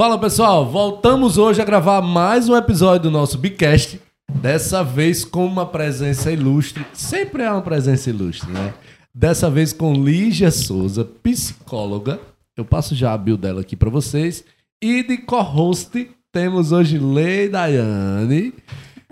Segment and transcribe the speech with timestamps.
[0.00, 4.00] Fala pessoal, voltamos hoje a gravar mais um episódio do nosso Bicast.
[4.32, 6.86] Dessa vez com uma presença ilustre.
[6.94, 8.72] Sempre é uma presença ilustre, né?
[9.14, 12.18] Dessa vez com Lígia Souza, psicóloga.
[12.56, 14.42] Eu passo já a bio dela aqui para vocês.
[14.82, 18.54] E de co-host temos hoje Lei Daiane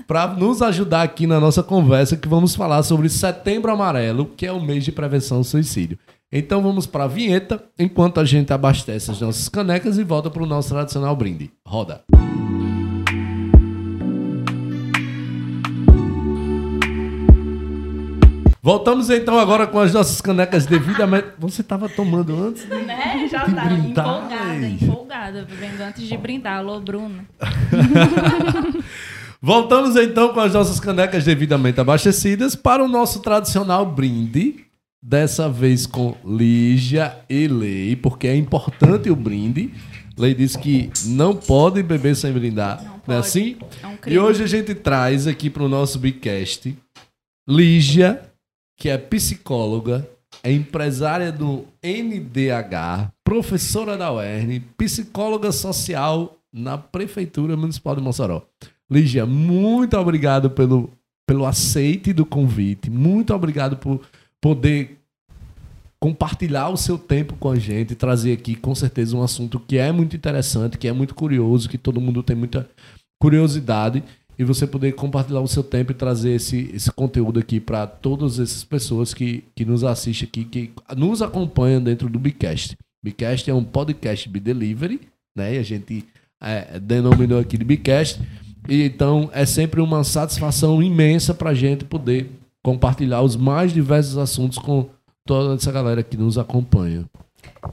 [0.07, 4.53] para nos ajudar aqui na nossa conversa que vamos falar sobre Setembro Amarelo, que é
[4.53, 5.99] o mês de prevenção ao suicídio.
[6.31, 10.43] Então vamos para a vinheta, enquanto a gente abastece as nossas canecas e volta para
[10.43, 11.51] o nosso tradicional brinde.
[11.67, 12.05] Roda!
[18.61, 21.29] Voltamos então agora com as nossas canecas devidamente.
[21.39, 22.69] Você estava tomando antes?
[22.69, 22.75] De...
[22.75, 23.27] Né?
[23.31, 26.59] Já estava empolgada, empolgada, bebendo antes de brindar.
[26.59, 27.27] Alô, Bruno.
[29.41, 34.68] Voltamos então com as nossas canecas devidamente abastecidas para o nosso tradicional brinde.
[35.01, 39.73] Dessa vez com Lígia e Lei, porque é importante o brinde.
[40.19, 42.83] Lei disse que não pode beber sem brindar.
[42.83, 43.57] Não, Não é assim?
[43.81, 46.77] É um E hoje a gente traz aqui para o nosso Bicast
[47.49, 48.21] Lígia,
[48.79, 50.07] que é psicóloga,
[50.43, 58.43] é empresária do NDH, professora da UERN, psicóloga social na Prefeitura Municipal de Mossoró.
[58.91, 60.91] Lígia, muito obrigado pelo,
[61.27, 64.01] pelo aceite do convite, muito obrigado por
[64.43, 64.98] poder
[66.01, 69.91] compartilhar o seu tempo com a gente, trazer aqui com certeza um assunto que é
[69.91, 72.69] muito interessante, que é muito curioso, que todo mundo tem muita
[73.21, 74.03] curiosidade
[74.39, 78.39] e você poder compartilhar o seu tempo e trazer esse, esse conteúdo aqui para todas
[78.39, 82.77] essas pessoas que, que nos assistem aqui, que nos acompanham dentro do Bicast.
[83.05, 85.01] Bicast é um podcast Bidelivery,
[85.37, 85.57] né?
[85.57, 86.05] E a gente
[86.41, 88.21] é, denominou aqui de Bicast.
[88.69, 92.31] E então é sempre uma satisfação imensa para a gente poder
[92.63, 94.89] compartilhar os mais diversos assuntos com
[95.29, 97.05] toda essa galera que nos acompanha.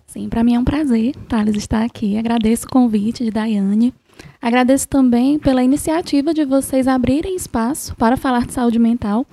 [0.06, 2.18] Sim, para mim é um prazer, Thales, estar aqui.
[2.18, 3.94] Agradeço o convite de Daiane.
[4.42, 9.26] Agradeço também pela iniciativa de vocês abrirem espaço para falar de saúde mental.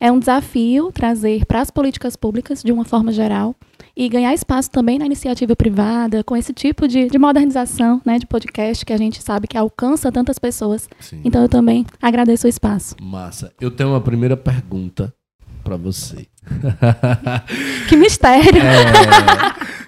[0.00, 3.54] É um desafio trazer para as políticas públicas, de uma forma geral,
[3.94, 8.26] e ganhar espaço também na iniciativa privada, com esse tipo de, de modernização né, de
[8.26, 10.88] podcast que a gente sabe que alcança tantas pessoas.
[11.00, 11.20] Sim.
[11.24, 12.94] Então eu também agradeço o espaço.
[13.02, 13.52] Massa.
[13.60, 15.12] Eu tenho uma primeira pergunta
[15.68, 16.26] para você.
[17.88, 18.62] Que mistério!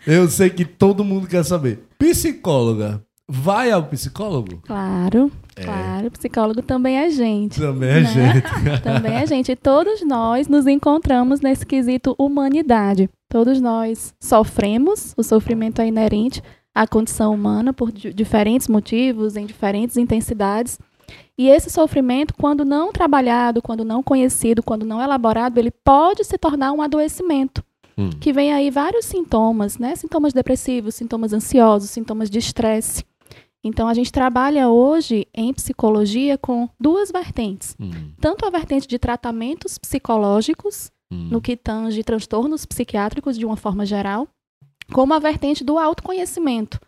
[0.06, 1.84] É, eu sei que todo mundo quer saber.
[1.98, 4.60] Psicóloga, vai ao psicólogo?
[4.66, 6.10] Claro, claro.
[6.10, 7.58] Psicólogo também é gente.
[7.60, 8.04] Também é Né?
[8.04, 8.80] gente.
[8.84, 13.08] Também a gente, todos nós nos encontramos nesse quesito humanidade.
[13.28, 16.42] Todos nós sofremos, o sofrimento é inerente
[16.74, 20.78] à condição humana por di- diferentes motivos, em diferentes intensidades.
[21.38, 26.36] E esse sofrimento, quando não trabalhado, quando não conhecido, quando não elaborado, ele pode se
[26.38, 27.64] tornar um adoecimento,
[27.98, 28.10] Hum.
[28.20, 29.94] que vem aí vários sintomas, né?
[29.96, 33.04] Sintomas depressivos, sintomas ansiosos, sintomas de estresse.
[33.62, 38.98] Então a gente trabalha hoje em psicologia com duas vertentes Hum, tanto a vertente de
[38.98, 41.28] tratamentos psicológicos, hum.
[41.30, 44.26] no que tange transtornos psiquiátricos de uma forma geral,
[44.92, 46.80] como a vertente do autoconhecimento,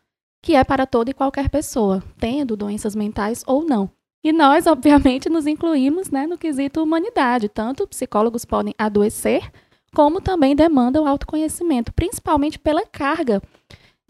[0.42, 3.90] que é para toda e qualquer pessoa, tendo doenças mentais ou não.
[4.24, 7.48] E nós, obviamente, nos incluímos né, no quesito humanidade.
[7.48, 9.50] Tanto psicólogos podem adoecer,
[9.94, 13.42] como também demandam autoconhecimento, principalmente pela carga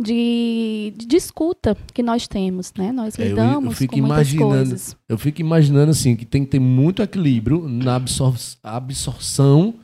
[0.00, 2.72] de, de escuta que nós temos.
[2.76, 2.92] Né?
[2.92, 4.96] Nós É, eu- eu lidamos fico com muitas coisas.
[5.08, 9.74] Eu fico imaginando assim que tem que ter muito equilíbrio na absor- absorção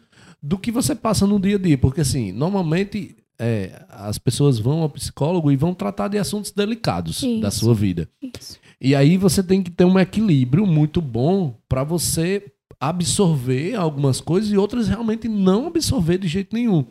[0.42, 4.82] do que você passa no dia a dia, porque assim, normalmente é, as pessoas vão
[4.82, 7.60] ao psicólogo e vão tratar de assuntos delicados da Isso.
[7.60, 8.08] sua vida.
[8.22, 8.58] Isso.
[8.80, 14.52] E aí você tem que ter um equilíbrio muito bom para você absorver algumas coisas
[14.52, 16.86] e outras realmente não absorver de jeito nenhum.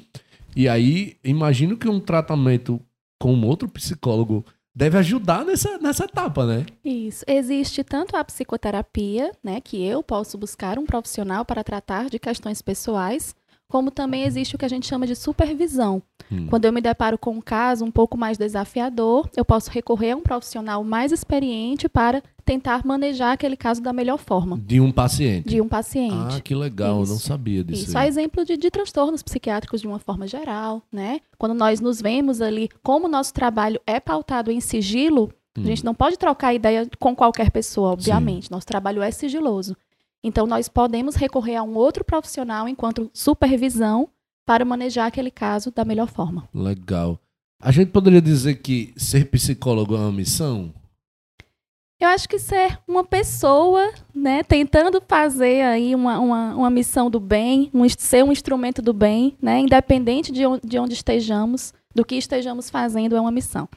[0.55, 2.81] E aí, imagino que um tratamento
[3.19, 4.43] com outro psicólogo
[4.75, 6.65] deve ajudar nessa, nessa etapa, né?
[6.83, 7.23] Isso.
[7.27, 12.61] Existe tanto a psicoterapia, né, que eu posso buscar um profissional para tratar de questões
[12.61, 13.35] pessoais,
[13.67, 16.01] como também existe o que a gente chama de supervisão.
[16.31, 16.47] Hum.
[16.47, 20.15] Quando eu me deparo com um caso um pouco mais desafiador, eu posso recorrer a
[20.15, 25.49] um profissional mais experiente para tentar manejar aquele caso da melhor forma De um paciente.
[25.49, 26.37] de um paciente.
[26.37, 27.27] Ah, que legal, eu não Isso.
[27.27, 27.83] sabia disso.
[27.89, 28.05] Isso, aí.
[28.05, 31.19] a exemplo de, de transtornos psiquiátricos de uma forma geral, né?
[31.37, 35.63] Quando nós nos vemos ali, como o nosso trabalho é pautado em sigilo, Hum.
[35.63, 38.51] a gente não pode trocar ideia com qualquer pessoa, obviamente.
[38.51, 39.75] Nosso trabalho é sigiloso.
[40.23, 44.09] Então, nós podemos recorrer a um outro profissional enquanto supervisão
[44.45, 46.47] para manejar aquele caso da melhor forma.
[46.53, 47.19] Legal.
[47.61, 50.73] A gente poderia dizer que ser psicólogo é uma missão?
[51.99, 57.19] Eu acho que ser uma pessoa, né, tentando fazer aí uma, uma, uma missão do
[57.19, 62.05] bem, um, ser um instrumento do bem, né, independente de onde, de onde estejamos, do
[62.05, 63.67] que estejamos fazendo, é uma missão.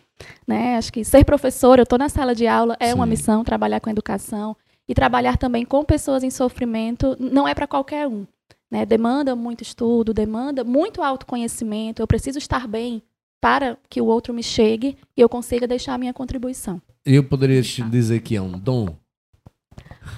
[0.46, 0.76] Né?
[0.76, 3.10] Acho que ser professora, eu estou na sala de aula, é uma Sim.
[3.10, 4.54] missão, trabalhar com educação.
[4.90, 8.26] E trabalhar também com pessoas em sofrimento não é para qualquer um.
[8.68, 8.84] Né?
[8.84, 12.02] Demanda muito estudo, demanda muito autoconhecimento.
[12.02, 13.00] Eu preciso estar bem
[13.40, 16.82] para que o outro me chegue e eu consiga deixar a minha contribuição.
[17.06, 18.96] Eu poderia te dizer que é um dom?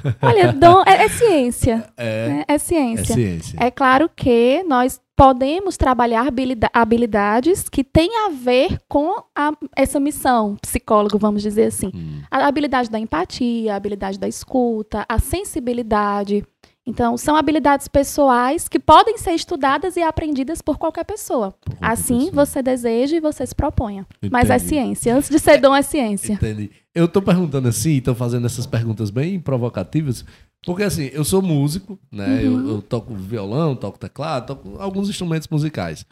[0.22, 1.84] Olha, dom é, é ciência.
[1.96, 2.44] É, né?
[2.48, 3.14] É é ciência.
[3.14, 3.56] ciência.
[3.60, 10.00] É claro que nós podemos trabalhar habilida- habilidades que têm a ver com a- essa
[10.00, 11.90] missão, psicólogo, vamos dizer assim.
[11.94, 16.44] Hum, A habilidade da empatia, a habilidade da escuta, a sensibilidade.
[16.84, 21.52] Então, são habilidades pessoais que podem ser estudadas e aprendidas por qualquer pessoa.
[21.52, 22.44] por qualquer Assim, pessoa.
[22.46, 24.04] você deseja e você se proponha.
[24.30, 24.68] Mas é Entendi.
[24.68, 25.14] ciência.
[25.16, 26.32] Antes de ser dom, é ciência.
[26.32, 26.70] Entendi.
[26.94, 30.24] Eu tô perguntando assim, tô fazendo essas perguntas bem provocativas,
[30.66, 32.40] porque assim, eu sou músico, né?
[32.44, 32.68] Eu, Uhum.
[32.70, 36.04] eu toco violão, toco teclado, toco alguns instrumentos musicais.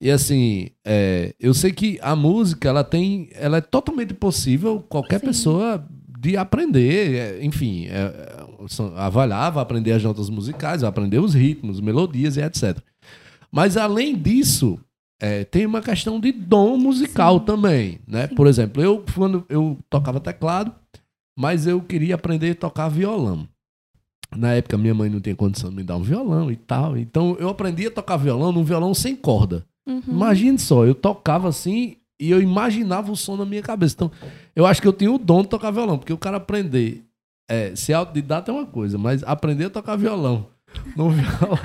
[0.00, 5.20] E assim, é, eu sei que a música, ela tem, ela é totalmente possível qualquer
[5.20, 5.26] Sim.
[5.26, 5.86] pessoa
[6.18, 8.35] de aprender, é, enfim, é,
[9.12, 12.78] vai lá, vai aprender as notas musicais, vai aprender os ritmos, melodias e etc.
[13.50, 14.78] Mas além disso,
[15.20, 17.44] é, tem uma questão de dom musical Sim.
[17.44, 18.28] também, né?
[18.28, 18.34] Sim.
[18.34, 20.72] Por exemplo, eu quando eu tocava teclado,
[21.38, 23.48] mas eu queria aprender a tocar violão.
[24.36, 27.36] Na época minha mãe não tinha condição de me dar um violão e tal, então
[27.38, 29.64] eu aprendi a tocar violão num violão sem corda.
[29.86, 30.02] Uhum.
[30.08, 33.94] Imagine só, eu tocava assim e eu imaginava o som na minha cabeça.
[33.94, 34.10] Então,
[34.54, 37.04] eu acho que eu tinha o dom de tocar violão, porque o cara aprender,
[37.48, 40.46] é, ser autodidata é uma coisa, mas aprender a tocar violão
[40.96, 41.58] num violão,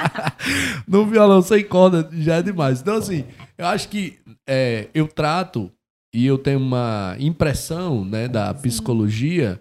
[0.86, 2.80] num violão sem corda já é demais.
[2.80, 3.24] Então, assim,
[3.56, 5.70] eu acho que é, eu trato
[6.14, 9.60] e eu tenho uma impressão né, da psicologia,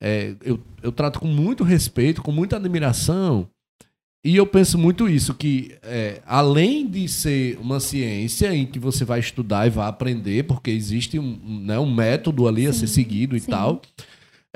[0.00, 3.48] é, eu, eu trato com muito respeito, com muita admiração.
[4.26, 9.04] E eu penso muito isso, que é, além de ser uma ciência em que você
[9.04, 12.94] vai estudar e vai aprender, porque existe um, né, um método ali a ser Sim,
[12.94, 13.50] seguido e sim.
[13.50, 13.82] tal,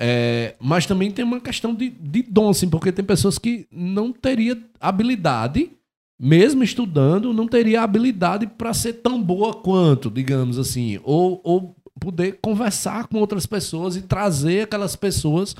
[0.00, 4.12] é, mas também tem uma questão de, de dom, assim, porque tem pessoas que não
[4.12, 5.72] teria habilidade,
[6.18, 12.38] mesmo estudando, não teria habilidade para ser tão boa quanto, digamos assim, ou, ou poder
[12.40, 15.56] conversar com outras pessoas e trazer aquelas pessoas,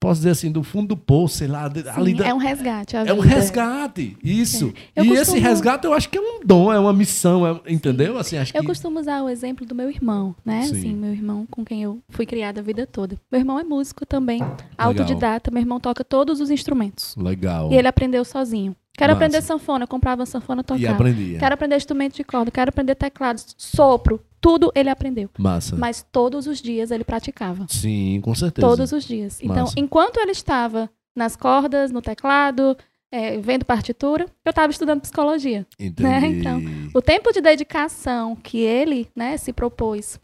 [0.00, 2.94] posso dizer assim, do fundo do poço, sei lá, Sim, ali da- é um resgate.
[2.96, 4.72] é um resgate, isso.
[4.94, 7.60] Eu e costumo- esse resgate eu acho que é um dom, é uma missão, é-
[7.72, 8.16] entendeu?
[8.16, 10.62] Assim, acho Eu que costumo usar o exemplo do meu irmão, né?
[10.62, 10.78] Sim.
[10.78, 13.18] Assim, meu irmão com quem eu fui criada a vida toda.
[13.30, 14.40] Meu irmão é músico também,
[14.76, 15.50] autodidata.
[15.50, 17.14] Meu irmão toca todos os instrumentos.
[17.16, 17.72] legal.
[17.72, 18.74] E ele aprendeu sozinho.
[18.98, 19.24] Quero Massa.
[19.24, 20.92] aprender sanfona, comprava uma sanfona, E tocava.
[20.92, 21.38] aprendia.
[21.38, 25.30] Quero aprender instrumento de corda, quero aprender teclado, sopro, tudo ele aprendeu.
[25.38, 25.76] Massa.
[25.76, 27.64] Mas todos os dias ele praticava.
[27.68, 28.66] Sim, com certeza.
[28.66, 29.38] Todos os dias.
[29.40, 29.74] Então, Massa.
[29.78, 32.76] enquanto ele estava nas cordas, no teclado,
[33.10, 35.66] eh, vendo partitura, eu estava estudando psicologia.
[35.78, 36.02] Entendi.
[36.02, 36.26] né?
[36.26, 36.60] Então,
[36.94, 40.18] O tempo de dedicação que ele né, se propôs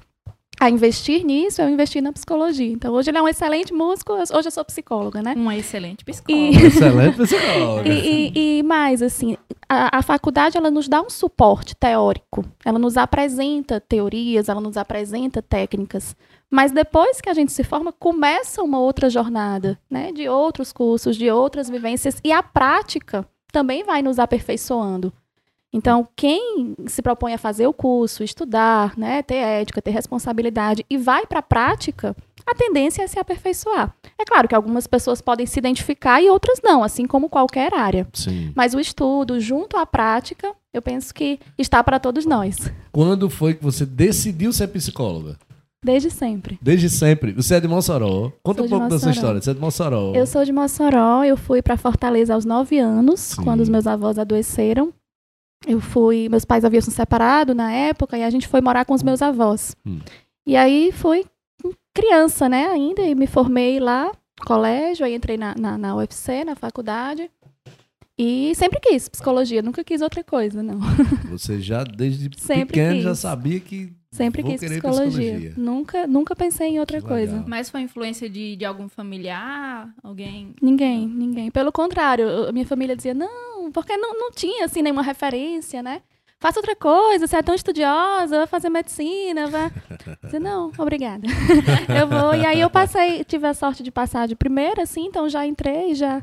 [0.65, 2.71] a investir nisso, eu investi na psicologia.
[2.73, 5.35] Então, hoje ele é um excelente músico, hoje eu sou psicóloga, né?
[5.37, 6.67] Uma excelente E, psicóloga.
[6.67, 7.89] Excelente psicóloga.
[7.93, 9.37] e, e- e mais, assim,
[9.69, 14.77] a, a faculdade ela nos dá um suporte teórico, ela nos apresenta teorias, ela nos
[14.77, 16.17] apresenta técnicas,
[16.51, 21.17] mas depois que a gente se forma, começa uma outra jornada, né, de outros cursos,
[21.17, 25.13] de outras vivências, e a prática também vai nos aperfeiçoando.
[25.75, 30.97] Então, quem se propõe a fazer o curso, estudar, né, ter ética, ter responsabilidade e
[30.97, 32.15] vai para a prática,
[32.47, 33.93] a tendência é se aperfeiçoar.
[34.17, 38.07] É claro que algumas pessoas podem se identificar e outras não, assim como qualquer área.
[38.13, 38.53] Sim.
[38.55, 43.55] Mas o estudo junto à prática, eu penso que está para todos nós, Quando foi
[43.55, 45.37] que você decidiu ser psicóloga?
[45.85, 46.59] desde sempre.
[46.63, 47.33] Desde sempre.
[47.33, 48.33] Você é de Mossoró.
[48.43, 49.41] Conta Sou um pouco da sua história.
[49.43, 50.15] Você é de Mossoró.
[50.15, 53.43] Eu sou de Mossoró, eu fui para Fortaleza aos nove anos, Sim.
[53.43, 54.95] quando os meus avós adoeceram.
[55.67, 58.95] Eu fui, meus pais haviam se separado na época e a gente foi morar com
[58.95, 59.75] os meus avós.
[59.87, 59.99] Hum.
[60.47, 61.25] E aí fui
[61.95, 64.11] criança, né, ainda, e me formei lá,
[64.45, 67.31] colégio, aí entrei na, na, na UFC, na faculdade.
[68.19, 70.79] E sempre quis psicologia, nunca quis outra coisa, não.
[71.31, 73.19] Você já, desde Sempre pequeno, já quis.
[73.19, 75.11] sabia que Sempre Vou quis psicologia.
[75.11, 75.55] psicologia.
[75.57, 77.45] Nunca, nunca pensei em outra coisa.
[77.49, 79.93] Mas foi influência de, de algum familiar?
[80.05, 80.55] Alguém?
[80.63, 81.51] Ninguém, ninguém.
[81.51, 86.03] Pelo contrário, minha família dizia, não, porque não, não tinha, assim, nenhuma referência, né?
[86.39, 89.71] Faça outra coisa, você é tão estudiosa, vai fazer medicina, vai...
[90.25, 91.27] Dizia, não, obrigada.
[91.99, 95.27] eu vou, e aí eu passei, tive a sorte de passar de primeira, assim, então
[95.27, 96.23] já entrei, já,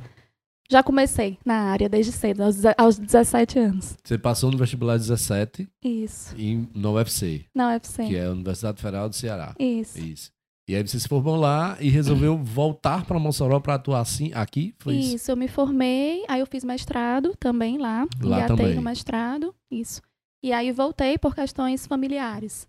[0.69, 3.97] já comecei na área desde cedo, aos, aos 17 anos.
[4.03, 8.05] você passou no vestibular 17 Isso, em, no UFC, na UFC.
[8.05, 9.55] que é a Universidade Federal do Ceará.
[9.57, 9.97] Isso.
[9.97, 10.31] Isso.
[10.71, 14.73] E aí você se formou lá e resolveu voltar para Mossoró para atuar assim aqui?
[14.79, 15.15] Foi isso?
[15.17, 18.75] Isso, eu me formei, aí eu fiz mestrado também lá, Lá engatei também.
[18.75, 20.01] no mestrado, isso.
[20.41, 22.67] E aí voltei por questões familiares.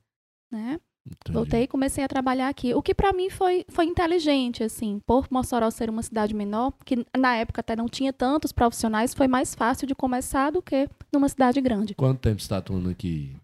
[0.50, 0.80] né?
[1.04, 1.32] Entendi.
[1.32, 2.75] Voltei e comecei a trabalhar aqui.
[2.75, 7.04] O que pra mim foi, foi inteligente, assim, por Mossoró ser uma cidade menor, que
[7.16, 11.28] na época até não tinha tantos profissionais, foi mais fácil de começar do que numa
[11.28, 11.94] cidade grande.
[11.97, 13.35] Quanto tempo você está atuando aqui,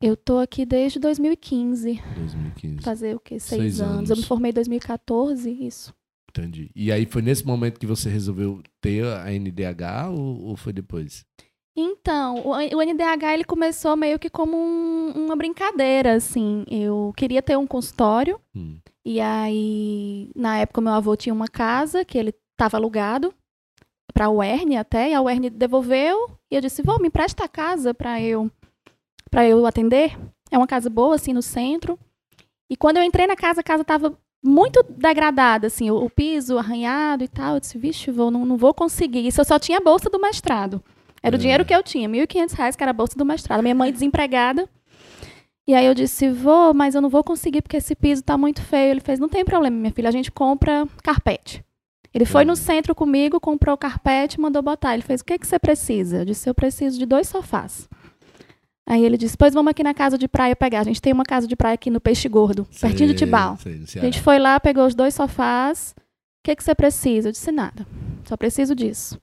[0.00, 2.82] Eu tô aqui desde 2015, 2015.
[2.82, 3.38] fazer o quê?
[3.38, 3.96] Seis, Seis anos.
[3.98, 4.10] anos.
[4.10, 5.94] Eu me formei em 2014, isso.
[6.30, 6.70] Entendi.
[6.76, 11.24] E aí foi nesse momento que você resolveu ter a NDH ou, ou foi depois?
[11.76, 16.64] Então, o, o NDH ele começou meio que como um- uma brincadeira, assim.
[16.70, 18.78] Eu queria ter um consultório Hum.
[19.04, 23.32] e aí, na época, meu avô tinha uma casa que ele estava alugado
[24.12, 27.48] para a UERN até, e a UERN devolveu e eu disse, vó, me empresta a
[27.48, 28.50] casa para eu
[29.30, 30.18] para eu atender.
[30.50, 31.98] É uma casa boa, assim, no centro.
[32.68, 36.56] E quando eu entrei na casa, a casa estava muito degradada, assim, o, o piso
[36.58, 37.54] arranhado e tal.
[37.54, 39.26] Eu disse, vixe, vou, não, não vou conseguir.
[39.26, 40.82] Isso eu só tinha a bolsa do mestrado.
[41.22, 41.38] Era É.
[41.38, 43.62] o dinheiro que eu tinha, 1.500 reais, que era a bolsa do mestrado.
[43.62, 44.68] Minha mãe desempregada.
[45.68, 48.60] E aí eu disse, vou, mas eu não vou conseguir porque esse piso tá muito
[48.62, 48.90] feio.
[48.92, 51.62] Ele fez, não tem problema, minha filha, a gente compra carpete.
[52.12, 52.66] Ele foi no Entendi.
[52.66, 54.94] centro comigo, comprou o carpete mandou botar.
[54.94, 56.18] Ele fez, o que, que você precisa?
[56.18, 57.88] Eu disse, eu preciso de dois sofás.
[58.90, 60.80] Aí ele disse, pois vamos aqui na casa de praia pegar.
[60.80, 63.56] A gente tem uma casa de praia aqui no Peixe Gordo, pertinho de Sei, Tibau.
[63.56, 65.94] sei, A gente foi lá, pegou os dois sofás.
[65.96, 66.02] O
[66.42, 67.28] que, que você precisa?
[67.28, 67.86] Eu disse, nada.
[68.24, 69.16] Só preciso disso.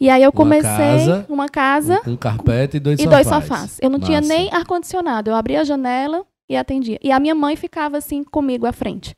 [0.00, 3.28] E aí eu comecei casa, uma casa Um, um carpete e dois e sofás.
[3.28, 3.78] dois sofás.
[3.82, 4.32] Eu não tinha Massa.
[4.34, 5.28] nem ar-condicionado.
[5.30, 6.98] Eu abria a janela e atendia.
[7.02, 9.14] E a minha mãe ficava assim comigo à frente.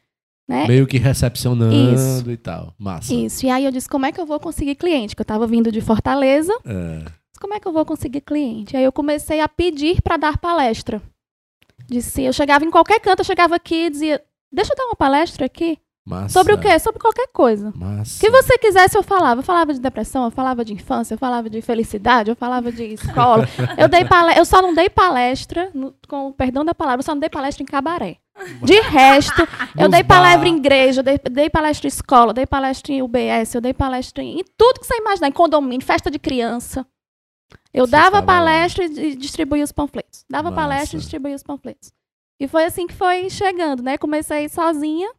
[0.49, 0.67] Né?
[0.67, 2.29] Meio que recepcionando Isso.
[2.29, 2.75] e tal.
[2.77, 3.15] Massa.
[3.15, 3.47] Isso.
[3.47, 5.15] E aí eu disse, como é que eu vou conseguir cliente?
[5.15, 6.53] Que eu tava vindo de Fortaleza.
[6.67, 7.05] É.
[7.45, 8.75] Como é que eu vou conseguir cliente?
[8.75, 11.03] Aí eu comecei a pedir para dar palestra.
[11.87, 14.97] Disse, eu chegava em qualquer canto, eu chegava aqui e dizia, deixa eu dar uma
[14.97, 15.79] palestra aqui.
[16.07, 16.31] Massa.
[16.31, 16.79] Sobre o quê?
[16.79, 17.71] Sobre qualquer coisa.
[17.77, 18.17] Massa.
[18.17, 19.41] O que você quisesse, eu falava.
[19.41, 22.83] Eu falava de depressão, eu falava de infância, eu falava de felicidade, eu falava de
[22.95, 23.47] escola.
[23.77, 24.07] eu, dei
[24.39, 27.29] eu só não dei palestra, no- com o perdão da palavra, eu só não dei
[27.29, 28.17] palestra em cabaré.
[28.63, 29.47] De resto,
[29.79, 33.03] eu dei palestra em igreja, eu dei, dei palestra em escola, eu dei palestra em
[33.03, 36.87] UBS, eu dei palestra em, em tudo que você imaginar, em condomínio, festa de criança.
[37.73, 40.25] Eu Você dava palestra e distribuía os panfletos.
[40.31, 41.93] Dava palestra e distribuía os panfletos.
[42.39, 43.99] E foi assim que foi chegando, né?
[43.99, 45.11] Comecei sozinha.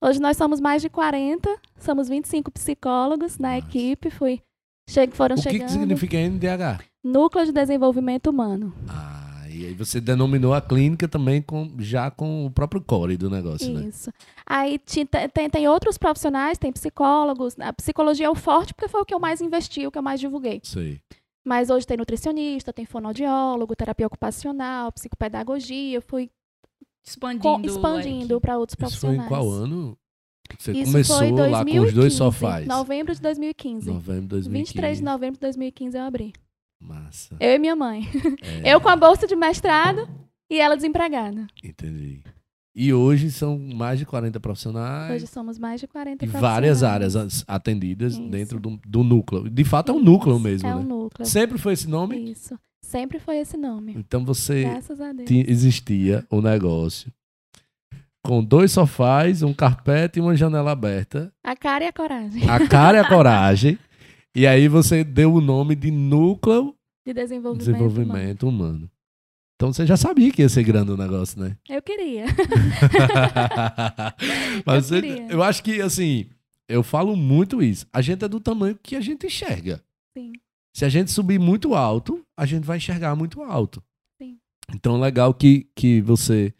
[0.00, 1.48] Hoje nós somos mais de 40,
[1.78, 3.66] somos 25 psicólogos na Massa.
[3.66, 4.10] equipe.
[4.10, 4.42] Fui,
[4.88, 5.66] che foram O que, chegando.
[5.66, 6.82] que significa NDH?
[7.04, 8.74] Núcleo de Desenvolvimento Humano.
[8.88, 13.30] Ah, e aí você denominou a clínica também com, já com o próprio core do
[13.30, 13.86] negócio, né?
[13.86, 14.12] Isso.
[14.46, 14.78] Aí
[15.32, 17.54] tem, tem outros profissionais, tem psicólogos.
[17.60, 20.02] A psicologia é o forte porque foi o que eu mais investi, o que eu
[20.02, 20.60] mais divulguei.
[20.64, 21.00] Sei.
[21.44, 25.96] Mas hoje tem nutricionista, tem fonoaudiólogo, terapia ocupacional, psicopedagogia.
[25.96, 26.30] Eu fui
[27.04, 27.66] Expandindo.
[27.66, 29.24] expandindo para outros Isso foi profissionais.
[29.26, 29.98] em qual ano?
[30.58, 32.66] Você Isso começou foi lá com os 2015, dois sofás.
[32.66, 33.86] Novembro de 2015.
[33.90, 34.50] Novembro de 2015.
[34.72, 36.32] 23 de novembro de 2015 eu abri.
[36.80, 37.36] Massa.
[37.40, 38.02] Eu e minha mãe.
[38.64, 40.08] É, Eu com a bolsa de mestrado
[40.50, 41.46] e ela desempregada.
[41.64, 42.22] Entendi.
[42.74, 47.14] E hoje são mais de 40 profissionais Hoje somos mais de 40 e várias áreas
[47.14, 48.28] as- atendidas Isso.
[48.30, 49.50] dentro do, do núcleo.
[49.50, 50.80] De fato é um núcleo mesmo, É né?
[50.80, 51.26] um núcleo.
[51.26, 52.30] Sempre foi esse nome?
[52.30, 52.58] Isso.
[52.82, 53.94] Sempre foi esse nome.
[53.96, 54.64] Então você
[55.46, 57.12] existia o negócio
[58.24, 61.32] com dois sofás, um carpete e uma janela aberta.
[61.44, 63.78] A cara e a coragem A cara e a coragem.
[64.34, 66.74] E aí você deu o nome de Núcleo
[67.06, 67.66] de desenvolvimento.
[67.66, 68.88] Desenvolvimento Humano.
[69.62, 71.56] Então você já sabia que ia ser grande o negócio, né?
[71.68, 72.24] Eu queria.
[74.66, 75.28] Mas Eu queria.
[75.28, 76.26] eu acho que, assim,
[76.68, 77.86] eu falo muito isso.
[77.92, 79.80] A gente é do tamanho que a gente enxerga.
[80.18, 80.32] Sim.
[80.74, 83.80] Se a gente subir muito alto, a gente vai enxergar muito alto.
[84.20, 84.36] Sim.
[84.74, 86.52] Então, legal que, que você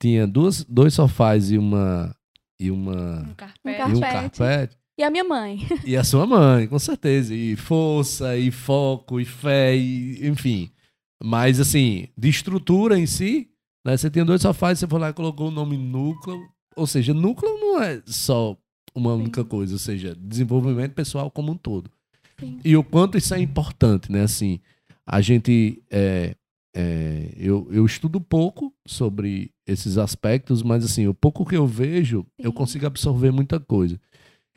[0.00, 2.16] tinha duas, dois sofás e uma.
[2.58, 3.20] E uma.
[3.20, 3.90] Um carpete.
[3.90, 4.78] E um carpete.
[4.98, 5.58] E a minha mãe.
[5.84, 7.34] E a sua mãe, com certeza.
[7.34, 10.70] E força, e foco, e fé, e, enfim.
[11.22, 13.48] Mas, assim, de estrutura em si,
[13.84, 13.96] né?
[13.96, 16.40] Você tinha dois sofás, você foi lá e colocou o nome núcleo.
[16.76, 18.56] Ou seja, núcleo não é só
[18.94, 19.22] uma Sim.
[19.22, 21.90] única coisa, ou seja, desenvolvimento pessoal como um todo.
[22.38, 22.58] Sim.
[22.64, 24.22] E o quanto isso é importante, né?
[24.22, 24.60] Assim,
[25.06, 25.82] a gente.
[25.90, 26.34] é,
[26.74, 32.24] é, eu, eu estudo pouco sobre esses aspectos, mas assim, o pouco que eu vejo,
[32.38, 32.56] eu Sim.
[32.56, 34.00] consigo absorver muita coisa.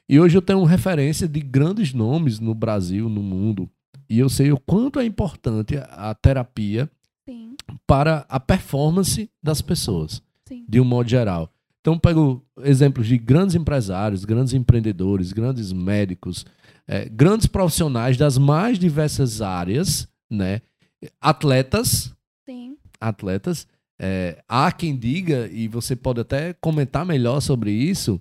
[0.07, 3.69] E hoje eu tenho referência de grandes nomes no Brasil, no mundo,
[4.13, 6.89] e eu sei o quanto é importante a- terapia
[7.27, 7.55] Sim.
[7.87, 10.65] para a performance das pessoas Sim.
[10.67, 11.49] de um modo geral.
[11.81, 16.45] Então, pego exemplos de grandes empresários, grandes empreendedores, grandes médicos,
[16.87, 20.61] eh, grandes profissionais das mais diversas áreas, né?
[21.21, 22.13] Atletas,
[22.45, 22.77] Sim.
[22.99, 23.67] atletas.
[23.99, 28.19] eh, há quem diga, e você pode até comentar melhor sobre isso,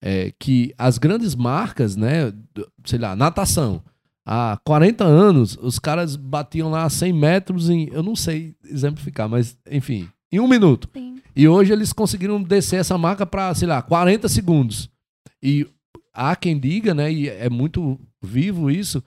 [0.00, 2.32] eh, que as grandes marcas, né?
[2.84, 3.82] Sei lá, natação.
[4.30, 7.88] Há 40 anos, os caras batiam lá 100 metros em.
[7.90, 10.86] Eu não sei exemplificar, mas, enfim, Em um minuto.
[10.92, 11.22] Sim.
[11.34, 14.90] E hoje eles conseguiram descer essa marca para, sei lá, 40 segundos.
[15.42, 15.66] E
[16.12, 19.02] há quem diga, né, e é muito vivo isso,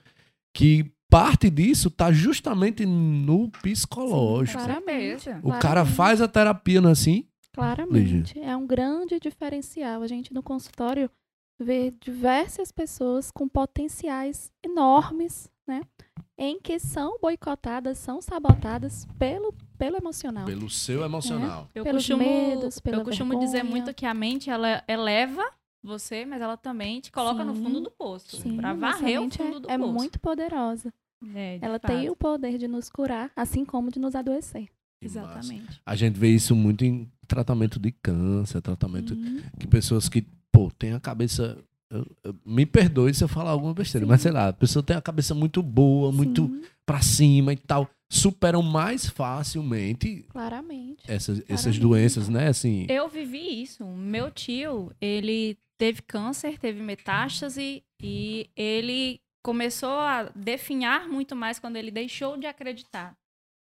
[0.52, 4.58] que parte disso tá justamente no psicológico.
[4.58, 5.30] Sim, claramente.
[5.40, 5.94] o cara claramente.
[5.94, 7.26] faz a terapia, não é assim?
[7.52, 8.36] Claramente.
[8.40, 10.02] É um grande diferencial.
[10.02, 11.08] A gente no consultório
[11.62, 15.82] vê diversas pessoas com potenciais enormes, né?
[16.36, 20.44] Em que são boicotadas, são sabotadas pelo, pelo emocional.
[20.44, 21.68] Pelo seu emocional.
[21.74, 23.70] Eu Pelos costumo, medos, pela eu costumo dizer vergonha.
[23.70, 25.44] muito que a mente ela eleva
[25.84, 27.62] você, mas ela também te coloca no Sim.
[27.64, 28.36] fundo do poço.
[28.36, 29.92] Sim, pra nossa varrer o mente fundo do é, é poço.
[29.92, 30.92] muito poderosa.
[31.34, 31.92] É, de Ela fato.
[31.92, 34.68] tem o poder de nos curar, assim como de nos adoecer.
[35.00, 35.80] Exatamente.
[35.86, 39.40] A gente vê isso muito em tratamento de câncer, tratamento Uhum.
[39.58, 40.22] que pessoas que,
[40.52, 41.58] pô, tem a cabeça.
[41.90, 44.10] eu- eu- me perdoe se eu falar alguma besteira, Sim.
[44.10, 47.56] mas sei lá, a pessoa tem a cabeça muito boa, muito Sim, pra cima e
[47.58, 51.02] tal, superam mais facilmente claramente.
[51.06, 51.80] essas, essas Claramente.
[51.80, 52.48] doenças, né?
[52.48, 53.84] Assim, Eu vivi isso.
[53.86, 61.76] Meu tio, ele teve câncer, teve metástase e ele começou a definhar muito mais quando
[61.76, 63.14] ele deixou de acreditar.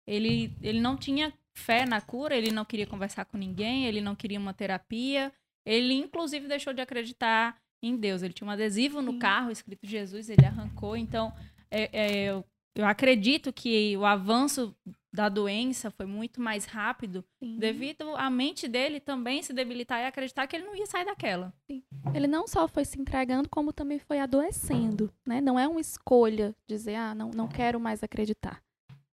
[0.07, 4.15] Ele, ele não tinha fé na cura, ele não queria conversar com ninguém, ele não
[4.15, 5.31] queria uma terapia.
[5.65, 8.21] Ele, inclusive, deixou de acreditar em Deus.
[8.23, 9.19] Ele tinha um adesivo no Sim.
[9.19, 10.97] carro escrito Jesus, ele arrancou.
[10.97, 11.33] Então,
[11.69, 12.43] é- é, eu,
[12.75, 14.75] eu acredito que o avanço
[15.13, 17.57] da doença foi muito mais rápido Sim.
[17.59, 21.53] devido à mente dele também se debilitar e acreditar que ele não ia sair daquela.
[22.15, 25.39] Ele não só foi se entregando, como também foi adoecendo, né?
[25.39, 28.62] Não é uma escolha dizer, ah, não, não quero mais acreditar.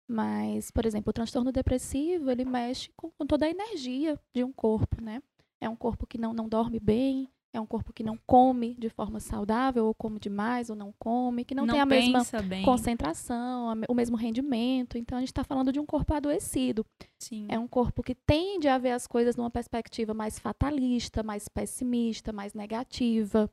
[0.07, 4.51] Mas, por exemplo, o transtorno depressivo, ele mexe com, com toda a energia de um
[4.51, 5.21] corpo, né?
[5.61, 8.89] É um corpo que não, não dorme bem, é um corpo que não come de
[8.89, 12.65] forma saudável, ou come demais, ou não come, que não, tem a mesma bem.
[12.65, 14.97] concentração, o mesmo rendimento.
[14.97, 16.83] Então, a gente está falando de um corpo adoecido.
[17.19, 17.45] Sim.
[17.47, 22.33] É um corpo que tende a ver as coisas numa perspectiva mais fatalista, mais pessimista,
[22.33, 23.47] mais negativa,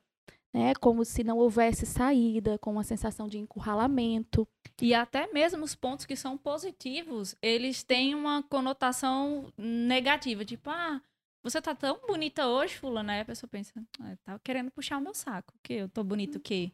[0.53, 0.75] né?
[0.81, 4.47] Como se não houvesse saída, com uma sensação de encurralamento.
[4.81, 10.45] E até mesmo os pontos que são positivos, eles têm uma conotação negativa.
[10.45, 11.01] Tipo, ah,
[11.43, 13.13] você tá tão bonita hoje, fulana.
[13.15, 15.55] Aí a pessoa pensa, ah, tá querendo puxar o meu saco.
[15.57, 15.75] O quê?
[15.75, 16.73] Eu tô bonito o quê?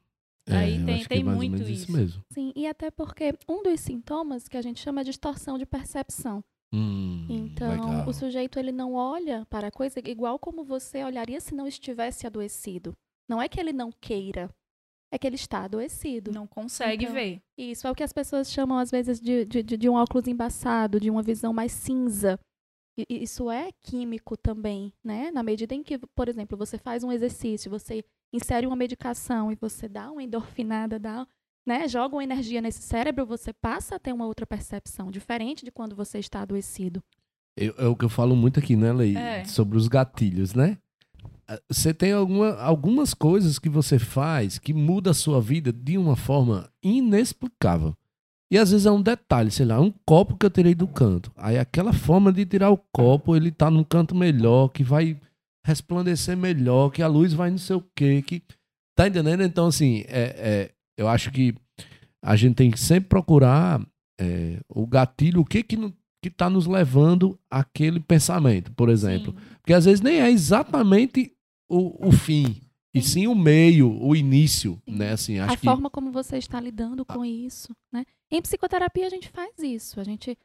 [0.49, 1.91] aí eu tem- que tem é muito menos isso.
[1.91, 2.23] mesmo.
[2.33, 6.43] Sim, e até porque um dos sintomas que a gente chama de distorção de percepção.
[6.73, 8.09] Hum, Então, legal.
[8.09, 12.27] o sujeito ele não olha para a coisa igual como você olharia se não estivesse
[12.27, 12.97] adoecido.
[13.29, 14.49] Não é que ele não queira,
[15.13, 16.33] é que ele está adoecido.
[16.33, 17.41] Não consegue Então, ver.
[17.59, 21.01] Isso é o que as pessoas chamam, às vezes, de, de, de- um óculos embaçado,
[21.01, 22.39] de uma visão mais cinza.
[22.99, 25.31] E- e Isso é químico também, né?
[25.31, 29.55] Na medida em que, por exemplo, você faz um exercício, você insere uma medicação e
[29.55, 31.27] você dá uma endorfinada, dá,
[31.67, 31.89] né?
[31.89, 35.97] joga uma energia nesse cérebro, você passa a ter uma outra percepção, diferente de quando
[35.97, 37.03] você está adoecido.
[37.57, 39.17] Eu- é o que eu falo muito aqui, né, Lei?
[39.17, 39.45] É.
[39.47, 40.79] Sobre os gatilhos, né?
[41.71, 46.17] Você tem alguma, algumas coisas que você faz que muda a sua vida de uma
[46.17, 47.95] forma inexplicável.
[48.51, 51.33] E às vezes é um detalhe, sei lá, um copo que eu tirei do canto.
[51.37, 55.17] Aí aquela forma de tirar o copo, ele tá num canto melhor, que vai
[55.65, 58.43] resplandecer melhor, que a luz vai não sei o quê, que...
[58.97, 59.43] Tá entendendo?
[59.43, 61.55] Então, assim, é, é, eu acho que
[62.25, 63.85] a gente tem que sempre procurar
[64.19, 69.33] é, o gatilho, o que que, no- que tá nos levando àquele pensamento, por exemplo.
[69.33, 69.47] Sim.
[69.61, 71.33] Porque às vezes nem é exatamente
[71.69, 72.63] o, o fim,
[72.95, 74.97] e sim o meio, o início, Sim.
[74.97, 75.13] né?
[75.13, 78.05] Assim, acho a que forma como você está lidando com isso, né?
[78.31, 80.37] Em psicoterapia a gente faz isso, a gente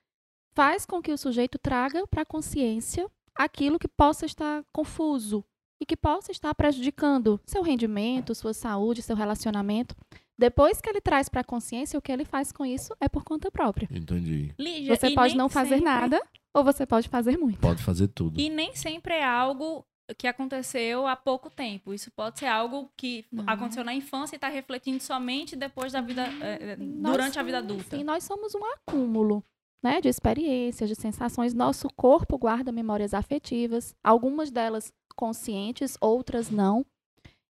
[0.53, 5.43] faz com que o sujeito traga para a consciência aquilo que possa estar confuso
[5.81, 9.95] e que possa estar prejudicando seu rendimento, sua saúde, seu relacionamento.
[10.37, 13.23] Depois que ele traz para a consciência, o que ele faz com isso é por
[13.23, 13.87] conta própria.
[13.91, 14.53] Entendi.
[14.59, 16.21] Lígia, Você pode não fazer sempre- nada
[16.53, 17.59] ou você pode fazer muito.
[17.59, 18.39] Pode fazer tudo.
[18.39, 21.93] E nem sempre é algo que aconteceu há pouco tempo.
[21.93, 23.43] Isso pode ser algo que Não.
[23.47, 27.59] aconteceu na infância e está refletindo somente depois da vida, eh, eh, durante a vida
[27.59, 27.97] adulta.
[27.97, 29.43] Sim, nós somos um acúmulo
[29.83, 31.53] né, de experiências, de sensações.
[31.53, 36.85] Nosso corpo guarda memórias afetivas, algumas delas conscientes, outras não.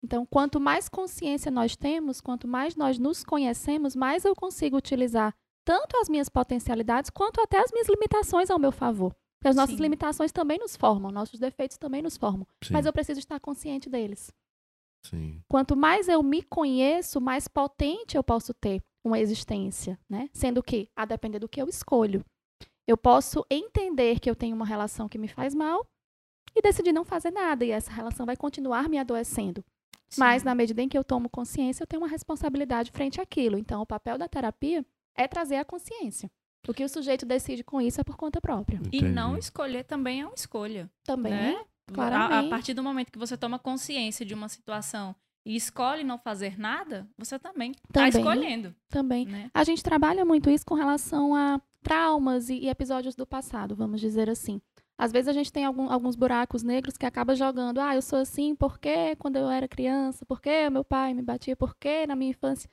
[0.03, 5.35] Então, quanto mais consciência nós temos, quanto mais nós nos conhecemos, mais eu consigo utilizar
[5.65, 9.15] tanto as minhas potencialidades quanto até as minhas limitações ao meu favor.
[9.39, 9.83] Porque as nossas Sim.
[9.83, 12.47] limitações também nos formam, nossos defeitos também nos formam.
[12.63, 14.33] Sim, Mas eu preciso estar consciente deles.
[15.05, 15.41] sim.
[15.49, 20.29] Quanto mais eu me conheço, mais potente eu posso ter uma existência, né?
[20.33, 22.25] Sendo que, a depender do que eu escolho,
[22.87, 25.87] eu posso entender que eu tenho uma relação que me faz mal
[26.55, 29.65] e decidir não fazer nada, e essa relação vai continuar me adoecendo.
[30.17, 30.47] Mas, Sim.
[30.47, 33.57] na medida em que eu tomo consciência, eu tenho uma responsabilidade frente àquilo.
[33.59, 36.31] Então, o papel da terapia é trazer a consciência.
[36.67, 38.81] O que o sujeito decide com isso é por conta própria.
[38.93, 39.13] E Entendi.
[39.13, 40.91] não escolher também é uma escolha.
[41.05, 41.33] Também.
[41.33, 41.57] Né?
[41.91, 42.47] A, Claramente.
[42.47, 45.15] a partir do momento que você toma consciência de uma situação
[45.47, 48.75] e escolhe não fazer nada, você também está escolhendo.
[48.91, 49.25] Também.
[49.25, 49.51] Né?
[49.55, 54.01] A gente trabalha muito isso com relação a traumas e, e episódios do passado, vamos
[54.01, 54.61] dizer assim.
[55.01, 58.19] Às vezes a gente tem algum- alguns buracos negros que acaba jogando, ah, eu sou
[58.19, 62.69] assim porque quando eu era criança, porque meu pai me batia, porque na minha infância.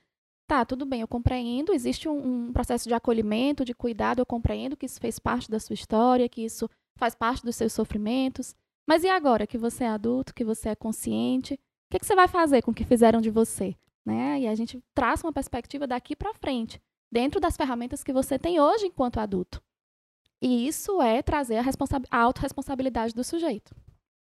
[0.47, 4.77] Tá, tudo bem, eu compreendo, existe um, um processo de acolhimento, de cuidado, eu compreendo
[4.77, 8.55] que isso fez parte da sua história, que isso faz parte dos seus sofrimentos.
[8.87, 11.57] Mas e agora que você é adulto, que você é consciente, o
[11.91, 13.75] que, que você vai fazer com o que fizeram de você?
[14.05, 14.41] Né?
[14.41, 16.79] E a gente traça uma perspectiva daqui para frente
[17.11, 19.63] dentro das ferramentas que você tem hoje enquanto adulto.
[20.39, 21.63] E isso é trazer a,
[22.11, 23.75] a autorresponsabilidade do sujeito.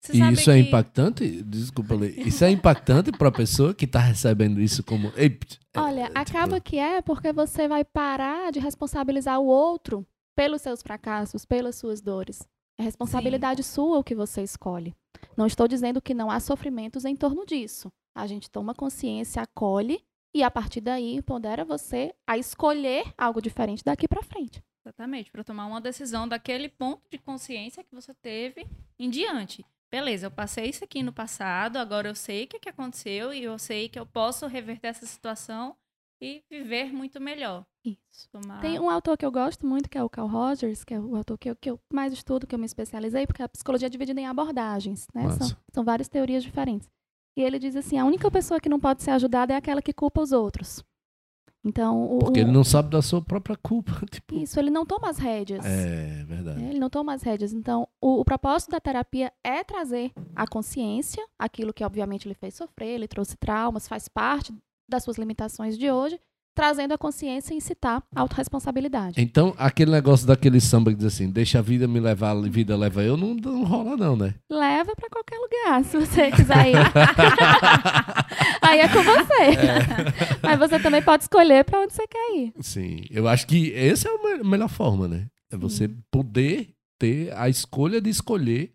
[0.02, 1.42] Você E isso é que- impactante?
[1.42, 2.10] Desculpa, Lê.
[2.10, 5.08] Isso é impactante para a pessoa que está recebendo isso como.
[5.16, 5.28] É,
[5.80, 10.06] Olha, é, tipo, acaba que é porque você vai parar de responsabilizar o outro
[10.36, 12.46] pelos seus fracassos, pelas suas dores.
[12.78, 14.94] É responsabilidade sua o que você escolhe.
[15.36, 17.90] Não estou dizendo que não há sofrimentos em torno disso.
[18.14, 20.02] A gente toma consciência, acolhe
[20.34, 24.62] e a partir daí pondera você a escolher algo diferente daqui para frente.
[24.84, 28.66] Exatamente, para tomar uma decisão daquele ponto de consciência que você teve
[28.98, 29.64] em diante.
[29.90, 33.44] Beleza, eu passei isso aqui no passado, agora eu sei o que, que aconteceu e
[33.44, 35.76] eu sei que eu posso reverter essa situação
[36.20, 37.64] e viver muito melhor.
[37.84, 38.28] Isso.
[38.32, 38.60] Tomar...
[38.60, 41.14] Tem um autor que eu gosto muito, que é o Carl Rogers, que é o
[41.14, 43.90] autor que eu, que eu mais estudo, que eu me especializei, porque a psicologia é
[43.90, 45.30] dividida em abordagens, né?
[45.30, 46.88] São, são várias teorias diferentes.
[47.36, 49.92] E ele diz assim, a única pessoa que não pode ser ajudada é aquela que
[49.92, 50.82] culpa os outros.
[51.66, 53.92] Então, o, Porque ele não sabe da sua própria culpa.
[54.08, 55.64] Tipo, isso, ele não toma as rédeas.
[55.66, 56.60] é verdade.
[56.60, 56.70] né?
[56.70, 57.52] Ele não toma as rédeas.
[57.52, 62.54] Então, o, o propósito da terapia é trazer a consciência, aquilo que obviamente ele fez
[62.54, 64.54] sofrer, ele trouxe traumas, faz parte
[64.88, 66.20] das suas limitações de hoje,
[66.54, 69.20] trazendo a consciência e incitar a autorresponsabilidade.
[69.20, 72.76] Então, aquele negócio daquele samba que diz assim: deixa a vida me levar, a vida
[72.76, 74.34] leva eu, não, não rola, não, né?
[74.50, 76.76] Leva pra qualquer lugar, se você quiser ir.
[78.66, 80.40] Aí é com você.
[80.42, 82.52] Mas você também pode escolher pra onde você quer ir.
[82.60, 85.26] Sim, eu acho que essa é a me- melhor forma, né?
[85.50, 88.72] É você poder ter a escolha de escolher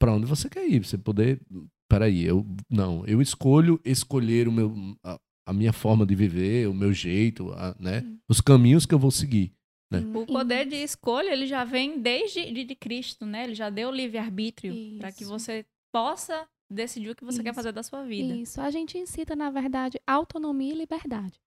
[0.00, 0.84] pra onde você quer ir.
[0.84, 1.40] Você poder.
[1.88, 2.46] Peraí, eu.
[2.70, 7.50] Não, eu escolho escolher o meu, a, a minha forma de viver, o meu jeito,
[7.52, 8.00] a- né?
[8.02, 8.18] Sim.
[8.28, 9.52] Os caminhos que eu vou seguir.
[9.90, 10.00] né?
[10.14, 13.44] O poder de escolha, ele já vem desde de, de Cristo, né?
[13.44, 17.56] Ele já deu livre-arbítrio para que você possa decidir o que você quer Isso.
[17.56, 18.34] fazer da sua vida.
[18.34, 18.60] Isso.
[18.60, 21.40] A gente incita, na verdade, autonomia e liberdade.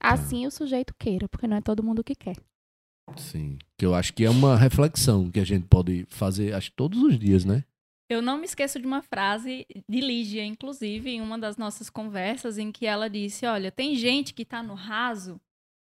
[0.00, 2.36] Assim o sujeito queira, porque não é todo mundo que quer.
[3.16, 3.58] Sim.
[3.76, 7.02] Que eu acho que é uma reflexão que a gente pode fazer, acho que todos
[7.02, 7.64] os dias, né?
[8.08, 12.58] Eu não me esqueço de uma frase de Lígia, inclusive, em uma das nossas conversas,
[12.58, 15.40] em que ela disse: Olha, tem gente que tá no raso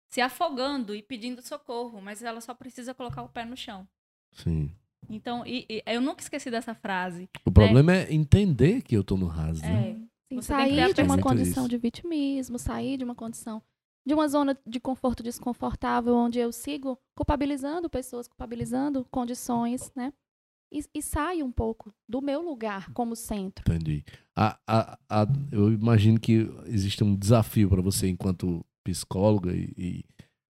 [0.09, 3.87] se afogando e pedindo socorro, mas ela só precisa colocar o pé no chão.
[4.33, 4.71] Sim.
[5.09, 7.29] Então, e- e eu nunca esqueci dessa frase.
[7.45, 9.91] O problema é entender que eu tô no raso, né?
[9.91, 11.71] É, Sim, Você tem que ter sair a de uma condição Isso.
[11.71, 13.63] de vitimismo, sair de uma condição
[14.07, 20.13] de uma zona de conforto desconfortável, onde eu sigo culpabilizando pessoas, culpabilizando condições, né?
[20.73, 23.65] E, e saio um pouco do meu lugar como centro.
[23.67, 24.05] Entendi.
[24.37, 30.05] A, a, a- eu imagino que existe um desafio para você enquanto psicóloga e, e,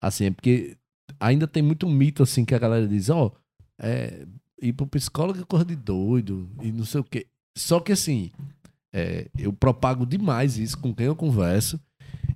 [0.01, 0.75] assim, é porque
[1.19, 3.31] ainda tem muito mito assim que a galera diz, ó,
[3.79, 4.25] é,
[4.61, 7.27] ir pro psicólogo é coisa de doido e não sei o quê.
[7.57, 8.31] Só que assim,
[8.93, 11.79] é, eu propago demais isso com quem eu converso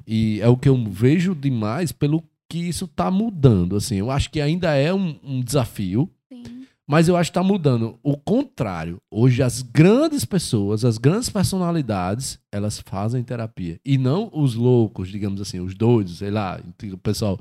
[0.07, 3.95] e é o que eu vejo demais pelo que isso tá mudando, assim.
[3.97, 6.65] Eu acho que ainda é um- um desafio, Sim.
[6.87, 7.99] mas eu acho que tá mudando.
[8.01, 8.97] O contrário.
[9.11, 13.79] Hoje, as grandes pessoas, as grandes personalidades, elas fazem terapia.
[13.85, 16.59] E não os loucos, digamos assim, os doidos, sei lá,
[16.91, 17.39] o pessoal.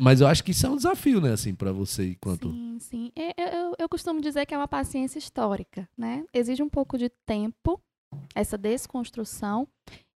[0.00, 2.50] Mas eu acho que isso é um desafio, né, assim, pra você enquanto.
[2.50, 3.12] Sim, sim.
[3.16, 6.24] É, Eu, eu- eu costumo dizer que é uma paciência histórica, né?
[6.32, 7.80] Exige um pouco de tempo,
[8.34, 9.68] essa desconstrução,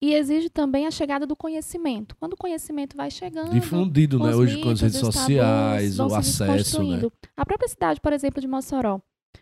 [0.02, 2.16] e exige também a chegada do conhecimento.
[2.16, 6.02] Quando o conhecimento vai chegando, Difundido, né, hoje com as mitos, redes tabus sociais, o
[6.04, 7.10] acesso, né?
[7.36, 9.00] A própria cidade, por exemplo, de Mossoró.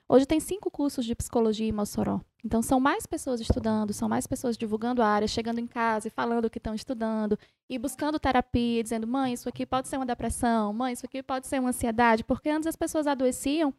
[0.09, 2.21] Hoje tem cinco cursos de psicologia em Mossoró.
[2.43, 6.11] Então são mais pessoas estudando, são mais pessoas divulgando a área, chegando em casa e
[6.11, 10.07] falando o que estão estudando e buscando terapia, dizendo: mãe, isso aqui pode ser uma
[10.07, 13.75] depressão, mãe, isso aqui pode ser uma ansiedade, porque antes as pessoas adoeciam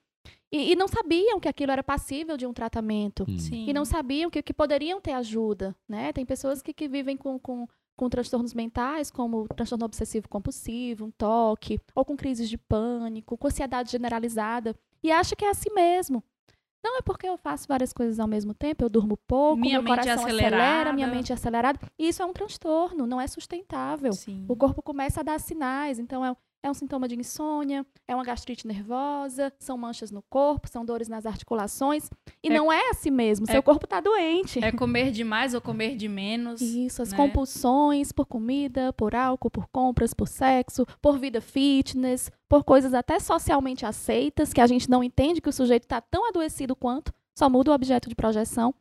[0.52, 3.40] e, e não sabiam que aquilo era passível de um tratamento Hum.
[3.40, 3.66] sim.
[3.68, 6.14] e não sabiam que, que poderiam ter ajuda, né?
[6.14, 11.12] Tem pessoas que, que vivem com, com, com transtornos mentais, como transtorno obsessivo compulsivo, um
[11.12, 16.24] toque, ou com crises de pânico, com ansiedade generalizada, e acha que é assim mesmo.
[16.84, 19.84] Não é porque eu faço várias coisas ao mesmo tempo, eu durmo pouco, Minha meu
[19.84, 21.80] mente é coração acelera, minha mente é acelerada.
[21.98, 24.14] E isso é um transtorno, não é sustentável.
[24.14, 24.46] Sim.
[24.48, 28.24] O corpo começa a dar sinais, então é, é um sintoma de insônia, é uma
[28.24, 32.10] gastrite nervosa, são manchas no corpo, são dores nas articulações.
[32.44, 34.64] E É- não é assim mesmo, é- seu corpo está doente.
[34.64, 36.62] É comer demais ou comer de menos.
[36.62, 37.18] Isso, as né?
[37.18, 43.20] compulsões por comida, por álcool, por compras, por sexo, por vida fitness, por coisas até
[43.20, 47.50] socialmente aceitas, que a gente não entende que o sujeito está tão adoecido quanto, só
[47.50, 48.74] muda o objeto de projeção.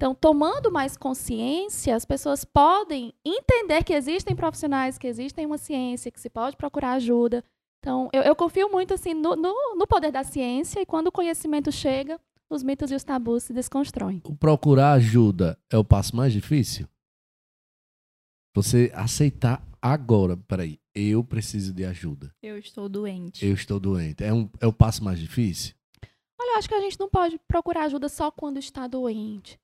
[0.00, 6.10] Então, tomando mais consciência, as pessoas podem entender que existem profissionais, que existem uma ciência,
[6.10, 7.44] que se pode procurar ajuda.
[7.80, 11.12] Então, eu, eu confio muito assim no, no, no poder da ciência e quando o
[11.12, 14.22] conhecimento chega, os mitos e os tabus se desconstroem.
[14.24, 16.88] O procurar ajuda é o passo mais difícil?
[18.56, 22.34] Você aceitar agora, peraí, eu preciso de ajuda.
[22.42, 23.44] Eu estou doente.
[23.44, 24.24] Eu estou doente.
[24.24, 25.74] É, um, é o passo mais difícil?
[26.40, 29.60] Olha, eu acho que a gente não pode procurar ajuda só quando está doente.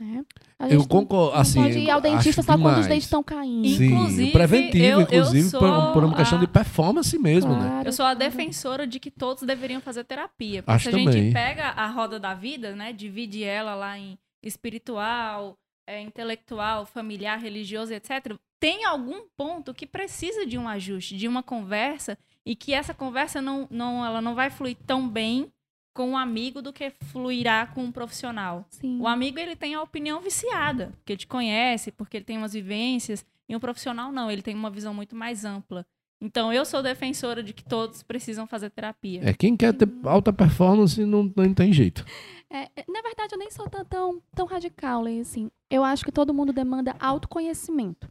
[0.00, 0.24] Né?
[0.58, 2.70] A Eu não- concordo, não assim, pode ir ao eu dentista acho só quando os
[2.70, 2.86] demais.
[2.88, 3.68] dentes estão caindo.
[3.68, 3.84] Sim.
[3.92, 7.68] Inclusive, preventivo, eu- eu inclusive, por, sou por uma questão a- de performance mesmo, né?
[7.68, 10.62] Claro, Eu sou a defensora de que todos deveriam fazer terapia.
[10.62, 11.12] Porque Acho se a também.
[11.12, 12.94] gente pega a roda da vida, né?
[12.94, 18.36] Divide ela lá em espiritual, é, intelectual, familiar, religioso, etc.
[18.58, 23.42] Tem algum ponto que precisa de um ajuste, de uma conversa, e que essa conversa
[23.42, 25.52] não, não, ela não vai fluir tão bem
[26.00, 28.64] com um amigo do que fluirá com um profissional.
[28.70, 28.98] Sim.
[29.02, 32.54] O amigo ele tem a opinião viciada, porque ele te conhece, porque ele tem umas
[32.54, 35.84] vivências, e um profissional não, ele tem uma visão muito mais ampla.
[36.18, 39.20] Então eu sou defensora de que todos precisam fazer terapia.
[39.28, 42.02] É, quem quer ter alta performance não, não tem jeito.
[42.48, 45.50] É, é, na verdade, eu nem sou tão, tão, tão radical, assim.
[45.70, 48.10] Eu acho que todo mundo demanda autoconhecimento.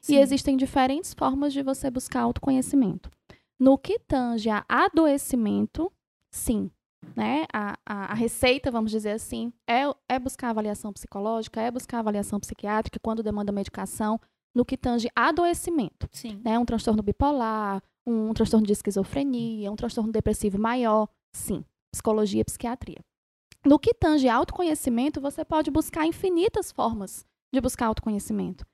[0.00, 0.14] Sim.
[0.14, 3.10] E existem diferentes formas de você buscar autoconhecimento.
[3.60, 5.92] No que tange a adoecimento,
[6.30, 6.70] sim.
[7.14, 7.46] Né?
[7.52, 12.38] A, a, a receita, vamos dizer assim, é, é buscar avaliação psicológica, é buscar avaliação
[12.40, 14.20] psiquiátrica quando demanda medicação,
[14.54, 16.08] no que tange adoecimento.
[16.10, 16.40] Sim.
[16.44, 16.58] Né?
[16.58, 21.64] Um transtorno bipolar, um, transtorno de esquizofrenia, um transtorno depressivo maior, sim.
[21.92, 22.98] Psicologia e psiquiatria.
[23.64, 28.64] No que tange autoconhecimento, você pode buscar infinitas formas de buscar autoconhecimento.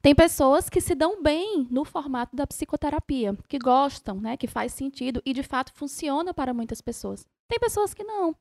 [0.00, 4.72] Tem pessoas que se dão bem no formato da psicoterapia, que gostam, né, que faz
[4.72, 7.26] sentido e de fato funciona para muitas pessoas.
[7.48, 8.34] Tem pessoas que não.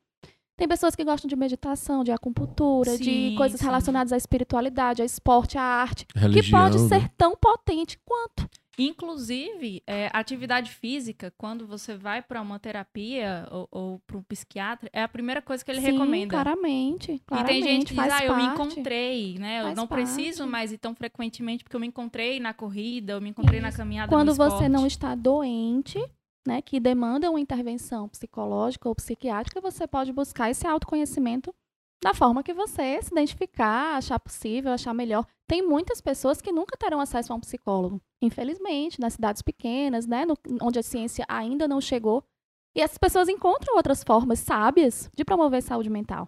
[0.58, 3.66] Tem pessoas que gostam de meditação, de acupuntura, de Sim, coisas sim.
[3.66, 6.88] relacionadas à espiritualidade, a esporte, à arte, que Religião, pode né?
[6.88, 8.50] ser tão potente quanto.
[8.78, 14.90] Inclusive, é, atividade física, quando você vai para uma terapia ou, ou para um psiquiatra,
[14.94, 16.30] é a primeira coisa que ele Sim, recomenda.
[16.30, 17.54] Claramente, E claramente.
[17.54, 19.62] tem gente que diz, ah, eu me encontrei, né?
[19.62, 20.52] Eu Faz não preciso parte.
[20.52, 23.78] mais ir tão frequentemente porque eu me encontrei na corrida, eu me encontrei na Isso.
[23.78, 26.00] caminhada Quando você não está doente,
[26.48, 31.54] né, que demanda uma intervenção psicológica ou psiquiátrica, você pode buscar esse autoconhecimento
[32.04, 35.26] da forma que você se identificar, achar possível, achar melhor.
[35.50, 40.26] Tem muitas pessoas que nunca terão acesso a um psicólogo, infelizmente, nas cidades pequenas, né,
[40.26, 42.24] no- onde a ciência ainda não chegou.
[42.76, 46.28] E essas pessoas encontram outras formas sábias de promover saúde mental.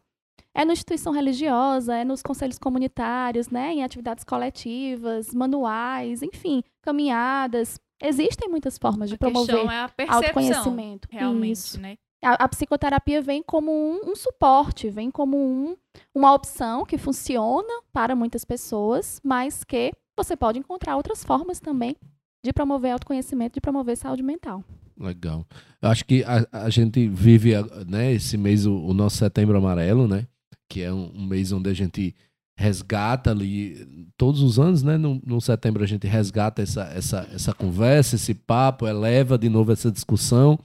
[0.55, 7.79] É na instituição religiosa, é nos conselhos comunitários, né, em atividades coletivas, manuais, enfim, caminhadas.
[8.01, 11.07] Existem muitas formas de A promover é a percepção, autoconhecimento.
[11.11, 11.79] realmente, Isso.
[11.79, 11.97] né?
[12.21, 15.75] A, a psicoterapia vem como um, um suporte, vem como um,
[16.13, 21.95] uma opção que funciona para muitas pessoas, mas que você pode encontrar outras formas também
[22.43, 24.63] de promover autoconhecimento, de promover saúde mental.
[24.97, 25.45] Legal.
[25.81, 27.53] Eu acho que a, a gente vive
[27.87, 30.27] né, esse mês, o, o nosso setembro amarelo, né?
[30.69, 32.13] Que é um, um mês onde a gente
[32.57, 34.97] resgata ali, todos os anos, né?
[34.97, 39.71] No, no setembro a gente resgata essa, essa, essa conversa, esse papo, eleva de novo
[39.71, 40.59] essa discussão.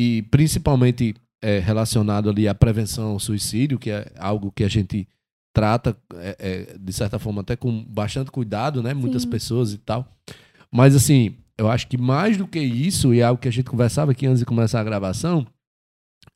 [0.00, 5.08] E principalmente é, relacionado ali à prevenção ao suicídio, que é algo que a gente
[5.52, 8.94] trata, é, é, de certa forma, até com bastante cuidado, né?
[8.94, 9.30] Muitas Sim.
[9.30, 10.06] pessoas e tal.
[10.70, 13.68] Mas assim, eu acho que mais do que isso, e é algo que a gente
[13.68, 15.44] conversava aqui antes de começar a gravação,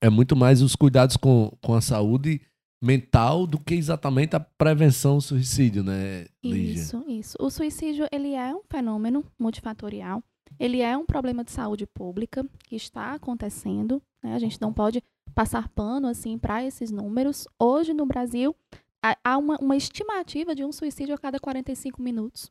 [0.00, 2.40] é muito mais os cuidados com, com a saúde
[2.82, 6.82] mental do que exatamente a prevenção ao suicídio, né, Lígia?
[6.82, 7.36] Isso, isso.
[7.38, 10.20] O suicídio, ele é um fenômeno multifatorial.
[10.62, 14.00] Ele é um problema de saúde pública que está acontecendo.
[14.22, 14.32] né?
[14.32, 15.02] A gente não pode
[15.34, 17.48] passar pano assim para esses números.
[17.58, 18.54] Hoje no Brasil
[19.02, 22.48] há- uma, uma estimativa de um suicídio a cada 45 minutos.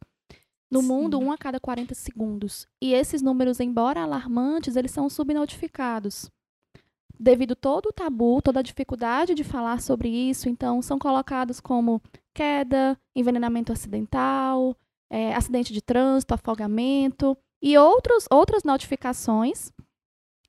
[0.69, 0.87] No Sim.
[0.89, 2.67] mundo, um a cada 40 segundos.
[2.81, 6.29] E esses números, embora alarmantes, eles são subnotificados.
[7.17, 12.01] Devido todo o tabu, toda a dificuldade de falar sobre isso, então são colocados como
[12.33, 14.75] queda, envenenamento acidental,
[15.09, 19.71] é, acidente de trânsito, afogamento e outros, outras notificações.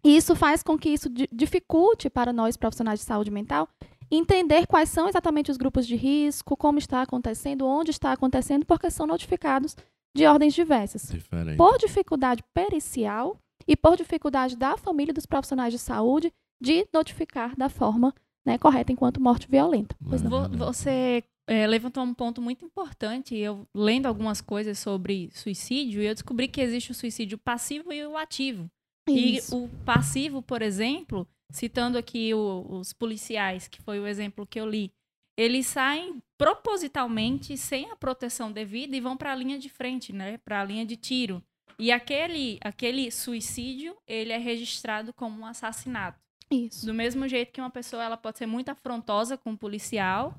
[0.04, 3.68] E isso faz com que isso di- dificulte para nós, profissionais de saúde mental,
[4.10, 8.90] entender quais são exatamente os grupos de risco, como está acontecendo, onde está acontecendo, porque
[8.90, 9.76] são notificados
[10.14, 11.08] de ordens diversas.
[11.08, 11.56] Diferente.
[11.56, 17.56] Por dificuldade pericial e por dificuldade da família e dos profissionais de saúde de notificar
[17.56, 18.12] da forma
[18.44, 19.94] né, correta enquanto morte violenta.
[20.08, 20.42] Pois não.
[20.42, 20.56] Uhum.
[20.58, 21.22] Você
[21.52, 23.36] é, levantou um ponto muito importante.
[23.36, 28.16] Eu lendo algumas coisas sobre suicídio, eu descobri que existe o suicídio passivo e o
[28.16, 28.70] ativo.
[29.08, 29.54] Isso.
[29.54, 34.58] E o passivo, por exemplo, citando aqui o- os policiais, que foi o exemplo que
[34.58, 34.90] eu li,
[35.36, 40.38] eles saem propositalmente sem a proteção devida e vão para a linha de frente, né?
[40.38, 41.42] Para a linha de tiro.
[41.78, 46.18] E aquele, aquele suicídio, ele é registrado como um assassinato.
[46.50, 46.86] Isso.
[46.86, 50.34] Do mesmo jeito que uma pessoa ela pode ser muito afrontosa com um policial,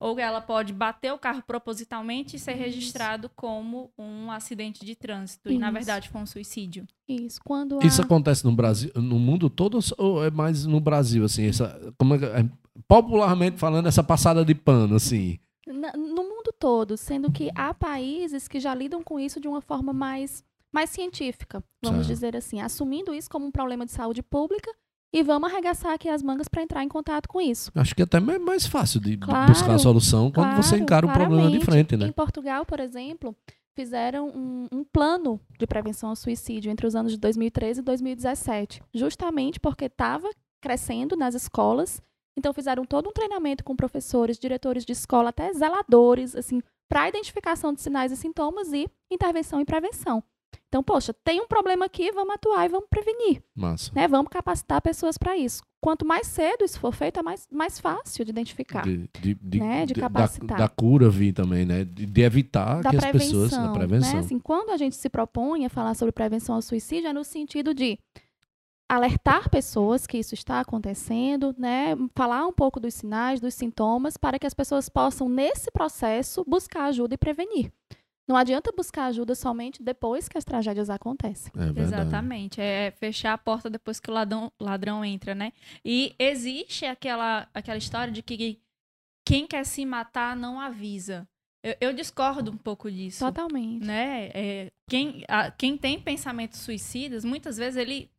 [0.00, 2.60] ou ela pode bater o carro propositalmente e ser Isso.
[2.62, 5.50] registrado como um acidente de trânsito.
[5.50, 5.74] E na Isso.
[5.74, 6.86] verdade foi um suicídio.
[7.08, 7.40] Isso.
[7.44, 11.92] Quando Isso acontece no Brasil, no mundo todo ou é mais no Brasil, assim, essa,
[11.98, 12.48] como é, é,
[12.86, 15.38] popularmente falando, essa passada de pano, assim.
[15.66, 19.60] na- no mundo todo, sendo que há países que já lidam com isso de uma
[19.60, 22.08] forma mais, mais científica, vamos Certo.
[22.14, 24.70] dizer assim, assumindo isso como um problema de saúde pública
[25.12, 27.70] e vamos arregaçar aqui as mangas para entrar em contato com isso.
[27.74, 31.06] Acho que até é mais fácil de Claro, buscar a solução quando você Claro, encara
[31.06, 32.06] o problema de frente, né?
[32.06, 33.34] Em Portugal, por exemplo,
[33.74, 38.82] fizeram um, um plano de prevenção ao suicídio entre os anos de 2013 e 2017,
[38.94, 40.28] justamente porque estava
[40.60, 42.02] crescendo nas escolas.
[42.36, 47.72] Então fizeram todo um treinamento com professores, diretores de escola, até zeladores, assim, para identificação
[47.72, 50.22] de sinais e sintomas e intervenção e prevenção.
[50.68, 53.90] Então, poxa, tem um problema aqui, vamos atuar e vamos prevenir, Massa.
[53.94, 54.06] né?
[54.06, 55.62] Vamos capacitar pessoas para isso.
[55.80, 58.82] Quanto mais cedo isso for feito, é mais, mais fácil de identificar.
[58.84, 60.58] De, de, de- Né, de capacitar.
[60.58, 61.84] Da, da cura vir também, né?
[61.84, 63.50] De, evitar da que as pessoas.
[63.52, 64.12] Da prevenção.
[64.12, 64.18] Né?
[64.18, 67.72] Assim, quando a gente se propõe a falar sobre prevenção ao suicídio, é no sentido
[67.72, 67.98] de
[68.88, 71.94] alertar pessoas que isso está acontecendo, né?
[72.14, 76.84] Falar um pouco dos sinais, dos sintomas, para que as pessoas possam, nesse processo, buscar
[76.86, 77.70] ajuda e prevenir.
[78.28, 81.50] Não adianta buscar ajuda somente depois que as tragédias acontecem.
[81.56, 81.80] É.
[81.80, 82.60] Exatamente.
[82.60, 85.52] É fechar a porta depois que o ladrão, ladrão entra, né?
[85.84, 88.60] E existe aquela, aquela história de que
[89.26, 91.26] quem quer se matar não avisa.
[91.64, 93.24] Eu, eu discordo um pouco disso.
[93.24, 93.84] Totalmente.
[93.84, 94.30] né?
[94.34, 98.10] É, quem, a- quem tem pensamentos suicidas, muitas vezes ele,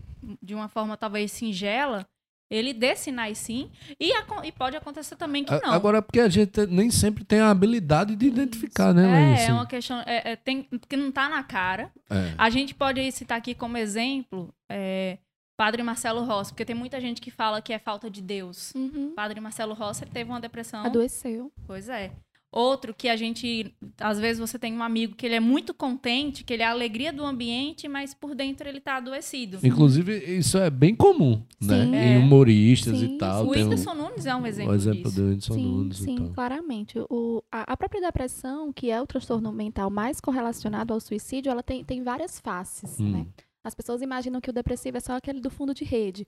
[0.42, 2.06] de uma forma talvez singela,
[2.50, 5.72] ele dê sinais sim, e, acon- e pode acontecer também que A- não.
[5.72, 9.50] Agora, porque a gente nem sempre tem a habilidade de identificar, né, é, Laís?
[9.50, 11.92] é uma questão é, é, tem, que não tá na cara.
[12.10, 12.34] É.
[12.38, 15.18] A gente pode citar aqui como exemplo é,
[15.58, 18.74] Padre Marcelo Rossi, porque tem muita gente que fala que é falta de Deus.
[18.74, 19.14] Uhum.
[19.16, 20.86] Padre Marcelo Rossi teve uma depressão.
[20.86, 21.52] Adoeceu.
[21.68, 22.12] Pois é.
[22.52, 26.44] Outro que a gente, às vezes você tem um amigo que ele é muito contente,
[26.44, 29.60] que ele é a alegria do ambiente, mas por dentro ele tá adoecido.
[29.64, 31.86] Inclusive, isso é bem comum, né?
[31.86, 31.96] Sim.
[31.96, 32.18] Em É.
[32.18, 33.46] humoristas Sim, e tal.
[33.46, 35.16] O tem um- Whindersson Nunes é um exemplo, o exemplo disso.
[35.16, 36.30] do Whindersson Sim, Nunes sim, tal.
[36.30, 37.00] claramente.
[37.08, 41.62] O, a, a própria depressão, que é o transtorno mental mais correlacionado ao suicídio, ela
[41.62, 43.12] tem, tem várias faces, Hum.
[43.12, 43.28] né?
[43.64, 46.26] As pessoas imaginam que o depressivo é só aquele do fundo de rede.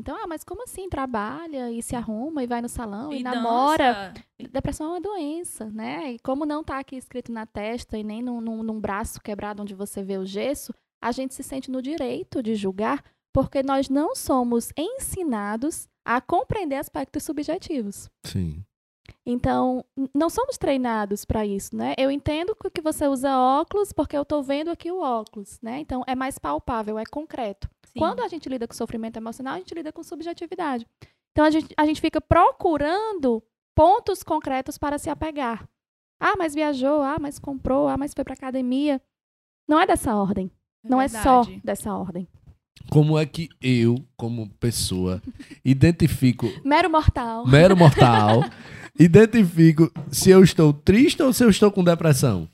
[0.00, 0.88] Então, ah, mas como assim?
[0.88, 4.14] Trabalha e se arruma e vai no salão e, E namora.
[4.50, 6.12] Depressão é uma doença, né?
[6.12, 9.62] E como não tá aqui escrito na testa e nem num, num- num braço quebrado
[9.62, 13.88] onde você vê o gesso, a gente se sente no direito de julgar porque nós
[13.88, 18.08] não somos ensinados a compreender aspectos subjetivos.
[18.24, 18.64] Sim.
[19.26, 19.84] Então,
[20.14, 21.94] não somos treinados para isso, né?
[21.98, 25.80] Eu entendo que que você usa óculos porque eu estou vendo aqui o óculos, né?
[25.80, 27.68] Então, é mais palpável, é concreto.
[27.92, 27.98] Sim.
[27.98, 30.86] Quando a gente lida com sofrimento emocional, a gente lida com subjetividade.
[31.32, 33.42] Então, a gente, a gente fica procurando
[33.74, 35.68] pontos concretos para se apegar.
[36.20, 39.00] Ah, mas viajou, ah, mas comprou, ah, mas foi para academia.
[39.68, 40.50] Não é dessa ordem.
[40.84, 41.62] Não é só verdade.
[41.64, 42.28] dessa ordem.
[42.88, 45.22] Como é que eu, como pessoa,
[45.64, 47.46] identifico, Mero mortal.
[47.46, 48.42] mero mortal,
[48.98, 52.48] identifico se eu estou triste ou se eu estou com depressão?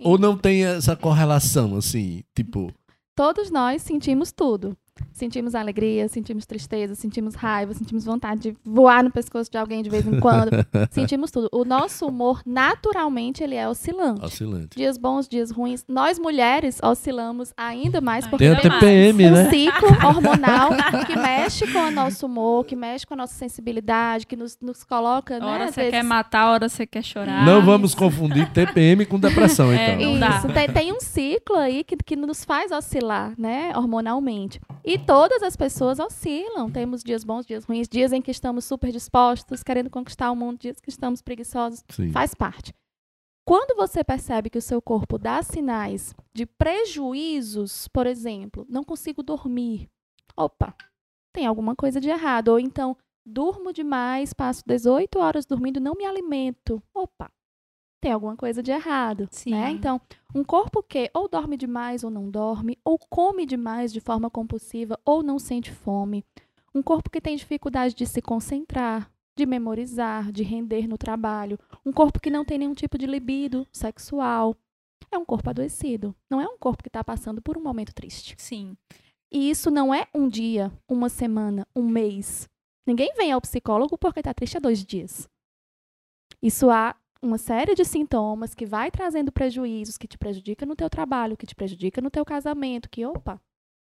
[0.00, 2.72] Ou não tem essa correlação, assim, tipo...
[3.18, 4.76] Todos nós sentimos tudo.
[5.12, 9.90] Sentimos alegria, sentimos tristeza, sentimos raiva, sentimos vontade de voar no pescoço de alguém de
[9.90, 10.50] vez em quando.
[10.90, 11.48] sentimos tudo.
[11.52, 14.24] O nosso humor, naturalmente, ele é oscilante.
[14.24, 14.76] Oscilante.
[14.76, 15.84] Dias bons, dias ruins.
[15.88, 18.70] Nós mulheres oscilamos ainda mais porque Tem.
[18.70, 19.50] TPM, um né?
[19.50, 20.70] ciclo hormonal
[21.06, 24.84] que mexe com o nosso humor, que mexe com a nossa sensibilidade, que nos, nos
[24.84, 27.44] coloca, né, Hora às você vezes- quer matar, hora você quer chorar.
[27.44, 30.18] Não vamos confundir TPM com depressão, É, então.
[30.18, 30.38] dá.
[30.38, 34.60] Isso, tem, tem um ciclo aí que, que nos faz oscilar, né, hormonalmente.
[34.88, 36.70] E todas as pessoas oscilam.
[36.70, 40.58] Temos dias bons, dias ruins, dias em que estamos super dispostos, querendo conquistar o mundo,
[40.58, 41.84] dias que estamos preguiçosos.
[41.90, 42.10] Sim.
[42.10, 42.72] Faz parte.
[43.46, 49.22] Quando você percebe que o seu corpo dá sinais de prejuízos, por exemplo, não consigo
[49.22, 49.90] dormir.
[50.34, 50.74] Opa,
[51.34, 52.48] tem alguma coisa de errado.
[52.48, 56.82] Ou então, durmo demais, passo 18 horas dormindo, não me alimento.
[56.94, 57.30] Opa,
[58.00, 59.50] tem alguma coisa de errado, Sim.
[59.50, 59.70] né?
[59.70, 60.00] Então,
[60.34, 64.98] um corpo que ou dorme demais ou não dorme, ou come demais de forma compulsiva
[65.04, 66.24] ou não sente fome,
[66.74, 71.92] um corpo que tem dificuldade de se concentrar, de memorizar, de render no trabalho, um
[71.92, 74.56] corpo que não tem nenhum tipo de libido sexual,
[75.10, 76.14] é um corpo adoecido.
[76.30, 78.34] Não é um corpo que está passando por um momento triste.
[78.38, 78.76] Sim.
[79.30, 82.48] E isso não é um dia, uma semana, um mês.
[82.86, 85.28] Ninguém vem ao psicólogo porque está triste há dois dias.
[86.42, 90.88] Isso há uma série de sintomas que vai trazendo prejuízos, que te prejudica no teu
[90.88, 93.40] trabalho, que te prejudica no teu casamento, que, opa,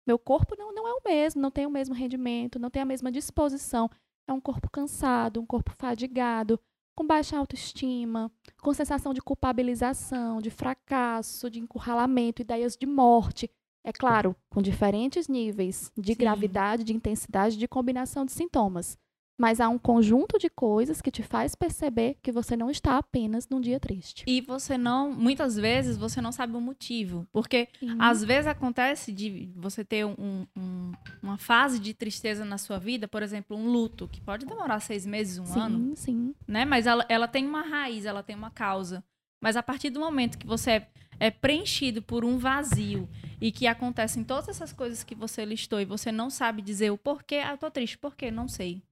[0.05, 2.85] meu corpo não, não é o mesmo, não tem o mesmo rendimento, não tem a
[2.85, 3.89] mesma disposição.
[4.27, 6.59] É um corpo cansado, um corpo fadigado,
[6.95, 13.49] com baixa autoestima, com sensação de culpabilização, de fracasso, de encurralamento, ideias de morte.
[13.83, 16.19] É claro, com diferentes níveis de Sim.
[16.19, 18.97] gravidade, de intensidade, de combinação de sintomas.
[19.39, 23.47] Mas há um conjunto de coisas que te faz perceber que você não está apenas
[23.47, 24.25] num dia triste.
[24.27, 27.25] E você não, muitas vezes, você não sabe o motivo.
[27.31, 30.91] Porque às vezes acontece de você ter um- um-
[31.23, 35.05] uma fase de tristeza na sua vida, por exemplo, um luto, que pode demorar seis
[35.05, 36.35] meses, um sim, ano, sim.
[36.45, 36.65] né?
[36.65, 39.01] Mas ela, ela tem uma raiz, ela tem uma causa.
[39.39, 40.87] Mas a partir do momento que você é,
[41.17, 43.07] é preenchido por um vazio
[43.39, 46.97] e que acontecem todas essas coisas que você listou e você não sabe dizer o
[46.97, 48.29] porquê, ah, eu tô triste, por quê?
[48.29, 48.83] Não sei.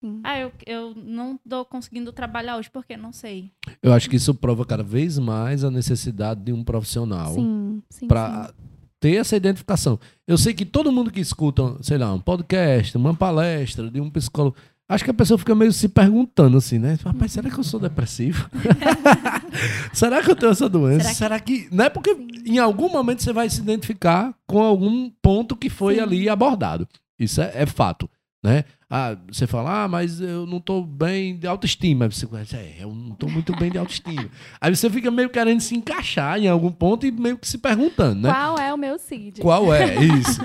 [0.00, 0.20] Sim.
[0.24, 2.96] Ah, eu, eu não tô conseguindo trabalhar hoje, por quê?
[2.96, 3.50] Não sei.
[3.82, 8.08] Eu acho que isso prova cada vez mais a necessidade de um profissional Sim, sim.
[8.08, 8.52] para sim.
[8.98, 10.00] ter essa identificação.
[10.26, 14.08] Eu sei que todo mundo que escuta, sei lá, um podcast, uma palestra de um
[14.08, 14.56] psicólogo,
[14.88, 16.98] acho que a pessoa fica meio se perguntando assim, né?
[17.04, 18.48] Rapaz, será que eu sou depressivo?
[19.92, 21.04] será que eu tenho essa doença?
[21.04, 21.68] Será Será que.
[21.70, 22.28] Não é porque Sim.
[22.46, 26.00] em algum momento você vai se identificar com algum ponto que foi Sim.
[26.00, 26.88] ali abordado.
[27.18, 28.08] Isso é, é fato.
[28.42, 28.64] Né?
[28.92, 32.10] Ah, você fala, ah, mas eu não tô bem de autoestima.
[32.10, 32.26] Você
[32.56, 34.28] é, eu não tô muito bem de autoestima.
[34.60, 38.22] Aí você fica meio querendo se encaixar em algum ponto e meio que se perguntando,
[38.22, 38.32] né?
[38.32, 39.40] Qual é o meu CID?
[39.40, 39.94] Qual é?
[40.02, 40.40] Isso.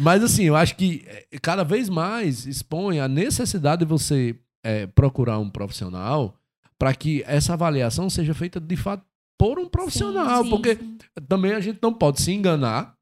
[0.00, 4.34] Mas assim, eu acho que eh, cada vez mais expõe a necessidade de você
[4.64, 6.34] eh, procurar um profissional
[6.78, 9.04] para que essa avaliação seja feita de fato
[9.38, 10.42] por um profissional.
[10.42, 10.96] sim, porque sim.
[11.28, 12.94] também a gente não pode se enganar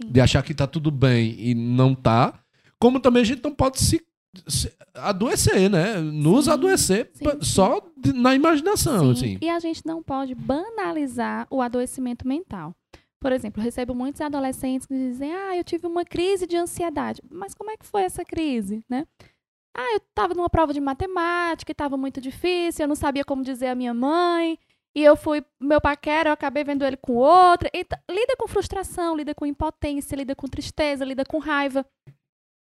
[0.00, 0.10] Sim.
[0.10, 2.38] de achar que tá tudo bem e não tá.
[2.78, 4.02] Como também a gente não pode se
[4.94, 5.98] adoecer, né?
[5.98, 7.42] Nos Sim, adoecer sim, sim.
[7.42, 7.82] só
[8.14, 9.38] na imaginação, Sim, assim.
[9.40, 12.74] E a gente não pode banalizar o adoecimento mental.
[13.20, 17.22] Por exemplo, eu recebo muitos adolescentes que dizem: Ah, eu tive uma crise de ansiedade.
[17.30, 19.06] Mas como é que foi essa crise, né?
[19.76, 23.42] Ah, eu estava numa prova de matemática e estava muito difícil, eu não sabia como
[23.42, 24.58] dizer à minha mãe.
[24.94, 27.70] E eu fui, meu paquera, eu acabei vendo ele com outra.
[27.72, 31.86] Então, lida com frustração, lida com impotência, lida com tristeza, lida com raiva.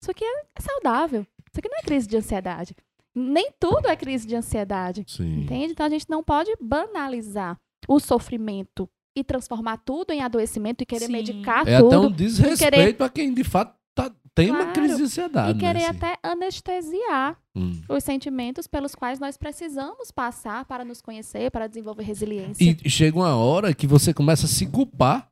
[0.02, 1.26] Isso aqui é, é saudável.
[1.52, 2.74] Isso aqui não é crise de ansiedade.
[3.14, 5.04] Nem tudo é crise de ansiedade.
[5.08, 5.40] Sim.
[5.42, 5.72] Entende?
[5.72, 11.06] Então a gente não pode banalizar o sofrimento e transformar tudo em adoecimento e querer
[11.06, 11.12] Sim.
[11.12, 14.72] medicar É até um tudo desrespeito a quem de fato tá- tem uma Claro.
[14.74, 15.56] crise de ansiedade.
[15.58, 15.96] e querer né, assim.
[15.98, 17.80] até anestesiar Hum.
[17.88, 22.76] os sentimentos pelos quais nós precisamos passar para nos conhecer, para desenvolver resiliência.
[22.84, 25.28] E chega uma hora que você começa a se culpar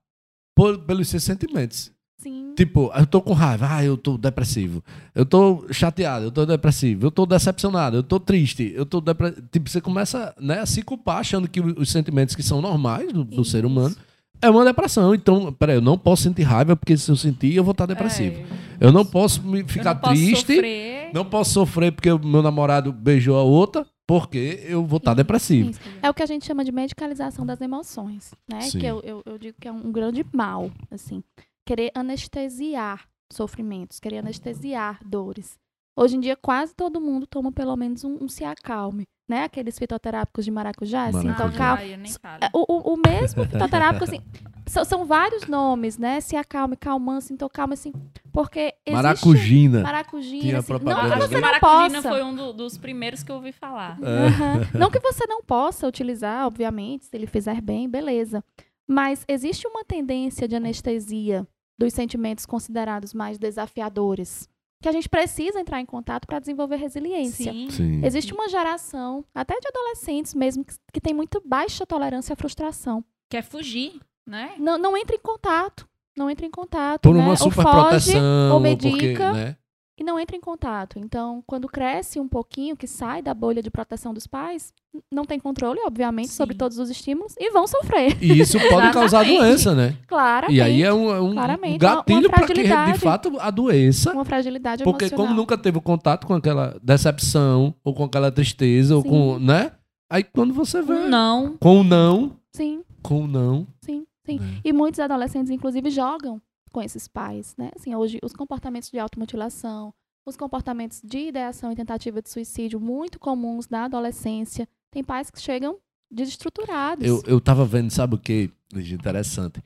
[0.56, 1.92] por- pelos seus sentimentos.
[2.18, 4.82] Sim, Tipo, eu tô com raiva, ah, eu tô depressivo.
[5.14, 7.06] Eu tô chateado, eu tô depressivo.
[7.06, 8.72] Eu tô decepcionado, eu tô triste.
[8.74, 9.34] Eu tô depre...
[9.52, 13.22] Tipo, você começa né, a se culpar achando que os sentimentos que são normais do,
[13.22, 13.94] do ser humano
[14.40, 15.14] é uma depressão.
[15.14, 18.40] Então, peraí, eu não posso sentir raiva porque se eu sentir, eu vou estar depressivo.
[18.80, 20.54] É, Eu não posso me eu ficar não posso triste.
[20.54, 21.10] sofrer.
[21.12, 25.70] Não posso sofrer porque o meu namorado beijou a outra, porque eu vou estar depressivo.
[25.70, 25.80] Isso.
[26.02, 28.60] É o que a gente chama de medicalização das emoções, né?
[28.62, 28.78] Sim.
[28.78, 31.22] Que eu, eu, eu digo que é um grande mal, assim.
[31.66, 35.58] Querer anestesiar sofrimentos, querer anestesiar dores.
[35.98, 39.42] Hoje em dia, quase todo mundo toma pelo menos um, um se acalme, né?
[39.44, 41.82] Aqueles fitoterápicos de maracujá, assim, Maracujá.
[41.84, 42.44] então nem falo.
[42.44, 44.20] É, O, o, o mesmo fitoterápico, assim,
[44.66, 46.20] são, são vários nomes, né?
[46.20, 47.92] Se acalme, calmance, então calma, assim,
[48.32, 48.92] porque existe...
[48.92, 49.82] Maracujina.
[49.82, 52.08] Maracujina, assim, não que você não maracujina possa.
[52.10, 53.98] foi um do- dos primeiros que eu ouvi falar.
[54.02, 54.26] É.
[54.28, 54.60] Aham.
[54.78, 58.44] Não que você não possa utilizar, obviamente, se ele fizer bem, beleza.
[58.86, 61.44] Mas existe uma tendência de anestesia
[61.78, 64.48] dos sentimentos considerados mais desafiadores,
[64.82, 67.52] que a gente precisa entrar em contato para desenvolver resiliência.
[67.52, 67.70] Sim.
[67.70, 68.04] Sim.
[68.04, 73.04] Existe uma geração, até de adolescentes mesmo, que, que tem muito baixa tolerância à frustração.
[73.30, 74.54] Quer fugir, né?
[74.58, 75.88] Não, não entra em contato.
[76.16, 77.02] Não entra em contato.
[77.02, 77.20] Por né?
[77.20, 78.52] uma ou super foge proteção.
[78.54, 79.32] ou porque, medica.
[79.32, 79.56] né?
[79.98, 80.98] E não entra em contato.
[80.98, 84.72] Então, quando cresce um pouquinho, que sai da bolha de proteção dos pais,
[85.12, 86.58] não tem controle, obviamente, sobre Sim.
[86.58, 88.16] todos os estímulos e vão sofrer.
[88.22, 89.96] E isso pode causar doença, né?
[90.06, 90.56] Claramente.
[90.56, 91.34] E aí é um, é um
[91.78, 94.12] gatilho para que de fato a doença.
[94.12, 95.26] uma fragilidade Porque emocional.
[95.26, 99.08] como nunca teve contato com aquela decepção, ou com aquela tristeza, ou Sim.
[99.08, 99.72] com, né?
[100.10, 100.92] Aí quando você vê.
[100.92, 101.56] Um não.
[101.58, 103.66] Com o não, Sim, com o não.
[103.80, 104.38] sim, sim.
[104.38, 104.60] né?
[104.64, 106.40] E muitos adolescentes, inclusive, jogam
[106.76, 107.70] com esses pais, né?
[107.74, 109.94] Assim, hoje, os comportamentos de automutilação,
[110.26, 114.68] os comportamentos de ideação e tentativa de suicídio muito comuns na adolescência.
[114.92, 115.78] Tem pais que chegam
[116.12, 117.06] desestruturados.
[117.06, 118.50] Eu, eu tava vendo, sabe o que?
[118.74, 119.62] Interessante.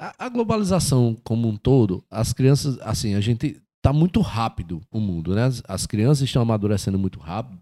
[0.00, 4.98] A, a globalização como um todo, as crianças, assim, a gente tá muito rápido o
[4.98, 5.44] mundo, né?
[5.44, 7.60] As, as crianças estão amadurecendo muito rápido.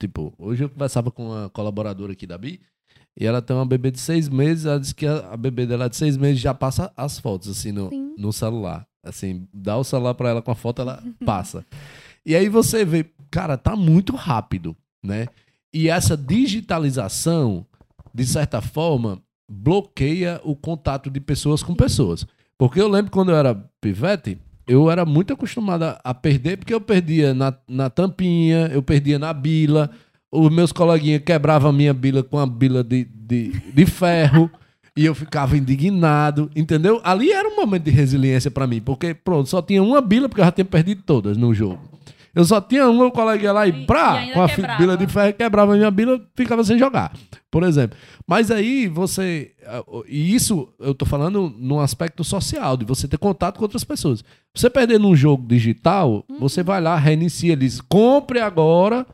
[0.00, 2.60] Tipo, hoje eu conversava com uma colaboradora aqui da Bi,
[3.18, 5.88] e ela tem uma bebê de seis meses, ela disse que a, a bebê dela
[5.88, 8.14] de seis meses já passa as fotos, assim, no, Sim.
[8.16, 8.86] no celular.
[9.04, 11.64] Assim, dá o celular pra ela com a foto, ela passa.
[12.24, 15.26] E aí você vê, cara, tá muito rápido, né?
[15.72, 17.66] E essa digitalização,
[18.14, 22.26] de certa forma, bloqueia o contato de pessoas com pessoas.
[22.56, 26.72] Porque eu lembro quando eu era pivete, eu era muito acostumado a- a perder, porque
[26.74, 29.90] eu perdia na, na tampinha, eu perdia na bila,
[30.32, 34.50] os meus coleguinhas quebravam a minha bila com a bila de, de, de ferro.
[34.96, 37.00] E eu ficava indignado, entendeu?
[37.04, 40.40] Ali era um momento de resiliência pra mim, porque, pronto, só tinha uma bila, porque
[40.40, 41.78] eu já tinha perdido todas no jogo.
[42.34, 43.86] Eu só tinha uma, o colega ia lá e, E- ainda
[44.34, 44.78] com a quebrava.
[44.78, 47.12] bila de ferro, quebrava a minha bila, ficava sem jogar,
[47.50, 47.96] por exemplo.
[48.26, 49.52] Mas aí você.
[49.64, 53.84] ah, E isso eu tô falando num aspecto social, de você ter contato com outras
[53.84, 54.24] pessoas.
[54.54, 56.40] Você perder num jogo digital, Uhum.
[56.40, 59.06] você vai lá, reinicia, diz, compre agora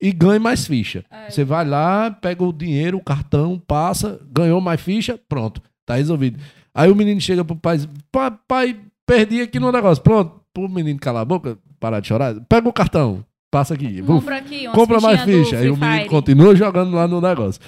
[0.00, 1.04] e ganhe mais ficha.
[1.10, 1.30] É.
[1.30, 6.38] Você vai lá, pega o dinheiro, o cartão, passa, ganhou mais ficha, pronto, tá resolvido.
[6.74, 8.76] Aí o menino chega pro pai e diz, pai, pai,
[9.06, 10.02] perdi aqui no negócio.
[10.02, 14.00] Pronto, pro menino calar a boca, parar de chorar, pega o cartão, passa aqui.
[14.02, 15.58] Compra aqui, compra mais ficha.
[15.58, 17.60] Aí o menino continua jogando lá no negócio.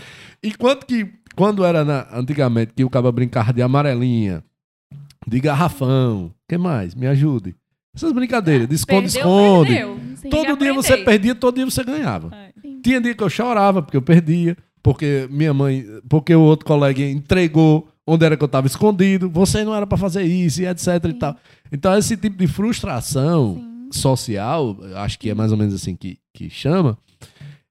[0.42, 1.06] Enquanto que,
[1.36, 4.42] quando era na- antigamente, que o cara brincava de amarelinha,
[5.26, 6.94] de garrafão, que mais?
[6.94, 7.54] Me ajude.
[7.94, 9.80] Essas brincadeiras, de esconde-esconde.
[10.30, 12.34] Todo dia você perdia, todo dia você ganhava.
[12.34, 12.52] É.
[12.82, 17.02] Tinha dia que eu chorava porque eu perdia, porque minha mãe, porque o outro colega
[17.02, 20.86] entregou onde era que eu estava escondido, você não era para fazer isso e etc
[21.04, 21.18] e Sim.
[21.18, 21.36] tal.
[21.70, 23.88] Então esse tipo de frustração Sim.
[23.92, 26.98] social, acho que é mais ou menos assim que, que chama,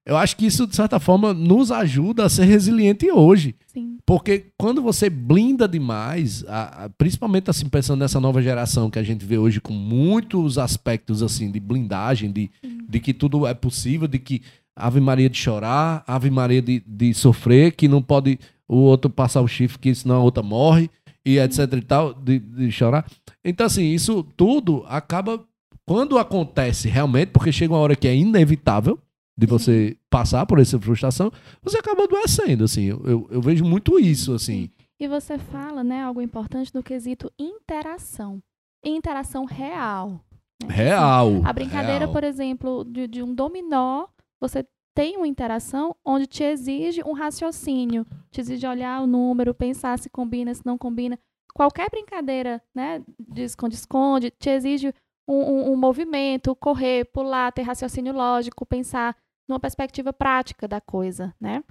[0.06, 3.54] eu acho que isso de certa forma nos ajuda a ser resiliente hoje.
[3.66, 3.98] Sim.
[4.04, 9.02] Porque quando você blinda demais, a- a- principalmente assim pensando nessa nova geração que a
[9.02, 12.50] gente vê hoje com muitos aspectos assim de blindagem, de,
[12.88, 14.42] de que tudo é possível, de que
[14.74, 18.38] Ave Maria de chorar, Ave Maria de, de sofrer, que não pode
[18.68, 20.90] o outro passar o chifre, que senão a outra morre,
[21.24, 23.06] e etc e tal, de, de chorar.
[23.44, 25.44] Então assim, isso tudo acaba,
[25.86, 28.98] quando acontece realmente, porque chega uma hora que é inevitável,
[29.36, 31.30] de você passar por essa frustração,
[31.62, 32.86] você acaba adoecendo, assim.
[32.86, 34.70] Eu, eu, vejo muito isso, assim.
[35.00, 38.42] E você fala, né, algo importante do quesito interação.
[38.84, 40.20] Interação real.
[40.62, 40.74] né?
[40.74, 41.40] Real.
[41.44, 42.12] A brincadeira, real.
[42.12, 44.06] por exemplo, de, de um dominó,
[44.40, 49.98] você tem uma interação onde te exige um raciocínio, te exige olhar o número, pensar
[49.98, 51.18] se combina, se não combina.
[51.54, 54.94] Qualquer brincadeira, né, de esconde-esconde, te exige
[55.26, 59.16] um, um- um movimento, correr, pular, ter raciocínio lógico, pensar
[59.48, 61.62] numa perspectiva prática da coisa, né?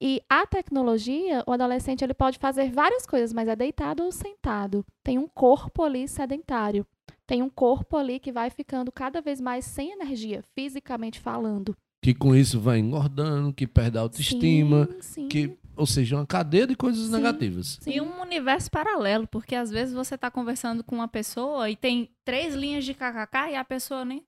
[0.00, 4.84] E a tecnologia, o adolescente ele pode fazer várias coisas, mas é deitado ou sentado.
[5.02, 6.86] Tem um corpo ali sedentário.
[7.26, 11.76] Tem um corpo ali que vai ficando cada vez mais sem energia, fisicamente falando.
[12.00, 15.28] Que com isso vai engordando, que perde a autoestima, Sim, sim.
[15.28, 17.12] que, ou seja, uma cadeia de coisas Sim.
[17.12, 17.78] negativas.
[17.80, 17.92] sim.
[17.92, 22.10] E um universo paralelo, porque às vezes você tá conversando com uma pessoa e tem
[22.24, 24.24] três linhas de kkk e a pessoa nem,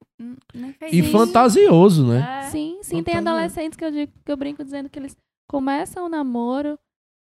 [0.55, 1.11] nem fez E isso.
[1.11, 2.45] fantasioso, né?
[2.47, 2.51] É.
[2.51, 3.03] Sim, sim.
[3.03, 5.17] Tem adolescentes que eu, digo, que eu brinco dizendo que eles
[5.49, 6.79] começam o namoro,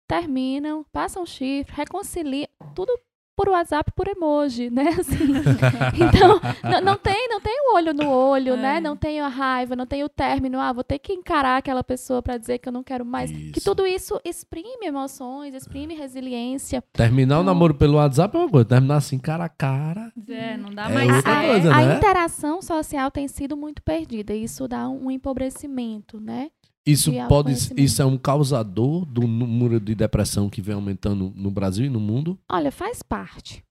[0.07, 2.91] terminam, passam chifre, reconciliam, tudo
[3.35, 4.89] por WhatsApp, por emoji, né?
[4.99, 5.15] Assim.
[5.95, 8.57] Então, não, não tem, não tem o olho no olho, É.
[8.57, 8.79] né?
[8.79, 10.59] Não tem a raiva, não tem o término.
[10.59, 13.31] Ah, vou ter que encarar aquela pessoa para dizer que eu não quero mais.
[13.31, 13.65] Que Isso.
[13.65, 16.83] tudo isso exprime emoções, exprime resiliência.
[16.93, 20.11] Terminar o Então- namoro pelo WhatsApp é uma coisa, terminar assim, cara a cara.
[20.27, 21.95] É, não dá É mais outra coisa, a né?
[21.97, 24.33] interação social tem sido muito perdida.
[24.33, 26.49] E isso dá um empobrecimento, né?
[26.85, 31.49] Isso De pode, isso é um causador do número de depressão que vem aumentando no
[31.49, 32.37] Brasil e no mundo.
[32.49, 33.63] Olha, faz parte.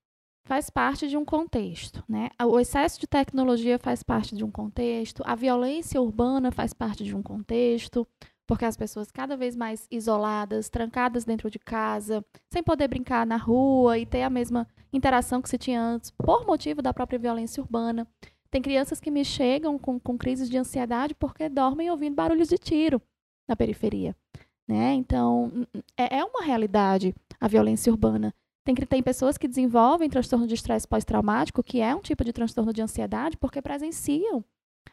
[0.46, 2.28] Faz parte de um contexto, né?
[2.42, 7.16] O excesso de tecnologia faz parte de um contexto, a violência urbana faz parte de
[7.16, 8.06] um contexto,
[8.46, 13.36] porque as pessoas cada vez mais isoladas, trancadas dentro de casa, sem poder brincar na
[13.36, 17.62] rua e ter a mesma interação que se tinha antes, por motivo da própria violência
[17.62, 18.06] urbana.
[18.54, 22.56] Tem crianças que me chegam com, com crises de ansiedade porque dormem ouvindo barulhos de
[22.56, 23.02] tiro
[23.48, 24.14] na periferia.
[24.68, 24.92] Né?
[24.94, 28.32] Então, n- n- é, é uma realidade a violência urbana.
[28.64, 32.72] Tem, tem pessoas que desenvolvem transtorno de estresse pós-traumático, que é um tipo de transtorno
[32.72, 34.44] de ansiedade, porque presenciam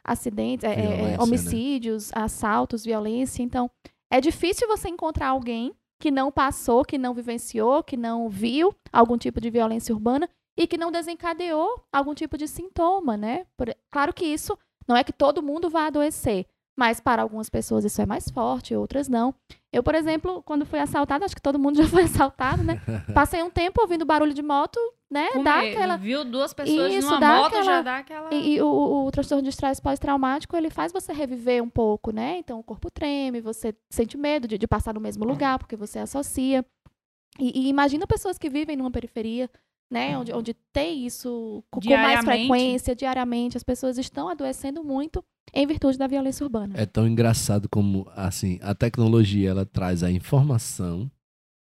[0.04, 1.18] acidentes, é, é, é, né?
[1.20, 3.44] homicídios, assaltos, violência.
[3.44, 3.70] Então,
[4.10, 9.20] É difícil você encontrar alguém que não passou, que não vivenciou, que não viu algum
[9.20, 10.28] tipo de violência urbana
[10.62, 13.46] e que não desencadeou algum tipo de sintoma, né?
[13.58, 14.58] Por- claro que isso
[14.88, 16.46] não é que todo mundo vai adoecer,
[16.78, 19.34] mas para algumas pessoas isso é mais forte, outras não.
[19.74, 22.80] Eu, por exemplo, quando fui assaltada, acho que todo mundo já foi assaltado, né?
[23.14, 25.30] Passei um tempo ouvindo barulho de moto, né?
[25.32, 25.76] Com Dá medo.
[25.76, 28.34] aquela Viu duas pessoas Isso, numa moto, aquela- já dá aquela...
[28.34, 32.12] e, e o, o- o transtorno de estresse pós-traumático, ele faz você reviver um pouco,
[32.12, 32.38] né?
[32.38, 35.98] Então, o corpo treme, você sente medo de, de passar no mesmo lugar, porque você
[36.00, 36.64] associa.
[37.40, 39.50] E, e imagina pessoas que vivem numa periferia,
[39.92, 40.18] né?
[40.18, 43.58] Onde, onde tem isso co- com mais frequência, diariamente.
[43.58, 45.24] As pessoas estão adoecendo muito
[45.54, 46.74] em virtude da violência urbana.
[46.78, 51.12] É tão engraçado como, assim, a tecnologia, ela traz a informação,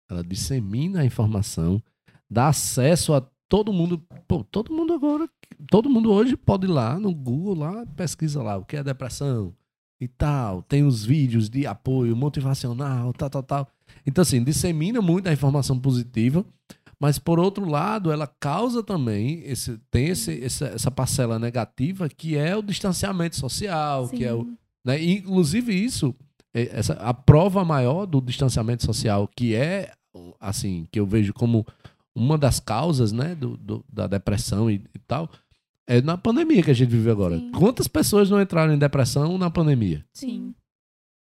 [0.09, 1.81] ela dissemina a informação,
[2.29, 4.01] dá acesso a todo mundo.
[4.27, 5.27] Pô, todo mundo agora,
[5.69, 9.53] todo mundo hoje pode ir lá no Google, lá, pesquisa lá o que é depressão
[9.99, 10.61] e tal.
[10.61, 13.67] Tem os vídeos de apoio motivacional, tal, tal, tal.
[14.05, 16.45] Então, assim, dissemina muito a informação positiva,
[17.03, 22.37] mas por outro lado, ela causa também, esse, tem esse, essa, essa parcela negativa que
[22.37, 24.57] é o distanciamento social, que é o, Sim.
[24.85, 25.03] né?
[25.03, 26.15] Inclusive isso,
[26.53, 29.91] é, essa, a prova maior do distanciamento social, que é
[30.39, 31.65] assim, que eu vejo como
[32.15, 35.29] uma das causas, né, do, do- da depressão e, e tal,
[35.85, 37.37] é na pandemia que a gente vive agora.
[37.37, 37.51] Sim.
[37.51, 40.05] Quantas pessoas não entraram em depressão na pandemia?
[40.13, 40.55] Sim.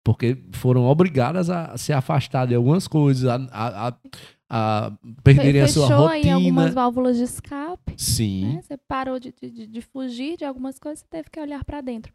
[0.02, 3.94] Porque foram obrigadas a se afastar de algumas coisas, a, a, a,
[4.48, 4.92] a
[5.24, 6.70] perderem a sua Fechou aí algumas rotina.
[6.74, 7.94] válvulas de escape.
[7.96, 8.62] Sim, né?
[8.62, 12.12] Você parou de, de, de fugir de algumas coisas, você teve que olhar para dentro.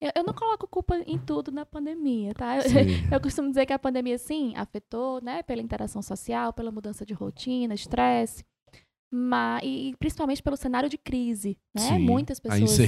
[0.00, 2.56] Eu, eu não coloco culpa em tudo na pandemia, tá?
[2.58, 2.62] Eu,
[3.16, 5.42] eu costumo dizer que a pandemia, sim, afetou, né?
[5.42, 8.44] Pela interação social, pela mudança de rotina, estresse.
[9.14, 11.82] Mas, e principalmente pelo cenário de crise, né?
[11.82, 11.98] Sim.
[11.98, 12.86] Muitas pessoas né?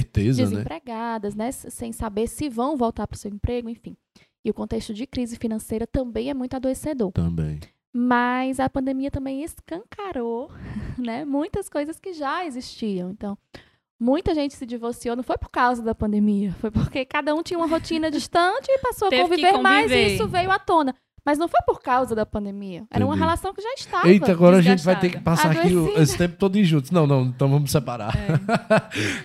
[0.55, 1.49] desempregadas, né?
[1.49, 3.95] s- Sem saber se vão voltar para o seu emprego, enfim.
[4.43, 7.11] E o contexto de crise financeira também é muito adoecedor.
[7.11, 7.59] Também.
[7.97, 10.51] Mas a pandemia também escancarou,
[10.99, 13.09] né, muitas coisas que já existiam.
[13.09, 13.37] Então,
[13.97, 17.57] muita gente se divorciou, não foi por causa da pandemia, foi porque cada um tinha
[17.57, 20.13] uma rotina distante e passou a que conviver mais e conviver.
[20.13, 20.93] isso veio à tona.
[21.25, 22.85] Mas não foi por causa da pandemia.
[22.91, 23.25] Era uma Entendi.
[23.25, 24.07] relação que já estava.
[24.07, 26.91] Eita, agora a gente vai ter que passar aqui esse tempo todo juntos.
[26.91, 28.13] Não, não, então vamos separar.
[28.15, 28.27] É.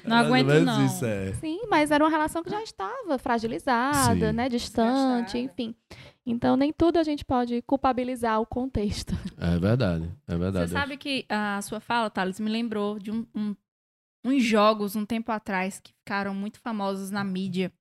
[0.09, 0.87] Não aguento, não.
[0.87, 1.33] Isso, é.
[1.35, 4.33] Sim, mas era uma relação que já estava fragilizada, Sim.
[4.33, 5.75] né, distante, enfim.
[6.25, 9.15] Então, nem tudo a gente pode culpabilizar o contexto.
[9.39, 10.71] É verdade, é Você verdade.
[10.71, 13.55] sabe que a sua fala, Thales, me lembrou de um, um-
[14.25, 17.73] uns jogos um tempo atrás que ficaram muito famosos na mídia,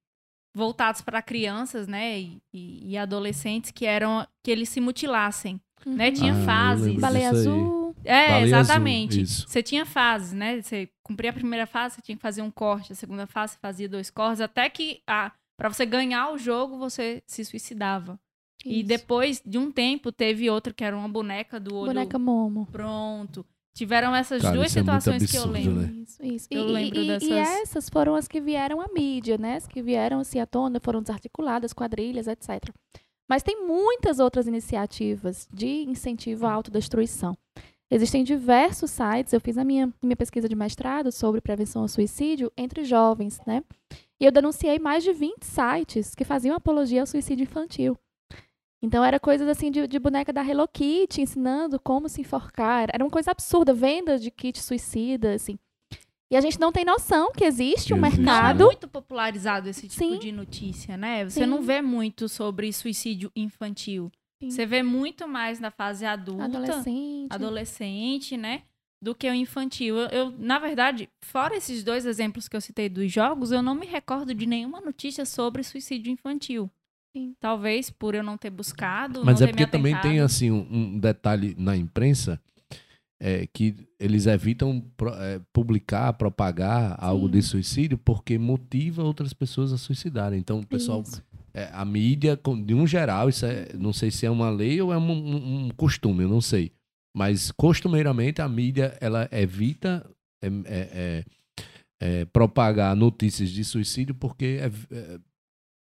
[0.54, 6.08] voltados para crianças, né, e, e- e adolescentes que eram que eles se mutilassem, né?
[6.10, 6.14] Uhum.
[6.14, 6.96] Tinha Ah, fases.
[7.00, 7.96] Baleia azul.
[8.04, 9.22] É, Baleia azul, exatamente.
[9.22, 9.48] isso.
[9.48, 10.62] Você tinha fases, né?
[10.62, 13.60] Você cumpria a primeira fase, você tinha que fazer um corte, a segunda fase você
[13.60, 18.18] fazia dois cortes, até que a para você ganhar o jogo você se suicidava.
[18.66, 18.88] E Isso.
[18.88, 22.66] depois de um tempo teve outra que era uma boneca do olho Boneca Momo.
[22.72, 23.46] pronto.
[23.76, 25.82] Tiveram essas Cara, duas é situações que eu absurdo, lembro.
[25.82, 26.04] né?
[26.04, 26.48] Isso, isso.
[26.52, 29.56] Eu e, lembro e- dessas- e essas foram as que vieram à mídia, né?
[29.56, 32.74] As que vieram assim à tona, foram desarticuladas, quadrilhas, etc.
[33.30, 37.38] Mas tem muitas outras iniciativas de incentivo à autodestruição.
[37.92, 42.52] Existem diversos sites, eu fiz a minha, minha pesquisa de mestrado sobre prevenção ao suicídio
[42.58, 43.64] entre jovens, né?
[44.20, 47.98] E eu denunciei mais de 20 sites que faziam apologia ao suicídio infantil.
[48.82, 52.88] Então era coisas assim de, de boneca da Hello Kitty ensinando como se enforcar.
[52.94, 55.60] Era uma coisa absurda, venda de kit suicida, assim.
[56.32, 58.66] E a gente não tem noção que existe um existe, Não, é mercado.
[58.66, 60.20] muito popularizado esse tipo Sim.
[60.20, 61.26] de notícia, né?
[61.26, 61.46] Você Sim.
[61.48, 64.12] não vê muito sobre suicídio infantil.
[64.42, 64.52] Sim.
[64.52, 67.28] Você vê muito mais na fase adulta, Adolescente.
[67.34, 68.62] adolescente, né?
[69.02, 69.98] Do que o infantil.
[69.98, 73.74] Eu, eu, na verdade, fora esses dois exemplos que eu citei dos jogos, eu não
[73.76, 76.70] me recordo de nenhuma notícia sobre suicídio infantil.
[77.16, 77.34] Sim.
[77.40, 79.24] Talvez por eu não ter buscado.
[79.26, 82.40] Mas não é ter me porque também tem assim um, um detalhe na imprensa
[83.22, 87.32] é, que eles evitam pro- é, publicar, propagar algo Sim.
[87.32, 90.40] de suicídio porque motiva outras pessoas a suicidarem.
[90.40, 91.04] Então o pessoal,
[91.54, 94.94] é, a mídia, de um geral, isso é, não sei se é uma lei ou
[94.94, 96.72] é um, um- um costume, eu não sei.
[97.16, 100.06] Mas costumeiramente a mídia ela evita
[100.42, 101.26] é, é, é,
[102.02, 105.20] é, propagar notícias de suicídio porque é- é,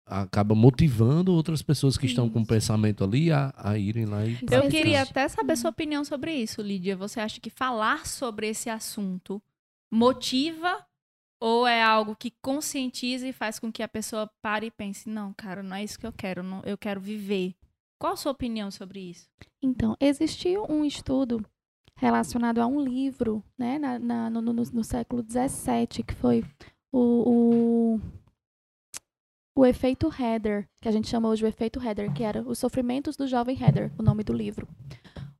[0.10, 4.46] acaba motivando outras pessoas que estão com pensamento ali a, a irem lá e Isso
[4.52, 5.58] Eu queria até saber Uhum.
[5.58, 6.98] sua opinião sobre isso, Lídia.
[6.98, 9.42] Você acha que falar sobre esse assunto
[9.92, 10.86] motiva
[11.42, 15.34] ou é algo que conscientiza e faz com que a pessoa pare e pense: não,
[15.34, 17.56] cara, não é isso que eu quero, não- eu quero viver.
[18.00, 19.28] Qual a sua opinião sobre isso?
[19.62, 21.46] Então, existiu um estudo
[21.96, 26.46] relacionado a um livro, né, na, na- no, no- no século XVII, que foi
[26.94, 27.00] o,
[27.96, 28.02] o-
[29.56, 33.16] o efeito Heather, que a gente chama hoje o efeito Heather, que era Os Sofrimentos
[33.16, 34.68] do Jovem Heather, o nome do livro.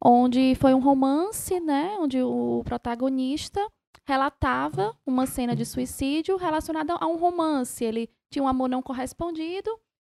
[0.04, 3.66] Onde foi um romance, né, onde o protagonista
[4.06, 7.84] relatava uma cena de suicídio relacionada a um romance.
[7.84, 9.70] Ele tinha um amor não correspondido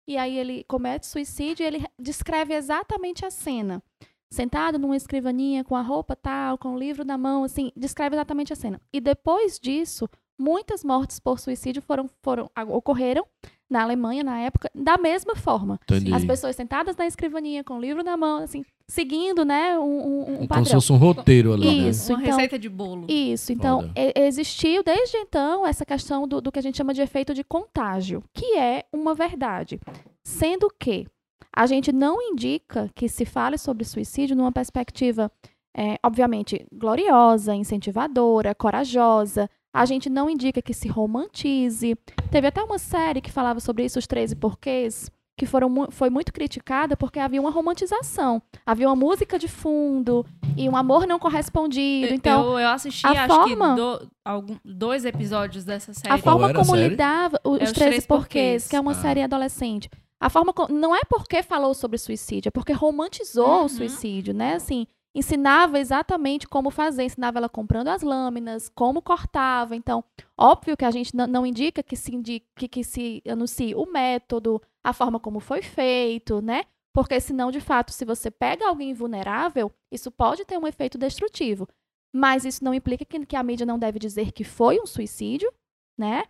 [0.07, 3.83] e aí ele comete suicídio e ele descreve exatamente a cena.
[4.31, 8.53] Sentado numa escrivaninha com a roupa tal, com o livro na mão, assim, descreve exatamente
[8.53, 8.81] a cena.
[8.93, 13.25] E depois disso, muitas mortes por suicídio foram, foram ocorreram
[13.69, 15.79] na Alemanha na época da mesma forma.
[15.83, 16.13] Entendi.
[16.15, 20.21] As pessoas sentadas na escrivaninha com o livro na mão, assim, seguindo, né, um, um,
[20.21, 20.65] um Como padrão.
[20.65, 21.89] se fosse um roteiro ali, né?
[21.89, 23.07] Isso, Uma então, receita de bolo.
[23.09, 27.03] isso, então e- existiu desde então essa questão do, do que a gente chama de
[27.03, 29.81] efeito de contágio, que é uma verdade.
[30.25, 31.07] Sendo que
[31.55, 35.31] a gente não indica que se fale sobre suicídio numa perspectiva,
[35.77, 39.49] é, obviamente, gloriosa, incentivadora, corajosa.
[39.77, 41.95] A gente não indica que se romantize.
[42.31, 46.33] Teve até uma série que falava sobre isso, os 13 porquês, que foram, foi muito
[46.33, 48.41] criticada porque havia uma romantização.
[48.65, 50.25] Havia uma música de fundo
[50.57, 52.15] e um amor não correspondido.
[52.15, 56.15] Então, eu, eu assisti, a acho forma- que do- algum- dois episódios dessa série.
[56.15, 56.89] A forma a como série?
[56.89, 58.69] lidava o- É os Os 13 Três porquês, Porquês.
[58.69, 58.95] que é uma Ah.
[58.95, 59.91] série adolescente.
[60.19, 63.65] A forma co- não é porque falou sobre suicídio, é porque romantizou Uhum.
[63.65, 64.55] o suicídio, né?
[64.55, 64.87] Assim,
[65.17, 69.75] ensinava exatamente como fazer, ensinava ela comprando as lâminas, como cortava.
[69.75, 70.05] Então,
[70.37, 74.61] óbvio que a gente não indica que se indique que, que se anuncie o método,
[74.85, 76.65] a forma como foi feito, né?
[76.93, 81.67] Porque senão, de fato, se você pega alguém vulnerável, isso pode ter um efeito destrutivo.
[82.15, 85.51] Mas isso não implica que, que a mídia não deve dizer que foi um suicídio,
[85.99, 86.25] né?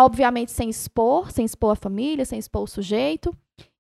[0.00, 3.32] Obviamente sem expor, sem expor a família, sem expor o sujeito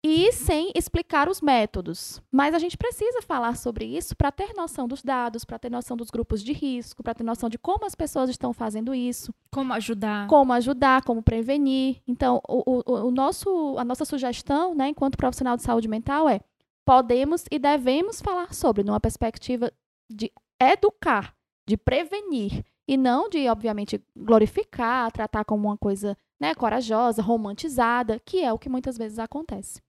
[0.05, 2.23] e sem explicar os métodos.
[2.31, 5.97] Mas a gente precisa falar sobre isso para ter noção dos dados, para ter noção
[5.97, 9.73] dos grupos de risco, para ter noção de como as pessoas estão fazendo isso, Como
[9.75, 10.27] ajudar.
[10.29, 12.01] como ajudar, como prevenir.
[12.07, 16.41] Então, o, o- o nosso, a nossa sugestão, né, enquanto profissional de saúde mental, é
[16.85, 19.71] podemos e devemos falar sobre, numa perspectiva
[20.09, 21.35] de educar,
[21.69, 28.43] de prevenir, e não de, obviamente, glorificar, tratar como uma coisa né, corajosa, romantizada, que
[28.43, 29.83] é o que muitas vezes acontece.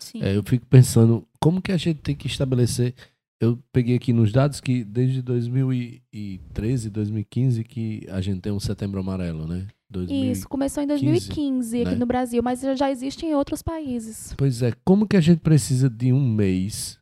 [0.00, 0.22] Sim.
[0.22, 2.94] É, eu fico pensando, como que a gente tem que estabelecer.
[3.40, 8.98] Eu peguei aqui nos dados que desde 2013, 2015 que a gente tem um setembro
[9.00, 9.66] amarelo, né?
[9.90, 11.96] 2000 Isso começou em 2015, 2015 aqui né?
[11.96, 14.34] no Brasil, mas já- existe em outros países.
[14.36, 16.98] Pois é, como que a gente precisa de um mês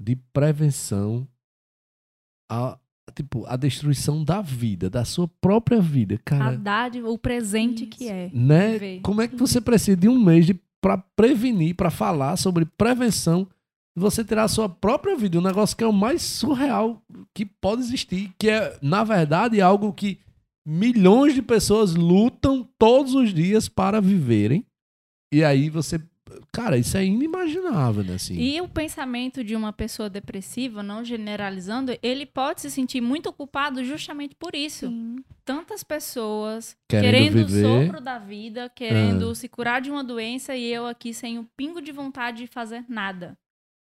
[0.00, 1.28] de prevenção
[2.50, 2.78] a,
[3.14, 6.56] tipo, a destruição da vida, da sua própria vida, A cara?
[6.56, 8.12] dádiva, o presente que Isso.
[8.12, 8.30] é.
[8.32, 8.72] Né?
[8.72, 9.00] viver.
[9.02, 13.48] Como é que você precisa de um mês de, pra prevenir, pra falar sobre prevenção,
[13.96, 17.80] você tirar a sua própria vida, um negócio que é o mais surreal que pode
[17.80, 20.20] existir, que é, na verdade, algo que
[20.68, 24.66] milhões de pessoas lutam todos os dias para viverem.
[25.32, 25.98] E aí você,
[26.52, 28.34] cara, isso é inimaginável, né, assim.
[28.34, 33.84] E o pensamento de uma pessoa depressiva, não generalizando, ele pode se sentir muito culpado
[33.84, 34.88] justamente por isso.
[34.88, 35.16] Sim.
[35.44, 37.66] Tantas pessoas Querendo querendo, viver.
[37.66, 39.34] o sopro da vida, querendo Ah.
[39.34, 42.84] se curar de uma doença e eu aqui sem um pingo de vontade de fazer
[42.88, 43.36] nada,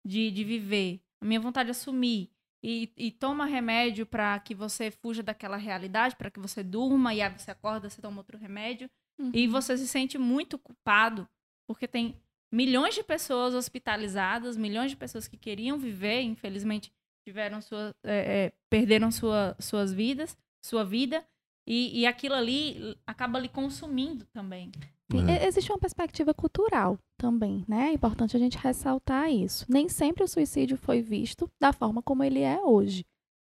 [0.04, 1.00] de, de viver.
[1.22, 2.30] A minha vontade é sumir.
[2.62, 7.22] E, e toma remédio para que você fuja daquela realidade, para que você durma e
[7.22, 8.90] aí você acorda, você toma outro remédio.
[9.32, 9.52] E Uhum.
[9.52, 11.26] você se sente muito culpado,
[11.66, 12.16] porque tem
[12.56, 16.90] milhões de pessoas hospitalizadas, milhões de pessoas que queriam viver, infelizmente
[17.22, 21.22] tiveram sua, é, é, perderam sua, suas vidas, sua vida,
[21.68, 24.70] e, e aquilo ali acaba lhe consumindo também.
[25.12, 25.44] É.
[25.44, 27.88] e- Existe uma perspectiva cultural também, né?
[27.88, 29.66] É importante a gente ressaltar isso.
[29.68, 33.04] Nem sempre o suicídio foi visto da forma como ele é hoje.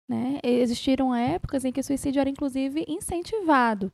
[0.08, 0.38] Né?
[0.42, 3.90] Existiram épocas em que o suicídio era, inclusive, incentivado.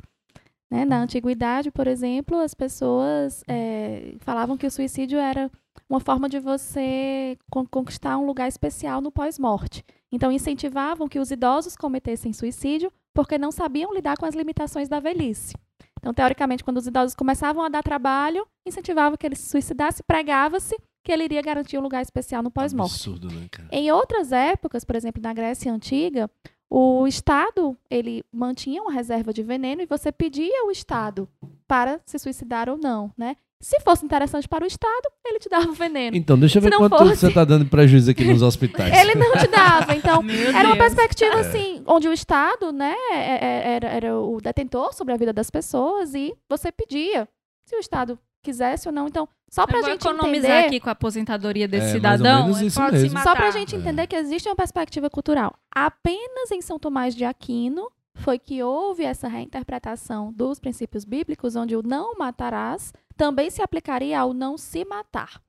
[0.71, 0.85] Né?
[0.85, 5.51] Na antiguidade, por exemplo, as pessoas eh, falavam que o suicídio era
[5.89, 9.85] uma forma de você con- conquistar um lugar especial no pós-morte.
[10.13, 15.01] Então, incentivavam que os idosos cometessem suicídio porque não sabiam lidar com as limitações da
[15.01, 15.55] velhice.
[15.99, 20.77] Então, teoricamente, quando os idosos começavam a dar trabalho, incentivava que ele se suicidasse, pregava-se
[21.03, 22.93] que ele iria garantir um lugar especial no pós-morte.
[22.95, 23.69] Absurdo, né, cara?
[23.73, 26.31] Em outras épocas, por exemplo, na Grécia Antiga,
[26.71, 31.29] o Estado ele mantinha uma reserva de veneno e você pedia ao Estado
[31.67, 33.37] para se suicidar ou não, né?
[33.63, 36.17] Se fosse interessante para o Estado, ele te dava o veneno.
[36.17, 38.91] Então, deixa eu ver quanto fosse- você tá dando de prejuízo aqui nos hospitais.
[38.99, 39.95] Ele não te dava.
[39.95, 40.79] Então, Meu era uma Deus.
[40.79, 41.41] perspectiva É.
[41.41, 45.51] assim, onde o Estado, né, é- é- era, era o detentor sobre a vida das
[45.51, 47.29] pessoas e você pedia
[47.67, 49.07] se o Estado quisesse ou não.
[49.09, 52.21] Então, só pra Eu vou gente economizar entender, aqui com a aposentadoria desse É, mais
[52.21, 52.43] ou cidadão.
[52.45, 53.15] menos ele isso pode se mesmo.
[53.19, 53.31] matar.
[53.31, 53.79] só pra gente É.
[53.79, 55.55] entender que existe uma perspectiva cultural.
[55.75, 61.75] Apenas em São Tomás de Aquino foi que houve essa reinterpretação dos princípios bíblicos, onde
[61.77, 65.41] o não matarás também se aplicaria ao não se matar.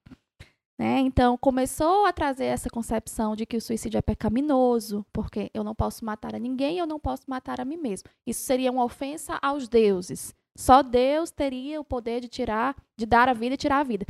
[0.79, 0.97] Né?
[0.99, 5.75] Então, começou a trazer essa concepção de que o suicídio é pecaminoso, porque eu não
[5.75, 8.09] posso matar a ninguém, eu não posso matar a mim mesmo.
[8.25, 10.33] Isso seria uma ofensa aos deuses.
[10.57, 14.05] Só Deus teria o poder de tirar, de dar a vida e tirar a vida.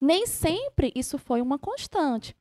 [0.00, 2.34] Nem sempre isso foi uma constante.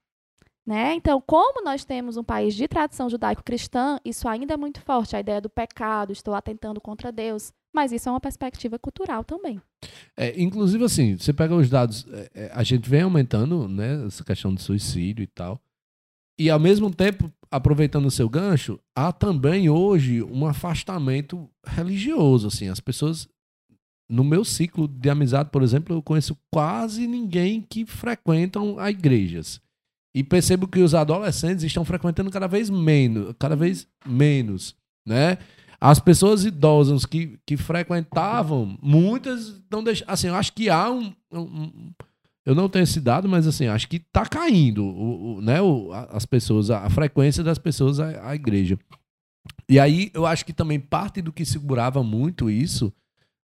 [0.65, 0.93] Né?
[0.93, 5.19] Então, como nós temos um país de tradição judaico-cristã, isso ainda é muito forte, a
[5.19, 7.51] ideia do pecado, estou atentando contra Deus.
[7.73, 9.61] Mas isso é uma perspectiva cultural também.
[10.15, 14.23] É, inclusive, assim, você pega os dados, é, é, a gente vem aumentando né, essa
[14.23, 15.59] questão de suicídio e tal.
[16.37, 22.47] E, ao mesmo tempo, aproveitando o seu gancho, há também hoje um afastamento religioso.
[22.47, 23.27] Assim, as pessoas.
[24.11, 29.61] No meu ciclo de amizade, por exemplo, eu conheço quase ninguém que frequentam a igrejas.
[30.13, 34.75] E percebo que os adolescentes estão frequentando cada vez menos, cada vez menos,
[35.07, 35.37] né?
[35.79, 40.09] As pessoas idosas que, que frequentavam, muitas estão deixando.
[40.09, 41.93] Assim, eu acho que há um, um,
[42.45, 45.89] Eu não tenho esse dado, mas assim, acho que está caindo o, o, né, o,
[46.09, 48.77] as pessoas, a, a frequência das pessoas à, à igreja.
[49.69, 52.93] E aí eu acho que também parte do que segurava muito isso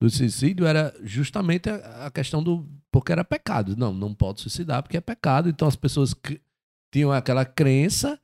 [0.01, 2.65] do suicídio era justamente a, questão do.
[2.91, 3.75] Porque era pecado.
[3.75, 5.49] Não, não pode suicidar porque é pecado.
[5.49, 6.15] Então as pessoas
[6.91, 8.19] tinham aquela crença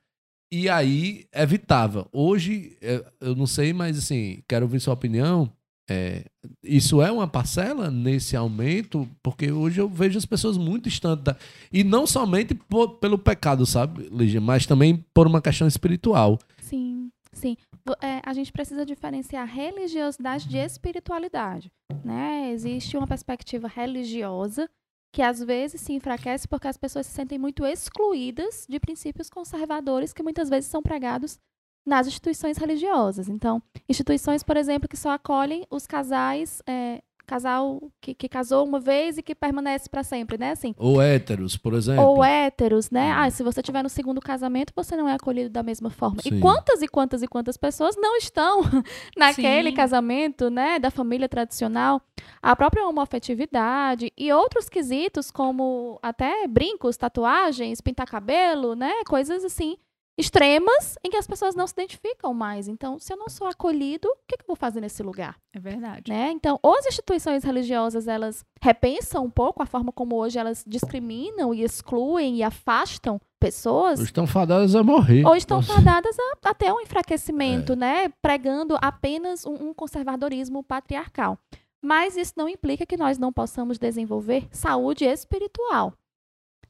[0.50, 2.08] e aí evitava.
[2.12, 5.52] Hoje, é, eu não sei, mas assim, quero ouvir sua opinião.
[5.88, 6.24] É,
[6.64, 9.08] isso é uma parcela nesse aumento?
[9.22, 11.36] Porque hoje eu vejo as pessoas muito distantes da...
[11.72, 14.40] E não somente por, pelo pecado, sabe, Lígia?
[14.40, 16.38] Mas também por uma questão espiritual.
[16.60, 17.56] Sim, sim.
[18.00, 21.70] É, a gente precisa diferenciar religiosidade de espiritualidade.
[22.04, 22.50] Né?
[22.52, 24.68] Existe uma perspectiva religiosa
[25.12, 30.12] que às vezes se enfraquece porque as pessoas se sentem muito excluídas de princípios conservadores
[30.12, 31.38] que muitas vezes são pregados
[31.86, 33.28] nas instituições religiosas.
[33.28, 38.80] Então, instituições, por exemplo, que só acolhem os casais é, casal que, que casou uma
[38.80, 40.52] vez e que permanece para sempre, né?
[40.52, 40.74] Assim.
[40.78, 42.04] Ou héteros, por exemplo.
[42.04, 43.12] Ou héteros, né?
[43.12, 43.18] Hum.
[43.18, 46.22] Ah, se você tiver no segundo casamento, você não é acolhido da mesma forma.
[46.22, 46.36] Sim.
[46.36, 48.62] E quantas e quantas e quantas pessoas não estão
[49.16, 49.76] naquele Sim.
[49.76, 52.00] casamento, né, da família tradicional?
[52.40, 58.92] A própria homoafetividade e outros quesitos como até brincos, tatuagens, pintar cabelo, né?
[59.06, 59.76] Coisas assim
[60.18, 62.68] extremas em que as pessoas não se identificam mais.
[62.68, 65.36] Então, se eu não sou acolhido, o que, que eu vou fazer nesse lugar?
[65.52, 66.10] É verdade.
[66.10, 66.30] Né?
[66.30, 71.52] Então, ou as instituições religiosas, elas repensam um pouco a forma como hoje elas discriminam
[71.52, 73.98] e excluem e afastam pessoas.
[73.98, 75.26] Ou estão fadadas a morrer.
[75.26, 75.74] Ou estão Nossa.
[75.74, 77.76] fadadas a, até um enfraquecimento, é.
[77.76, 78.08] né?
[78.22, 81.38] Pregando apenas um, um conservadorismo patriarcal.
[81.82, 85.92] Mas isso não implica que nós não possamos desenvolver saúde espiritual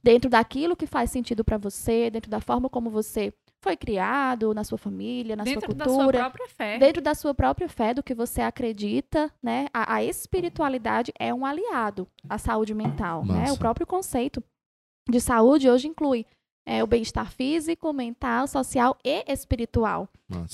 [0.06, 4.62] dentro daquilo que faz sentido para você, dentro da forma como você foi criado, na
[4.62, 6.78] sua família, na dentro sua cultura, da sua própria fé.
[6.78, 9.66] dentro da sua própria fé, do que você acredita, né?
[9.74, 13.50] A, a espiritualidade é um aliado à saúde mental, né?
[13.50, 14.40] O próprio conceito
[15.10, 16.24] de saúde hoje inclui
[16.66, 20.08] é, o bem-estar físico, mental, social e espiritual.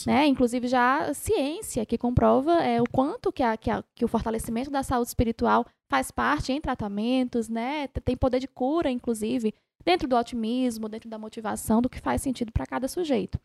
[0.07, 0.27] Né?
[0.27, 4.09] Inclusive já a ciência que comprova é, o quanto que, a, que, a, que, o
[4.09, 7.89] fortalecimento da saúde espiritual faz parte em tratamentos, né?
[8.05, 12.53] tem poder de cura, inclusive, dentro do otimismo, dentro da motivação, do que faz sentido
[12.53, 13.41] para cada sujeito.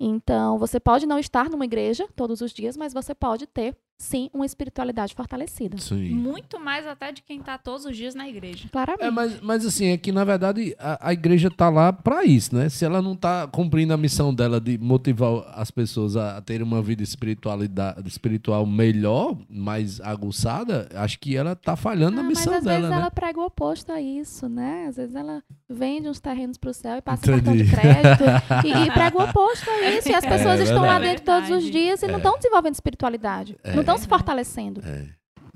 [0.00, 4.30] Então, você pode não estar numa igreja todos os dias, mas você pode ter sim,
[4.32, 5.76] uma espiritualidade fortalecida.
[5.78, 6.10] Sim.
[6.10, 8.68] Muito mais até de quem está todos os dias na igreja.
[8.70, 9.04] Claramente.
[9.04, 12.54] É, mas, mas assim, é que na verdade a, a igreja está lá para isso,
[12.54, 12.68] né?
[12.68, 16.62] Se ela não está cumprindo a missão dela de motivar as pessoas a, a ter
[16.62, 22.52] uma vida espiritualidade, espiritual melhor, mais aguçada, acho que ela está falhando ah, na missão
[22.52, 22.96] mas às dela, vezes né?
[22.96, 24.86] ela prega o oposto a isso, né?
[24.88, 27.42] Às vezes ela vende uns terrenos para o céu e passa Entendi.
[27.42, 28.24] cartão de crédito
[28.64, 30.08] e, e, prega o oposto a isso.
[30.08, 32.74] E as é pessoas é, estão lá dentro todos os dias e não estão desenvolvendo
[32.74, 33.56] espiritualidade.
[33.74, 34.82] Não estão se fortalecendo.
[34.84, 35.08] É.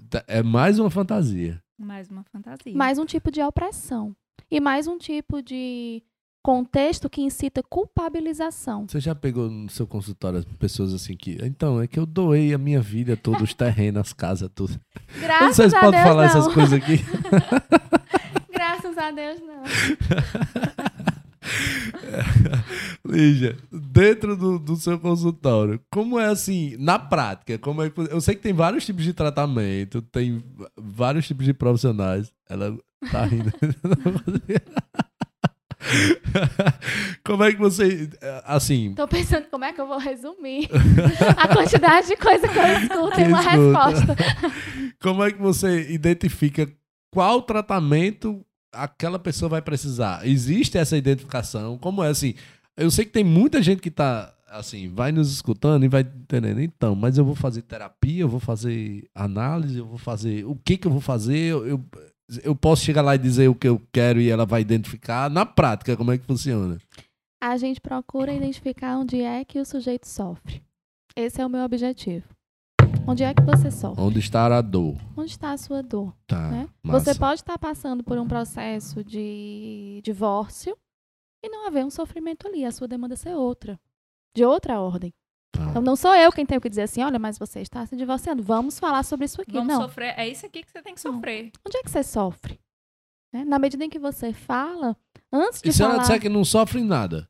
[0.08, 1.62] Tá, é mais uma fantasia.
[1.78, 2.74] Mais uma fantasia.
[2.74, 4.16] Mais um tipo de opressão.
[4.50, 6.02] E mais um tipo de
[6.42, 8.86] contexto que incita culpabilização.
[8.88, 11.38] Você já pegou no seu consultório pessoas assim que.
[11.42, 14.80] Então, é que eu doei a minha vida, todos os terrenos, as casas, tudo.
[15.20, 16.30] Graças Vocês a podem Deus, falar não.
[16.30, 16.98] essas coisas aqui?
[18.52, 19.62] Graças a Deus, não.
[23.04, 23.56] Lígia,
[23.92, 27.58] dentro do, do, seu consultório, como é assim, na prática?
[27.58, 30.42] Como é, eu sei que tem vários tipos de tratamento, tem
[30.76, 32.32] vários tipos de profissionais.
[32.48, 32.74] Ela
[33.10, 33.52] tá rindo.
[37.22, 38.08] como é que você.
[38.44, 38.94] Assim.
[38.94, 40.70] Tô pensando como é que eu vou resumir
[41.36, 44.16] a quantidade de coisa que eu escuto em uma resposta.
[45.02, 46.66] como é que você identifica
[47.12, 50.26] qual tratamento aquela pessoa vai precisar.
[50.26, 51.76] Existe essa identificação?
[51.76, 52.34] Como é assim?
[52.76, 56.60] Eu sei que tem muita gente que está assim, vai nos escutando e vai entendendo.
[56.60, 60.44] Então, mas eu vou fazer terapia, eu vou fazer análise, eu vou fazer.
[60.44, 61.38] O que que eu vou fazer?
[61.38, 61.84] Eu, eu,
[62.44, 65.30] eu posso chegar lá e dizer o que eu quero e ela vai identificar.
[65.30, 66.78] Na prática, como é que funciona?
[67.42, 70.62] A gente procura identificar onde é que o sujeito sofre.
[71.16, 72.26] Esse é o meu objetivo.
[73.06, 74.00] Onde é que você sofre?
[74.00, 74.96] Onde está a dor?
[75.16, 76.14] Onde está a sua dor?
[76.26, 76.50] Tá.
[76.50, 76.68] né?
[76.84, 80.76] Você pode estar passando por um processo de divórcio
[81.42, 83.78] e não haver um sofrimento ali, a sua demanda ser outra,
[84.36, 85.12] de outra ordem.
[85.54, 85.66] Tá.
[85.70, 88.42] Então não sou eu quem tenho que dizer assim, olha, mas você está se divorciando,
[88.42, 89.52] vamos falar sobre isso aqui.
[89.52, 89.82] Vamos não.
[89.82, 90.14] sofrer.
[90.18, 91.14] É isso aqui que você tem que Não.
[91.14, 91.50] sofrer.
[91.66, 92.58] Onde é que você sofre?
[93.32, 93.44] Né?
[93.44, 94.96] Na medida em que você fala,
[95.32, 97.28] antes de E se ela falar, disser que não sofre nada?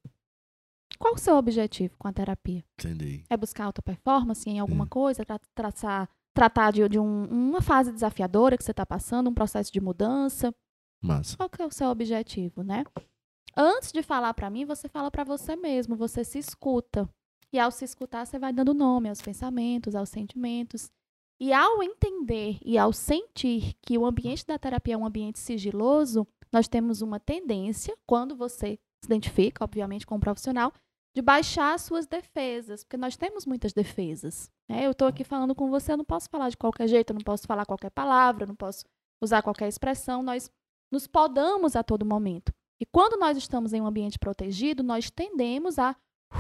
[0.99, 2.65] qual o seu objetivo com a terapia?
[2.79, 3.25] Entendi.
[3.29, 4.89] É buscar alta performance em alguma Hum.
[4.89, 9.35] coisa, tra traçar, tratar de, de um- uma fase desafiadora que você está passando, um
[9.35, 10.55] processo de mudança?
[11.03, 11.37] Massa.
[11.37, 12.85] Qual que é o seu objetivo, né?
[13.57, 17.09] Antes de falar pra mim, você fala pra você mesmo, você se escuta.
[17.53, 20.91] E ao se escutar, você vai dando nome aos pensamentos, aos sentimentos.
[21.39, 26.27] E ao entender e ao sentir que o ambiente da terapia é um ambiente sigiloso,
[26.53, 30.73] nós temos uma tendência, quando você se identifica, obviamente, com um profissional,
[31.15, 34.51] de baixar as suas defesas, porque nós temos muitas defesas.
[34.69, 34.87] né?
[34.87, 37.23] Eu estou aqui falando com você, eu não posso falar de qualquer jeito, eu não
[37.23, 38.85] posso falar qualquer palavra, eu não posso
[39.21, 40.23] usar qualquer expressão.
[40.23, 40.51] Nós
[40.91, 42.53] nos podamos a todo momento.
[42.83, 46.37] E quando nós estamos em um ambiente protegido, nós tendemos a uh,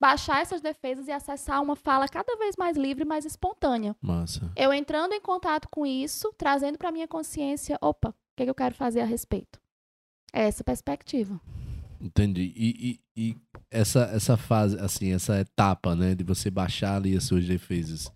[0.00, 3.96] baixar essas defesas e acessar uma fala cada vez mais livre, mais espontânea.
[4.00, 4.52] Massa.
[4.54, 8.54] Eu entrando em contato com isso, trazendo para minha consciência, opa, o que, que eu
[8.54, 9.60] quero fazer a respeito?
[10.32, 11.40] É essa perspectiva.
[12.00, 12.54] Entendi.
[12.54, 13.36] E, e, e
[13.68, 18.12] essa, essa fase, assim, essa etapa, né, de você baixar ali as suas defesas,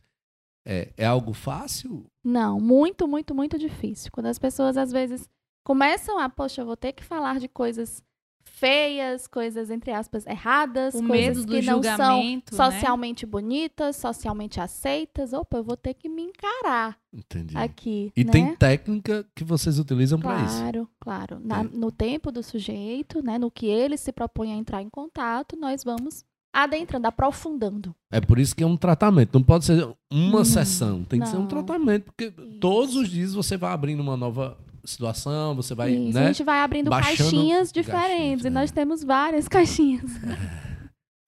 [0.64, 2.06] é, é algo fácil?
[2.22, 4.12] Não, muito, muito, muito difícil.
[4.12, 5.28] Quando as pessoas às vezes
[5.64, 8.02] começam a, poxa, eu vou ter que falar de coisas
[8.46, 12.64] feias, coisas entre aspas erradas, O coisas medo do que não são julgamento, né?
[12.70, 15.32] socialmente bonitas, socialmente aceitas.
[15.32, 17.56] Opa, eu vou ter que me encarar Entendi.
[17.56, 18.30] aqui, E né?
[18.30, 20.58] tem técnica que vocês utilizam para isso.
[20.58, 21.40] Claro, claro.
[21.42, 21.64] Na- É.
[21.64, 25.82] No tempo do sujeito, né, no que ele se propõe a entrar em contato, nós
[25.82, 27.94] vamos adentrando, aprofundando.
[28.12, 29.34] É por isso que é um tratamento.
[29.34, 31.02] Não pode ser uma Hum, sessão.
[31.02, 31.48] Tem que ser um não.
[31.48, 36.20] tratamento, porque todos os dias você vai abrindo uma nova situação, você vai, Isso, a
[36.22, 36.26] né?
[36.28, 38.44] gente vai abrindo caixinhas diferentes.
[38.44, 38.74] e nós é.
[38.74, 40.10] temos várias caixinhas.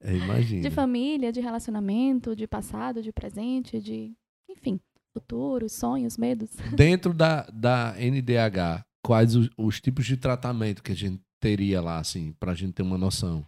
[0.01, 0.61] É, imagina.
[0.61, 4.13] De família, de relacionamento, de passado, de presente, de.
[4.49, 4.79] Enfim,
[5.13, 6.51] futuros, sonhos, medos.
[6.75, 11.99] Dentro da, da NDH, quais os, os tipos de tratamento que a gente teria lá,
[11.99, 13.45] assim, pra gente ter uma noção?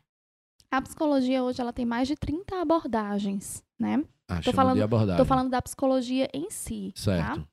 [0.71, 4.03] A psicologia hoje ela tem mais de 30 abordagens, né?
[4.27, 5.15] Ah, Tô falando- de abordagem.
[5.15, 6.93] Estou falando da psicologia em si.
[7.03, 7.43] Tá?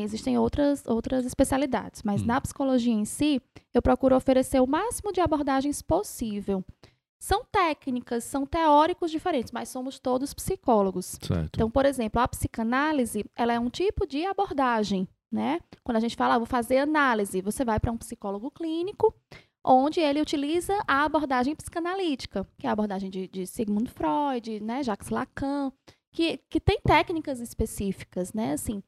[0.00, 2.26] Existem outras, outras especialidades, mas Hum.
[2.26, 3.40] na psicologia em si,
[3.74, 6.64] eu procuro oferecer o máximo de abordagens possível.
[7.18, 11.18] São técnicas, são teóricos diferentes, mas somos todos psicólogos.
[11.22, 11.50] Certo.
[11.54, 15.60] Então, por exemplo, a psicanálise, ela é um tipo de abordagem, né?
[15.84, 19.14] Quando a gente fala, ah, vou fazer análise, você vai para um psicólogo clínico,
[19.64, 24.82] onde ele utiliza a abordagem psicanalítica, que é a abordagem de, de Sigmund Freud, né,
[24.82, 25.70] Jacques Lacan,
[26.10, 28.82] que, que tem técnicas específicas, né, assim.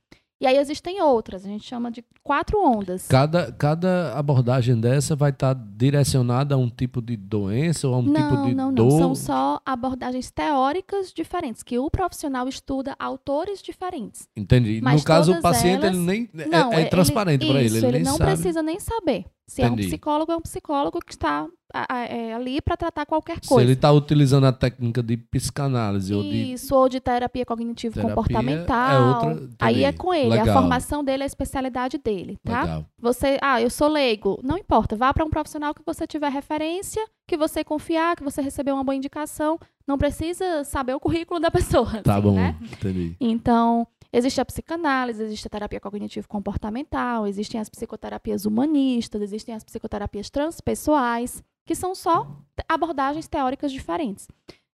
[0.45, 3.09] E aí existem outras, a gente chama de quatro ondas.
[3.09, 8.05] Cada, cada abordagem dessa vai estar direcionada a um tipo de doença ou a um
[8.05, 8.75] tipo não, de não, não.
[8.75, 8.99] dor?
[8.99, 14.29] São só abordagens teóricas diferentes, que o profissional estuda autores diferentes.
[14.37, 14.81] Entendi.
[14.83, 17.79] Mas no caso, o paciente elas- ele nem Não, é, é ele- transparente para ele.
[17.79, 18.33] Ele, ele não sabe.
[18.33, 19.25] precisa nem saber.
[19.47, 19.89] Se é um Entendi.
[19.89, 23.63] psicólogo, é um psicólogo que está a- a- é, ali para tratar qualquer Se coisa.
[23.65, 28.91] ele está utilizando a técnica de psicanálise ou de Isso, ou de terapia cognitivo-comportamental.
[28.91, 29.99] É outra- Aí é entendi.
[29.99, 30.59] com ele, a Legal.
[30.61, 32.63] formação dele, a especialidade dele, tá?
[32.63, 32.85] Legal.
[32.99, 37.05] Você, ah, eu sou leigo, não importa, vá para um profissional que você tiver referência,
[37.27, 41.51] que você confiar, que você recebeu uma boa indicação, não precisa saber o currículo da
[41.91, 42.57] pessoa, Tá assim, bom, né?
[42.63, 43.17] entendi.
[43.21, 43.87] Então,
[44.17, 51.43] existe a psicanálise, existe a terapia cognitivo-comportamental, existem as psicoterapias humanistas, existem as psicoterapias transpessoais,
[51.67, 52.27] que são só
[52.69, 54.29] abordagens teóricas diferentes.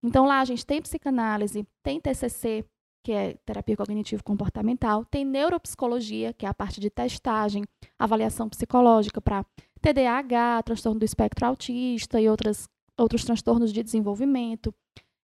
[0.02, 2.64] Então, lá a gente tem psicanálise, tem TCC,
[3.04, 7.64] que é terapia cognitivo-comportamental, tem neuropsicologia, que é a parte de testagem,
[7.98, 9.46] avaliação psicológica para
[9.80, 14.74] TDAH, transtorno do espectro autista e outras, outros transtornos de desenvolvimento.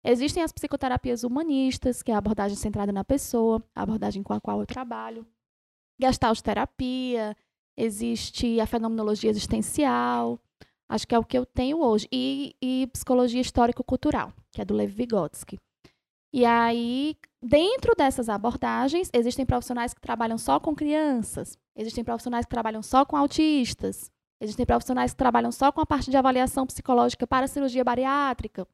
[0.04, 4.40] Existem as psicoterapias humanistas, que é a abordagem centrada na pessoa, a abordagem com a
[4.40, 5.24] qual eu trabalho.
[6.00, 7.36] Gestalt terapia,
[7.76, 10.40] existe a fenomenologia existencial,
[10.88, 12.08] acho que é o que eu tenho hoje.
[12.12, 15.58] E, e psicologia histórico-cultural, que é do Lev Vygotsky.
[16.32, 22.50] E aí, dentro dessas abordagens, existem profissionais que trabalham só com crianças, existem profissionais que
[22.50, 27.26] trabalham só com autistas, existem profissionais que trabalham só com a parte de avaliação psicológica
[27.26, 28.66] para cirurgia bariátrica.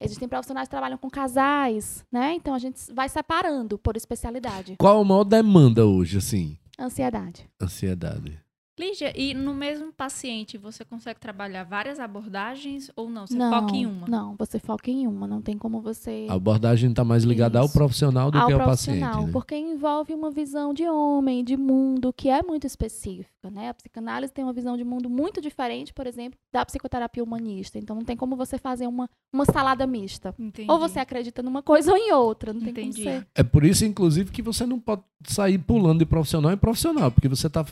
[0.00, 2.34] Existem profissionais que trabalham com casais, né?
[2.34, 4.76] Então a gente vai separando por especialidade.
[4.78, 6.58] Qual a maior demanda hoje, assim?
[6.78, 7.48] Ansiedade.
[7.60, 8.38] Ansiedade.
[8.78, 13.26] Lígia, e no mesmo paciente você consegue trabalhar várias abordagens ou não?
[13.26, 14.06] Você não, foca em uma?
[14.06, 15.26] Não, você foca em uma.
[15.26, 17.72] Não tem como você A abordagem está mais ligada ao Isso.
[17.72, 19.26] profissional do ao que ao profissional, paciente.
[19.28, 19.32] Né?
[19.32, 23.70] porque envolve uma visão de homem, de mundo, que é muito específica, né?
[23.70, 27.78] A psicanálise tem uma visão de mundo muito diferente, por exemplo, da psicoterapia humanista.
[27.78, 30.34] Então não tem como você fazer uma, uma salada mista.
[30.38, 30.70] Entendi.
[30.70, 33.02] Ou você acredita numa coisa ou em outra, não tem Entendi.
[33.04, 33.26] como ser.
[33.34, 37.26] É por isso, inclusive, que você não pode sair pulando de profissional em profissional, porque
[37.26, 37.64] você está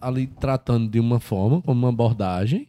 [0.00, 2.68] ali tratando de uma forma, como uma abordagem,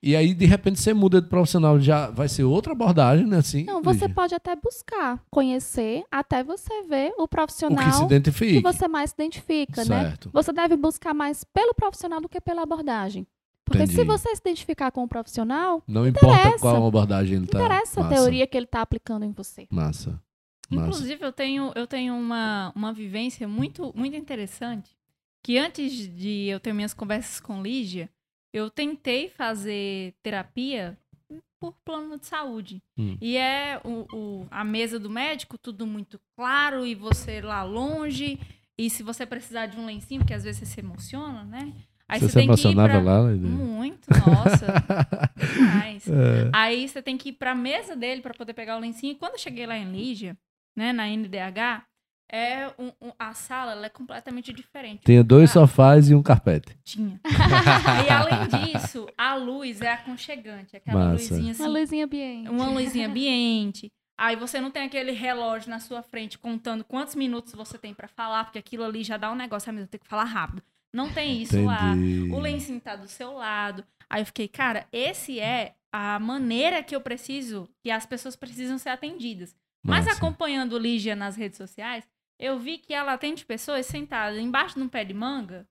[0.00, 3.38] e aí, de repente, você muda de profissional, já vai ser outra abordagem, né?
[3.38, 4.14] Assim, Não, você Lígia?
[4.14, 9.10] pode até buscar conhecer até você ver o o profissional que se que você mais
[9.10, 10.04] se identifica, né?
[10.04, 10.30] certo.
[10.32, 13.26] Você deve buscar mais pelo profissional do que pela abordagem.
[13.64, 14.06] Porque se Entendi.
[14.06, 16.58] você se identificar com o profissional, Não importa interessa.
[16.58, 17.58] qual abordagem ele não está.
[17.58, 19.66] interessa a teoria que ele está aplicando em você.
[19.70, 20.18] Massa.
[20.70, 20.86] Massa.
[20.88, 24.96] Inclusive, eu tenho, eu tenho uma, uma vivência muito, muito interessante.
[25.44, 28.10] Que antes de eu ter minhas conversas com Lígia,
[28.52, 30.98] eu tentei fazer terapia
[31.60, 32.82] por plano de saúde.
[32.98, 33.16] Hum.
[33.20, 38.38] E é o, o- a mesa do médico, tudo muito claro, e você lá longe.
[38.78, 41.72] E se você precisar de um lencinho, porque às vezes você se emociona, né?
[42.08, 43.20] Aí você você, se tem que ir emocionava pra...
[43.20, 43.22] lá?
[43.36, 44.66] Muito, nossa.
[45.36, 46.06] demais.
[46.08, 46.50] É.
[46.54, 49.12] Aí você tem que ir pra mesa dele pra poder pegar o lencinho.
[49.12, 50.36] E quando eu cheguei lá em Lígia,
[50.76, 51.84] né, na NDH,
[52.30, 55.02] é um- um- a sala ela é completamente diferente.
[55.04, 56.76] Tinha dois Ah, sofás e um carpete.
[56.84, 57.20] Tinha.
[58.06, 60.76] e além disso, a luz é aconchegante.
[60.76, 61.34] Aquela Massa.
[61.34, 61.62] luzinha assim.
[61.62, 62.48] Uma luzinha ambiente.
[62.50, 63.92] Uma luzinha ambiente.
[64.20, 68.08] Aí você não tem aquele relógio na sua frente contando quantos minutos você tem pra
[68.08, 70.62] falar, porque aquilo ali já dá um negócio, ah, mas eu tenho que falar rápido.
[70.92, 71.92] Não tem isso lá.
[71.94, 72.32] Entendi.
[72.32, 73.84] O lencinho tá do seu lado.
[74.10, 78.76] Aí eu fiquei, cara, esse é a maneira que eu preciso, que as pessoas precisam
[78.76, 79.54] ser atendidas.
[79.86, 80.16] Mas Massa.
[80.18, 82.04] acompanhando Lígia nas redes sociais,
[82.38, 85.66] eu vi que ela atende pessoas sentadas embaixo de um pé de manga.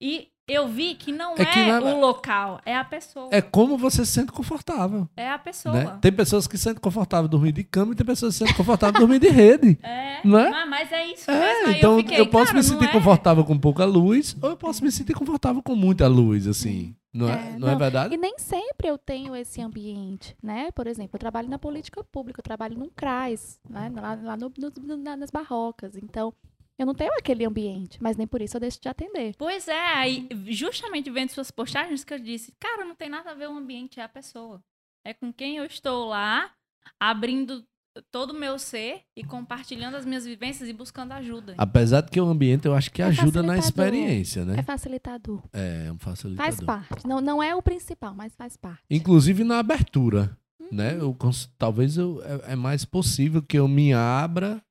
[0.00, 3.28] E eu vi que não É é, que o local, é a pessoa.
[3.30, 5.08] É como você se sente confortável.
[5.16, 5.74] É a pessoa.
[5.74, 5.98] Né?
[6.00, 8.56] Tem pessoas que se sentem confortáveis dormir de cama e tem pessoas que se sentem
[8.56, 9.78] confortáveis dormir de rede.
[9.84, 10.50] É, Não é?
[10.50, 11.72] Mas, mas é isso É, mesmo.
[11.76, 14.56] Então eu, eu, fiquei, posso cara, me sentir é- confortável com pouca luz ou eu
[14.56, 16.94] posso me sentir confortável com muita luz, assim.
[17.12, 17.78] Não é, É, não é não.
[17.78, 18.14] verdade?
[18.14, 20.70] E nem sempre eu tenho esse ambiente, né?
[20.72, 23.92] Por exemplo, eu trabalho na política pública, eu trabalho num CRAS, né?
[23.94, 25.94] lá, lá no- no- na- nas barrocas.
[25.96, 26.32] Então,
[26.78, 29.34] eu não tenho aquele ambiente, mas nem por isso eu deixo de atender.
[29.36, 33.34] Pois é, aí justamente vendo suas postagens que eu disse, cara, não tem nada a
[33.34, 34.62] ver o ambiente, é a pessoa.
[35.04, 36.50] É com quem eu estou lá,
[36.98, 37.64] abrindo
[38.10, 41.54] todo o meu ser e compartilhando as minhas vivências e buscando ajuda.
[41.58, 44.56] Apesar de que o ambiente eu acho que É ajuda na experiência, né?
[44.58, 45.42] É facilitador.
[45.52, 46.52] É, um facilitador.
[46.52, 47.06] Faz parte.
[47.06, 48.82] Não, não é o principal, mas faz parte.
[48.90, 50.68] Inclusive na abertura, Uhum.
[50.72, 50.96] né?
[50.98, 51.16] Eu,
[51.58, 54.62] talvez eu, é, é mais possível que eu me abra,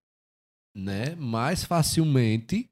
[0.75, 1.15] né?
[1.15, 2.69] Mais facilmente,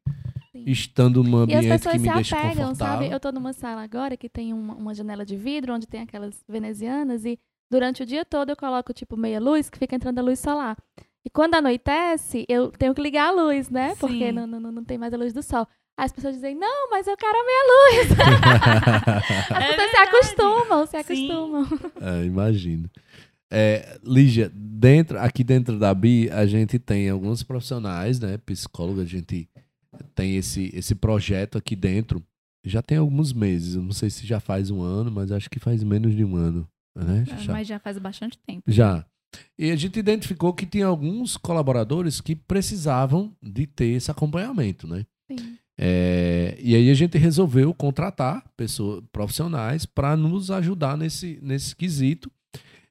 [0.51, 0.63] Sim.
[0.65, 3.09] estando num E as ambiente pessoas que me se deixa apegam, sabe?
[3.11, 6.43] Eu tô numa sala agora que tem uma, uma janela de vidro, onde tem aquelas
[6.47, 7.37] venezianas, e
[7.69, 10.77] durante o dia todo eu coloco, tipo, meia luz, que fica entrando a luz solar.
[11.25, 13.93] E quando anoitece, eu tenho que ligar a luz, né?
[13.99, 14.31] Porque Sim.
[14.31, 15.67] não, não, não tem mais a luz do sol.
[15.97, 18.07] Aí as pessoas dizem, não, mas eu quero a meia luz.
[19.51, 20.09] As É pessoas se verdade.
[20.09, 21.27] acostumam, se Sim.
[21.31, 21.67] acostumam.
[22.01, 22.89] É, imagino.
[23.51, 28.37] É, Lígia, dentro, aqui dentro da BI, a gente tem alguns profissionais, né?
[28.45, 29.49] Psicóloga, a gente
[30.15, 32.23] tem esse, esse projeto aqui dentro.
[32.63, 33.75] Já tem alguns meses.
[33.75, 36.35] Eu não sei se já faz um ano, mas acho que faz menos de um
[36.35, 36.65] ano.
[37.03, 37.25] Né?
[37.31, 37.51] Ah, Já.
[37.53, 38.63] Mas já faz bastante tempo.
[38.67, 39.05] Já.
[39.57, 45.05] E a gente identificou que tinha alguns colaboradores que precisavam de ter esse acompanhamento, né?
[45.31, 45.57] Sim.
[45.81, 52.29] É, e aí a gente resolveu contratar pessoas profissionais para nos ajudar nesse, nesse quesito.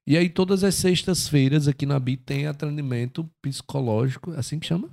[0.06, 4.88] E aí todas as sextas-feiras aqui na BI tem atendimento psicológico, é assim que chama?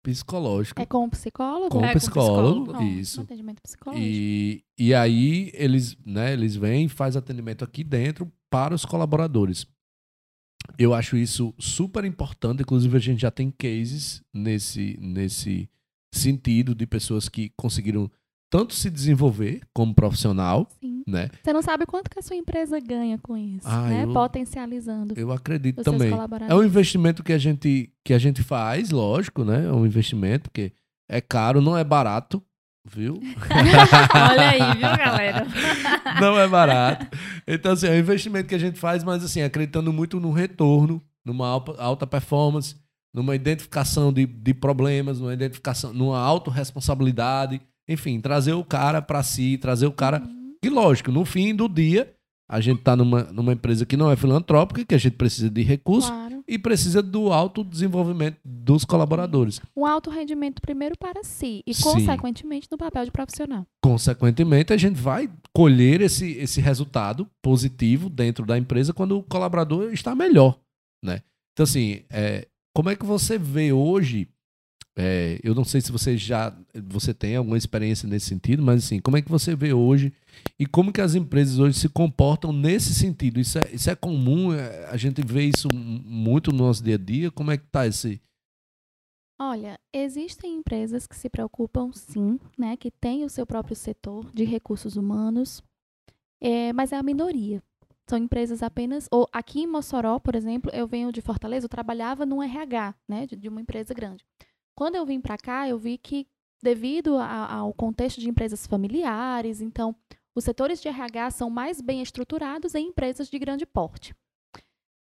[0.00, 0.80] Psicológico.
[0.80, 1.70] É com o psicólogo?
[1.70, 2.84] com É, com psicólogo, psicólogo.
[2.84, 3.20] Um isso.
[3.22, 4.06] atendimento psicológico.
[4.06, 9.66] E, e aí eles, né, eles vêm e fazem atendimento aqui dentro para os colaboradores.
[10.78, 15.68] Eu acho isso super importante, inclusive a gente já tem cases nesse, nesse
[16.14, 18.08] sentido de pessoas que conseguiram
[18.48, 21.02] tanto se desenvolver como profissional, Sim.
[21.08, 21.28] né?
[21.42, 24.04] Você não sabe quanto que a sua empresa ganha com isso, Ah, né?
[24.04, 26.12] eu- Potencializando Eu acredito também.
[26.48, 29.66] É um investimento que a gente que a gente faz, lógico, né?
[29.66, 30.72] É um investimento porque
[31.10, 32.40] é caro, não é barato,
[32.84, 33.14] viu?
[34.30, 35.46] Olha aí, viu, galera?
[36.20, 37.06] não é barato.
[37.46, 41.02] Então, assim, é um investimento que a gente faz, mas assim, acreditando muito no retorno,
[41.24, 42.76] numa alta, performance,
[43.12, 49.56] numa identificação de, de problemas, numa identificação, numa autorresponsabilidade, enfim, trazer o cara para si,
[49.58, 50.20] trazer o cara.
[50.20, 50.54] Uhum.
[50.62, 52.12] E lógico, no fim do dia,
[52.48, 55.62] a gente está numa, numa empresa que não é filantrópica, que a gente precisa de
[55.62, 56.33] recursos Claro.
[56.46, 59.60] E precisa do autodesenvolvimento dos colaboradores.
[59.76, 61.82] Um alto rendimento primeiro para si e, Sim.
[61.82, 63.66] consequentemente, no papel de profissional.
[63.82, 69.92] Consequentemente, a gente vai colher esse, esse resultado positivo dentro da empresa quando o colaborador
[69.92, 70.58] está melhor,
[71.02, 71.22] né?
[71.52, 74.28] Então, assim, é, como é que você vê hoje?
[74.96, 79.00] É, eu não sei se você já você tem alguma experiência nesse sentido, mas assim,
[79.00, 80.12] como é que você vê hoje
[80.58, 83.40] e como que as empresas hoje se comportam nesse sentido?
[83.40, 84.52] Isso é, isso é comum?
[84.52, 87.30] É, a gente vê isso muito no nosso dia a dia?
[87.30, 88.20] Como é que tá esse?
[89.40, 94.44] Olha, existem empresas que se preocupam sim, né, que têm o seu próprio setor de
[94.44, 95.60] recursos humanos,
[96.40, 97.60] é, mas é a minoria.
[98.08, 102.24] São empresas apenas, ou aqui em Mossoró, por exemplo, eu venho de Fortaleza, eu trabalhava
[102.24, 104.24] num RH, né, de, de uma empresa grande.
[104.74, 106.26] Quando eu vim para cá, eu vi que
[106.62, 109.94] devido a- ao contexto de empresas familiares, então
[110.34, 114.14] os setores de RH são mais bem estruturados em empresas de grande porte.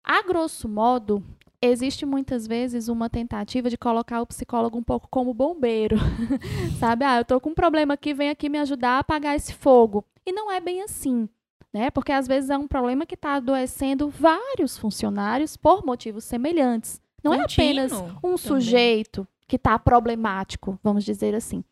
[0.05, 1.23] A grosso modo,
[1.61, 5.97] existe muitas vezes uma tentativa de colocar o psicólogo um pouco como bombeiro.
[6.81, 7.05] Sabe?
[7.05, 10.05] Ah, eu tô com um problema aqui, vem aqui me ajudar a apagar esse fogo.
[10.27, 11.29] E não é bem assim,
[11.73, 11.91] né?
[11.91, 17.01] Porque às vezes é um problema que está adoecendo vários funcionários por motivos semelhantes.
[17.23, 18.39] Não é apenas Contínuo um também.
[18.39, 21.63] sujeito que está problemático, vamos dizer assim.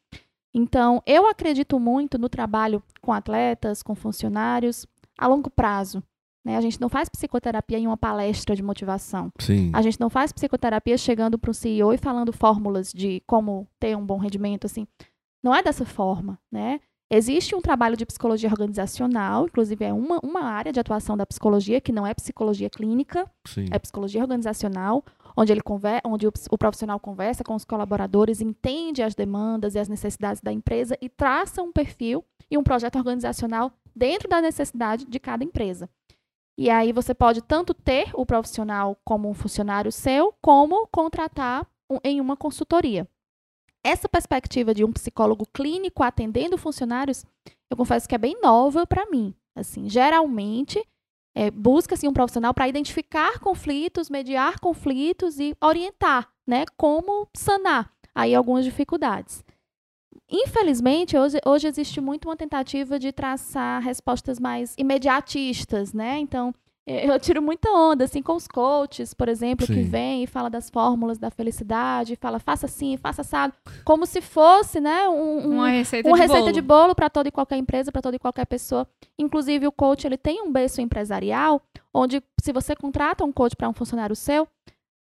[0.53, 4.87] Então, eu acredito muito no trabalho com atletas, com funcionários,
[5.17, 6.03] a longo prazo.
[6.45, 6.59] Né?
[6.59, 9.33] A gente não faz psicoterapia em uma palestra de motivação.
[9.39, 9.71] Sim.
[9.73, 13.97] A gente não faz psicoterapia chegando para um CEO e falando fórmulas de como ter
[13.97, 14.87] um bom rendimento, assim.
[15.43, 16.81] Não é dessa forma, né?
[17.11, 21.81] Existe um trabalho de psicologia organizacional, inclusive é uma, uma área de atuação da psicologia,
[21.81, 23.65] que não é psicologia clínica, Sim.
[23.71, 25.03] é psicologia organizacional,
[25.37, 29.79] onde, ele conver, onde o, o profissional conversa com os colaboradores, entende as demandas e
[29.79, 35.05] as necessidades da empresa e traça um perfil e um projeto organizacional dentro da necessidade
[35.05, 35.89] de cada empresa.
[36.59, 41.99] E aí você pode tanto ter o profissional como um funcionário seu, como contratar um-
[42.05, 43.09] em uma consultoria.
[43.83, 47.25] Essa perspectiva de um psicólogo clínico atendendo funcionários,
[47.71, 49.35] eu confesso que é bem nova para mim.
[49.57, 50.87] Assim, geralmente
[51.41, 58.35] é, busca-se um profissional para identificar conflitos, mediar conflitos e orientar, né, como sanar aí
[58.35, 59.43] algumas dificuldades.
[60.29, 66.19] Infelizmente, hoje, hoje existe muito uma tentativa de traçar respostas mais imediatistas, né?
[66.19, 66.55] Então,
[66.87, 69.83] eu tiro muita onda, assim, com os coaches, por exemplo, que Sim.
[69.85, 73.53] vêm e fala das fórmulas da felicidade, fala faça assim, faça assado,
[73.85, 76.53] como se fosse, né, um, um- Uma receita uma de receita bolo.
[76.53, 78.89] de bolo para toda e qualquer empresa, para toda e qualquer pessoa.
[79.19, 81.61] Inclusive, o coach ele tem um berço empresarial,
[81.95, 84.49] onde se você contrata um coach para um funcionário seu,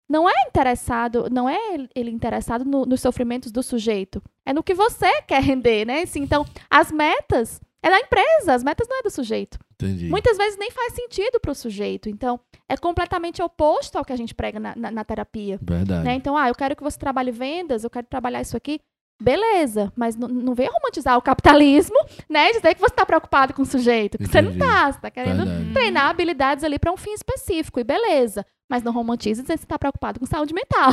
[0.09, 1.59] não é interessado, não é
[1.95, 6.03] ele interessado no- nos sofrimentos do sujeito, é no que você quer render, né?
[6.03, 9.59] Assim, então, as metas é da empresa, as metas não é do sujeito.
[9.85, 10.09] Entendi.
[10.09, 12.09] Muitas vezes nem faz sentido para o sujeito.
[12.09, 12.39] Então,
[12.69, 15.59] é completamente oposto ao que a gente prega na- na- na terapia.
[15.63, 16.05] Verdade.
[16.05, 16.15] Né?
[16.15, 18.81] Então, ah, eu quero que você trabalhe vendas, eu quero trabalhar isso aqui.
[19.21, 21.95] Beleza, mas não, venha romantizar o capitalismo,
[22.29, 22.51] né?
[22.53, 24.19] Dizer que você está preocupado com o sujeito.
[24.19, 25.73] Que você não está, você está querendo Verdade.
[25.73, 28.45] treinar habilidades ali para um fim específico, e beleza.
[28.69, 30.93] Mas não romantize dizer que você está preocupado com saúde mental.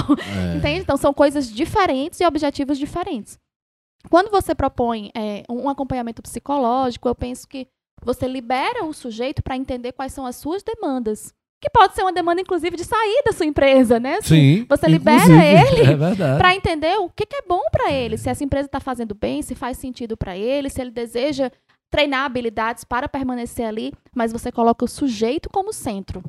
[0.54, 0.58] É.
[0.58, 0.82] Entende?
[0.82, 3.40] Então, são coisas diferentes e objetivos diferentes.
[4.10, 7.68] Quando você propõe é, um acompanhamento psicológico, eu penso que
[8.04, 11.34] você libera o sujeito para entender quais são as suas demandas.
[11.62, 14.16] Que pode ser uma demanda, inclusive, de sair da sua empresa, né?
[14.20, 14.66] Assim, Sim.
[14.70, 18.30] você libera inclusive, ele É para entender o que, que é bom para ele, se
[18.30, 21.52] essa empresa está fazendo bem, se faz sentido para ele, se ele deseja
[21.92, 26.24] treinar habilidades para permanecer ali, mas você coloca o sujeito como centro,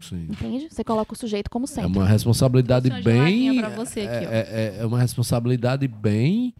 [0.00, 0.26] Sim.
[0.30, 0.68] entende?
[0.70, 1.90] Você coloca o sujeito como É centro.
[2.00, 3.60] uma responsabilidade Trouxe uma geladinha bem.
[3.62, 4.30] pra você aqui, ó.
[4.30, 6.52] é, é- é uma responsabilidade bem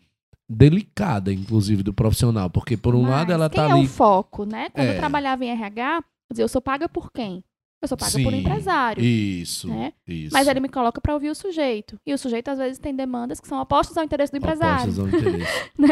[0.48, 2.48] delicada, inclusive, do profissional.
[2.51, 3.85] Porque, por um Mas lado, ela quem tá é ali.
[3.85, 4.70] o foco, né?
[4.70, 4.94] Quando É.
[4.94, 6.05] eu trabalhava em RH,
[6.36, 7.43] eu sou paga por quem?
[7.82, 9.05] Eu sou paga por Sim, empresário.
[9.05, 9.68] Isso.
[9.68, 9.93] né?
[10.09, 10.32] Isso.
[10.32, 12.01] Mas ele me coloca para ouvir o sujeito.
[12.06, 14.82] E o sujeito, às vezes, tem demandas que são opostas ao interesse do empresário.
[14.93, 15.52] Apostas ao interesse.
[15.78, 15.89] né?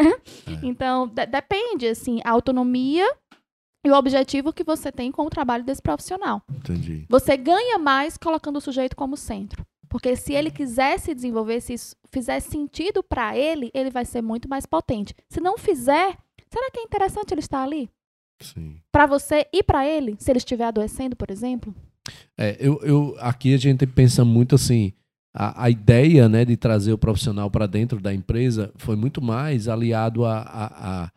[0.47, 0.67] É.
[0.67, 3.07] Então, de- depende, assim, a autonomia
[3.87, 6.43] e o objetivo que você tem com o trabalho desse profissional.
[6.51, 7.05] Entendi.
[7.09, 9.63] Você ganha mais colocando o sujeito como centro.
[9.95, 14.21] Porque se ele quiser se desenvolver, se isso fizer sentido para ele, ele vai ser
[14.23, 15.15] muito mais potente.
[15.29, 16.19] Se não fizer,
[16.53, 17.89] será que é interessante ele estar ali?
[18.43, 18.75] Sim.
[18.91, 21.73] Para você e para ele, se ele estiver adoecendo, por exemplo?
[22.37, 24.93] É, eu, eu, aqui a gente pensa muito assim.
[25.33, 29.69] A, a ideia né, de trazer o profissional para dentro da empresa foi muito mais
[29.69, 30.39] aliado a.
[30.41, 31.11] a- a-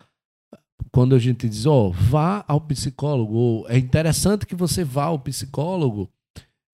[0.92, 5.18] quando a gente diz, ó, vá ao psicólogo, ou é interessante que você vá ao
[5.18, 6.08] psicólogo,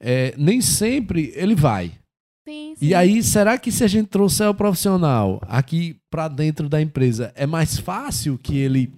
[0.04, 1.92] é, nem sempre ele vai.
[2.46, 6.82] Sim, E aí, será que se a gente trouxer o profissional aqui para dentro da
[6.82, 8.92] empresa, é mais fácil que ele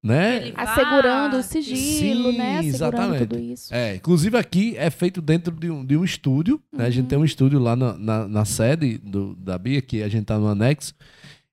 [0.00, 0.36] né?
[0.36, 2.58] Ele Assegurando o sigilo, Sim, né?
[2.58, 3.26] Assegurando exatamente.
[3.26, 3.74] tudo isso.
[3.74, 6.86] É, inclusive aqui é feito dentro de um, de um estúdio, né?
[6.86, 7.08] A gente Uhum.
[7.08, 10.38] tem um estúdio lá na, na, na sede do, da Bia, que a gente tá
[10.38, 10.94] no anexo.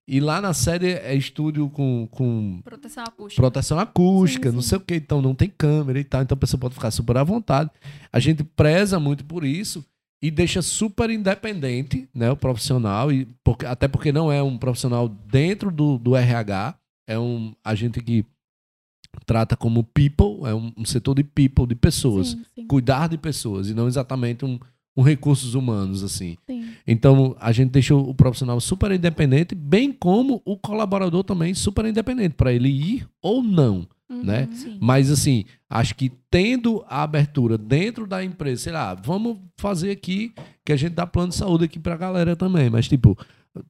[0.07, 3.41] E lá na sede é estúdio com, com Proteção acústica.
[3.41, 4.69] proteção acústica, Sim, não sim.
[4.69, 7.17] sei o que, então não tem câmera e tal, então a pessoa pode ficar super
[7.17, 7.71] à vontade.
[8.13, 9.83] A gente preza muito por isso
[10.21, 15.07] e deixa super independente, né, o profissional, e porque, até porque não é um profissional
[15.09, 16.75] dentro do, do RH,
[17.07, 18.23] é um agente que
[19.25, 23.69] trata como people, é um, um setor de people, de pessoas, sim, cuidar de pessoas
[23.69, 24.59] e não exatamente um,
[24.95, 26.37] um recursos humanos assim.
[26.47, 26.65] sim.
[26.87, 32.35] Então, a gente deixou o profissional super independente, bem como o colaborador também super independente,
[32.35, 34.47] para ele ir ou não, né?
[34.49, 34.55] Uhum.
[34.55, 34.77] Sim.
[34.79, 40.33] Mas, assim, acho que tendo a abertura dentro da empresa, sei lá, vamos fazer aqui
[40.63, 43.17] que a gente dá plano de saúde aqui pra galera também, mas, tipo,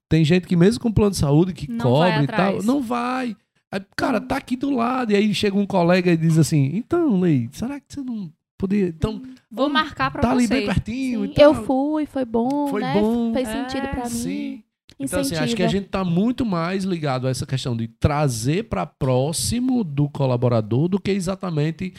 [0.10, 3.36] tem gente que mesmo com plano de saúde que Não cobre e tal, não vai.
[3.72, 7.20] Aí, cara, tá aqui do lado, e aí chega um colega e diz assim: então,
[7.20, 8.88] Lei, será que você não podia.
[8.88, 9.22] Então,
[9.52, 10.54] Vou marcar pra tá ali você.
[10.56, 11.44] bem pertinho Sim, e tal.
[11.46, 12.94] Eu fui, foi bom, Foi né?
[12.94, 13.34] bom.
[13.34, 14.10] Fez É, sentido pra mim.
[14.10, 14.64] Sim.
[14.98, 18.64] Então, assim, acho que a gente está muito mais ligado a essa questão de trazer
[18.70, 21.94] para próximo do colaborador do que exatamente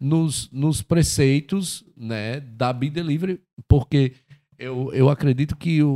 [0.00, 4.14] nos, nos preceitos né, da Be Delivery, porque
[4.58, 5.90] eu, eu acredito que o,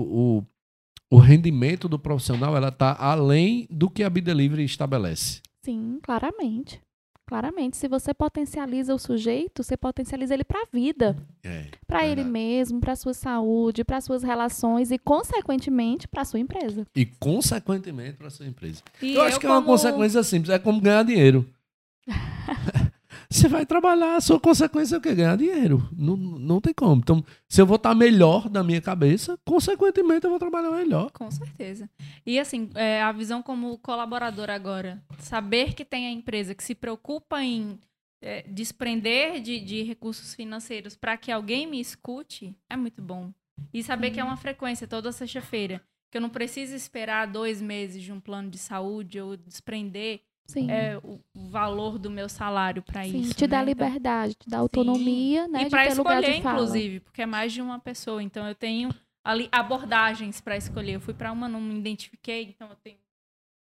[1.10, 5.40] o, o rendimento do profissional ela está além do que a Be Delivery estabelece.
[5.64, 6.80] Sim, claramente.
[7.26, 12.16] Claramente, se você potencializa o sujeito, você potencializa ele para a vida, É, para ele
[12.16, 12.30] Verdade.
[12.30, 16.86] mesmo, para sua saúde, para suas relações e consequentemente para sua empresa.
[16.94, 18.82] e, consequentemente, para sua empresa.
[19.00, 21.48] E eu acho que é uma como- consequência simples, é como ganhar dinheiro.
[23.34, 25.12] Você vai trabalhar, a sua consequência é o quê?
[25.12, 25.88] Ganhar dinheiro.
[25.90, 27.00] Não, não tem como.
[27.00, 31.10] Então, se eu vou estar melhor da minha cabeça, consequentemente eu vou trabalhar melhor.
[31.10, 31.90] Com certeza.
[32.24, 36.76] E assim, é, a visão como colaborador agora, saber que tem a empresa que se
[36.76, 37.76] preocupa em
[38.22, 43.32] é, desprender de, de recursos financeiros para que alguém me escute, é muito bom.
[43.72, 48.00] E saber que é uma frequência toda sexta-feira, que eu não preciso esperar dois meses
[48.00, 50.70] de um plano de saúde ou desprender Sim.
[50.70, 53.34] é, o valor do meu salário para Sim, isso.
[53.34, 53.70] te dá né?
[53.70, 55.62] Então- liberdade, te dá autonomia, né?
[55.62, 56.54] e de para ter lugar escolher, de fala.
[56.60, 58.22] inclusive, porque é mais de uma pessoa.
[58.22, 58.94] Então eu tenho
[59.24, 60.92] ali abordagens para escolher.
[60.94, 62.96] Eu fui para uma, não me identifiquei, então eu tenho,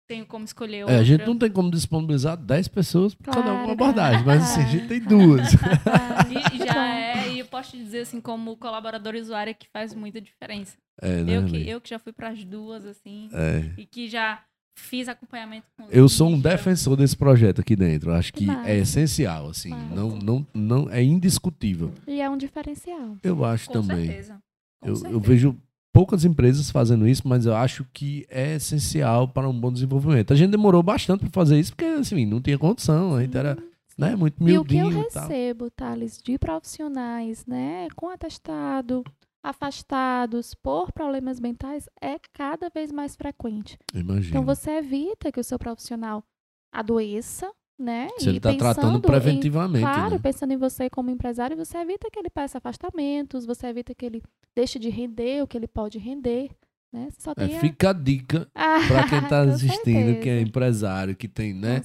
[0.09, 0.97] tenho como escolher outra.
[0.97, 3.73] É, a gente não tem como disponibilizar 10 pessoas para cada uma Claro.
[3.73, 5.49] abordagem, mas assim, a gente tem duas.
[6.55, 10.21] E já é, e eu posso te dizer assim, como colaborador usuário, que faz muita
[10.21, 10.77] diferença.
[11.01, 13.73] É, né, Eu que, eu que já fui para as duas, assim, É.
[13.81, 14.43] e que já
[14.75, 18.11] fiz acompanhamento com Eu sou um defensor desse projeto aqui dentro.
[18.11, 19.71] Eu Acho que é essencial, assim.
[19.95, 21.93] Não, não, não, é indiscutível.
[22.07, 23.17] E é um diferencial.
[23.23, 24.07] Eu acho Com também.
[24.07, 24.39] certeza.
[24.81, 25.21] Com Eu, eu certeza.
[25.21, 25.57] vejo
[25.93, 30.33] poucas empresas fazendo isso, mas eu acho que é essencial para um bom desenvolvimento.
[30.33, 33.57] A gente demorou bastante para fazer isso, porque assim, não tinha condição, a gente era
[33.97, 39.05] né, muito E o que eu miudinho recebo, Thales, de profissionais, né, com atestado,
[39.45, 43.79] afastados por problemas mentais, é cada vez mais frequente.
[43.95, 44.29] Imagina.
[44.29, 46.25] Então você evita que o seu profissional
[46.73, 48.09] adoeça, né?
[48.19, 50.19] Se ele está tratando pensando em- preventivamente, Claro, né?
[50.23, 54.23] pensando em você como empresário, você evita que ele peça afastamentos, você evita que ele
[54.57, 56.51] deixe de render o que ele pode render,
[56.95, 57.09] né?
[57.37, 61.53] É, a- fica a dica Ah, para quem está assistindo, que é empresário, que tem,
[61.53, 61.83] né?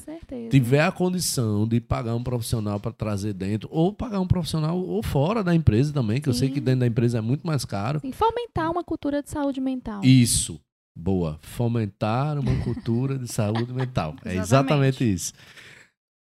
[0.49, 5.02] Tiver a condição de pagar um profissional para trazer dentro, ou pagar um profissional ou
[5.02, 6.53] fora da empresa também, que eu sei Sim.
[6.53, 7.99] que dentro da empresa é muito mais caro.
[7.99, 10.02] Sim, fomentar uma cultura de saúde mental.
[10.03, 10.60] Isso.
[10.95, 11.38] Boa.
[11.41, 14.15] Fomentar uma cultura de saúde mental.
[14.26, 15.14] É exatamente Exatamente.
[15.14, 15.34] isso.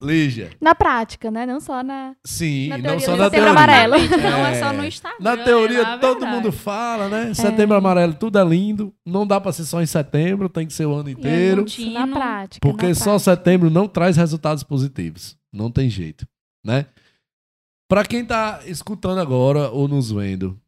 [0.03, 1.47] Lígia, Na prática, né?
[1.47, 2.17] Não só na.
[2.27, 3.51] sim, Na não só na setembro teoria.
[3.51, 3.95] amarelo.
[4.21, 4.89] Não é só no É.
[4.89, 5.19] Instagram.
[5.21, 6.37] Na é teoria, na todo verdade.
[6.37, 7.33] mundo fala, né?
[7.35, 8.93] Setembro amarelo, tudo é lindo.
[9.07, 11.65] Não dá para ser só em setembro, tem que ser o ano E inteiro.
[11.65, 12.67] isso na prática.
[12.69, 13.37] Porque na só prática.
[13.37, 15.37] setembro não traz resultados positivos.
[15.53, 16.27] Não tem jeito,
[16.67, 16.87] né?
[17.89, 20.59] Para quem tá escutando agora ou nos vendo,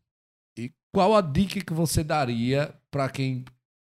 [0.59, 3.45] e qual a dica que você daria para quem,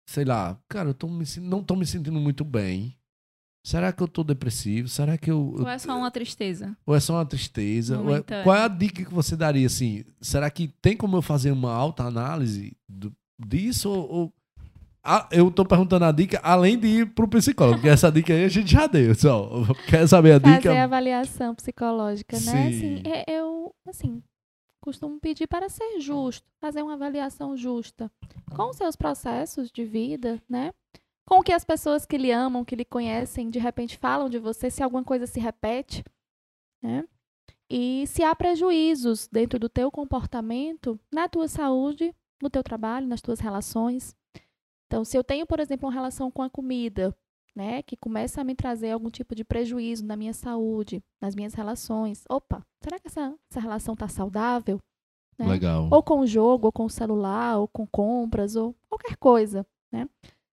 [0.08, 2.94] sei lá, cara, eu tô me, não tô me sentindo muito bem.
[3.66, 4.86] Será que eu tô depressivo?
[4.86, 6.76] Será que eu, Ou é só uma tristeza?
[6.86, 7.98] ou é só uma tristeza?
[8.00, 10.04] Ou é- qual é a dica que você daria assim?
[10.20, 14.32] Será que tem como eu fazer uma alta análise do- disso ou, ou-
[15.02, 18.44] Ah, eu tô perguntando a dica além de ir pro psicólogo, porque essa dica aí
[18.44, 19.50] a gente já deu, só.
[20.00, 20.62] Quer saber a dica?
[20.62, 22.40] Fazer a avaliação psicológica, né?
[22.40, 22.68] Sim.
[22.68, 24.22] Assim, é- eu, assim,
[24.80, 28.08] costumo pedir para ser justo, fazer uma avaliação justa
[28.54, 30.72] com os seus processos de vida, né?
[31.26, 34.38] Com o que as pessoas que lhe amam, que lhe conhecem, de repente falam de
[34.38, 36.04] você, se alguma coisa se repete,
[36.82, 37.04] né?
[37.68, 43.20] E se há prejuízos dentro do teu comportamento, na tua saúde, no teu trabalho, nas
[43.20, 44.14] tuas relações.
[44.86, 47.12] Então, se eu tenho, por exemplo, uma relação com a comida
[47.56, 51.54] né, que começa a me trazer algum tipo de prejuízo na minha saúde, nas minhas
[51.54, 52.22] relações.
[52.28, 54.78] Opa, será que essa, essa relação está saudável?
[55.38, 55.46] Né?
[55.46, 55.88] Legal.
[55.90, 60.06] Ou com o jogo, ou com o celular, ou com compras, ou qualquer coisa, né?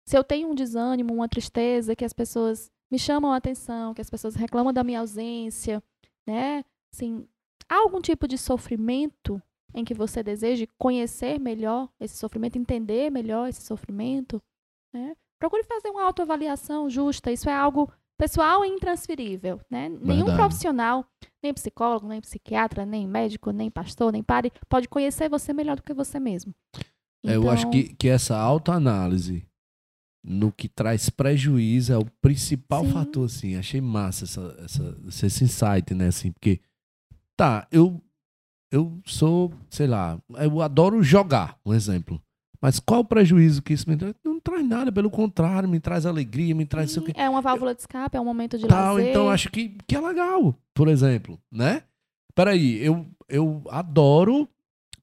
[0.06, 4.02] Se eu tenho um desânimo, uma tristeza, que as pessoas me chamam a atenção, que
[4.02, 5.82] as pessoas reclamam da minha ausência,
[6.28, 6.64] né?
[6.94, 7.26] Assim,
[7.69, 9.41] há algum tipo de sofrimento
[9.73, 14.41] em que você deseje conhecer melhor esse sofrimento, entender melhor esse sofrimento,
[14.94, 15.15] né?
[15.40, 17.32] Procure fazer uma autoavaliação justa.
[17.32, 19.88] Isso é algo pessoal e intransferível, né?
[19.90, 20.38] Nenhum Verdade.
[20.38, 21.06] profissional,
[21.41, 25.84] nem psicólogo, nem psiquiatra, nem médico, nem pastor, nem padre, pode conhecer você melhor do
[25.84, 26.53] que você mesmo.
[27.26, 29.48] É, eu acho Então, que, que essa autoanálise
[30.23, 32.91] no que traz prejuízo é o principal Sim.
[32.91, 33.56] fator, assim.
[33.56, 36.07] Achei massa essa, essa, esse insight, né?
[36.07, 36.60] Assim, porque,
[37.35, 38.02] tá, eu,
[38.72, 42.22] eu sou, sei lá, eu adoro jogar, um exemplo.
[42.61, 44.14] Mas qual o prejuízo que isso me traz?
[44.23, 47.11] Não traz nada, pelo contrário, me traz alegria, me traz quê.
[47.15, 49.10] É uma válvula de escape, é um momento de Tal, lazer.
[49.10, 51.81] então acho que, que é legal, por exemplo, né?
[52.35, 54.48] Peraí, eu, eu adoro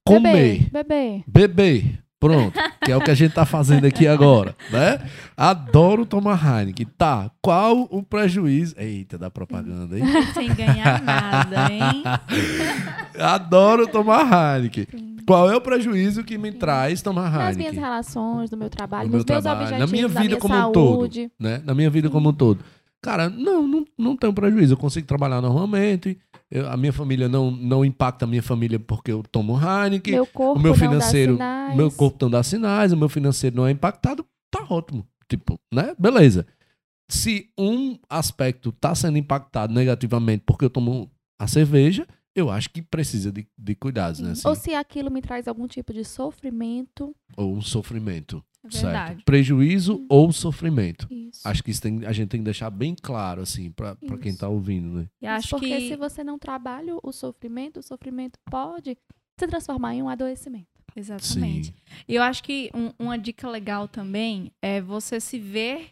[0.05, 0.69] comer.
[0.69, 1.23] Beber, beber.
[1.27, 2.03] Beber.
[2.19, 4.99] Pronto, que é o que a gente tá fazendo aqui agora, né?
[5.37, 6.85] Adoro tomar Heineken.
[6.97, 8.75] Tá, qual o prejuízo?
[8.77, 10.03] Eita, da propaganda, hein?
[10.33, 12.03] Sem ganhar nada, hein?
[13.17, 14.87] Adoro tomar Heineken.
[14.91, 15.15] Sim.
[15.25, 17.79] Qual é o prejuízo que me traz tomar Nas minhas Heineken?
[17.79, 20.39] relações, no meu trabalho, No meu nos meus trabalho, na objetivos, minha da vida minha
[20.41, 20.91] como um todo.
[20.95, 21.31] saúde.
[21.39, 21.61] Né?
[21.63, 22.59] Na minha vida como um todo.
[23.01, 24.73] Cara, não, não, não tem prejuízo.
[24.73, 26.17] Eu consigo trabalhar normalmente.
[26.51, 30.13] Eu- a minha família não, não impacta a minha família porque eu tomo Heineken.
[30.13, 31.75] Meu corpo o meu não dá financeiro, sinais.
[31.77, 35.05] meu corpo não dá sinais, o meu financeiro não é impactado, tá ótimo.
[35.29, 35.93] Tipo, né?
[35.99, 36.47] Beleza.
[37.11, 41.09] Se um aspecto tá sendo impactado negativamente porque eu tomo
[41.39, 44.31] a cerveja, eu acho que precisa de, de cuidados, né?
[44.31, 47.15] Assim, Ou se aquilo me traz algum tipo de sofrimento.
[47.37, 48.43] ou um sofrimento.
[48.63, 49.07] Verdade.
[49.13, 49.23] Certo?
[49.25, 51.07] Prejuízo ou sofrimento.
[51.09, 51.47] Isso.
[51.47, 54.39] Acho que isso tem, a gente tem que deixar bem claro, assim, pra quem Isso.
[54.39, 55.07] tá ouvindo, né?
[55.21, 58.97] E acho porque que se você não trabalha o sofrimento, o sofrimento pode
[59.39, 60.67] se transformar em um adoecimento.
[60.95, 61.67] Exatamente.
[61.67, 61.73] Sim.
[62.07, 65.91] E eu acho que um- uma dica legal também é você se ver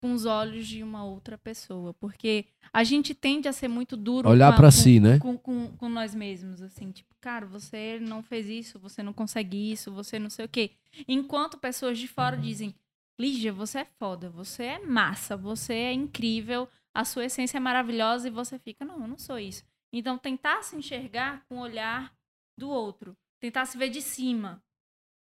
[0.00, 1.92] com os olhos de uma outra pessoa.
[1.94, 5.18] Porque a gente tende a ser muito duro Olhar com a- pra com- si, né?
[5.18, 9.72] com, com, com nós mesmos, assim, tipo, cara, você não fez isso, você não consegue
[9.72, 10.72] isso, você não sei o quê.
[11.06, 12.74] Enquanto pessoas de fora dizem,
[13.20, 18.28] Lígia, você é foda, você é massa, você é incrível, a sua essência é maravilhosa
[18.28, 19.64] e você fica, não, eu não sou isso.
[19.92, 22.12] Então, tentar se enxergar com o olhar
[22.56, 24.62] do outro, tentar se ver de cima.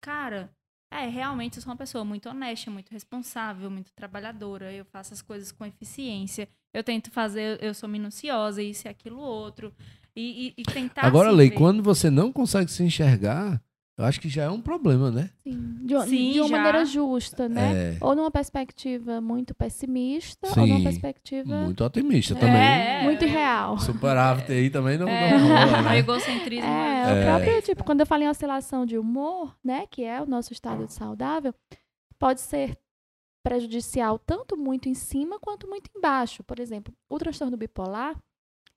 [0.02, 0.54] Cara,
[0.90, 5.20] é, realmente eu sou uma pessoa muito honesta, muito responsável, muito trabalhadora, eu faço as
[5.20, 9.72] coisas com eficiência, eu tento fazer, eu sou minuciosa, isso e aquilo outro.
[10.16, 11.04] E, e, e tentar.
[11.04, 11.54] Agora, Lei, ver.
[11.54, 13.62] quando você não consegue se enxergar,
[13.98, 15.28] eu acho que já é um problema, né?
[15.42, 16.56] Sim, de, uma- Sim, de uma já.
[16.56, 17.94] maneira justa, né?
[17.94, 17.98] É.
[18.00, 20.66] Ou numa perspectiva muito pessimista, ou Sim.
[20.68, 22.56] numa perspectiva Muito otimista É, também.
[22.62, 23.26] é, muito é.
[23.28, 23.78] irreal.
[23.78, 25.98] Superávit aí também não, É, não rola, o né?
[25.98, 26.64] egocentrismo.
[26.70, 27.20] É, É.
[27.20, 30.52] o próprio, tipo, quando eu falo em oscilação de humor, né, que é o nosso
[30.52, 31.52] estado de saudável,
[32.18, 32.78] pode ser
[33.42, 36.42] prejudicial tanto muito em cima quanto muito embaixo.
[36.44, 38.16] Por exemplo, o transtorno bipolar,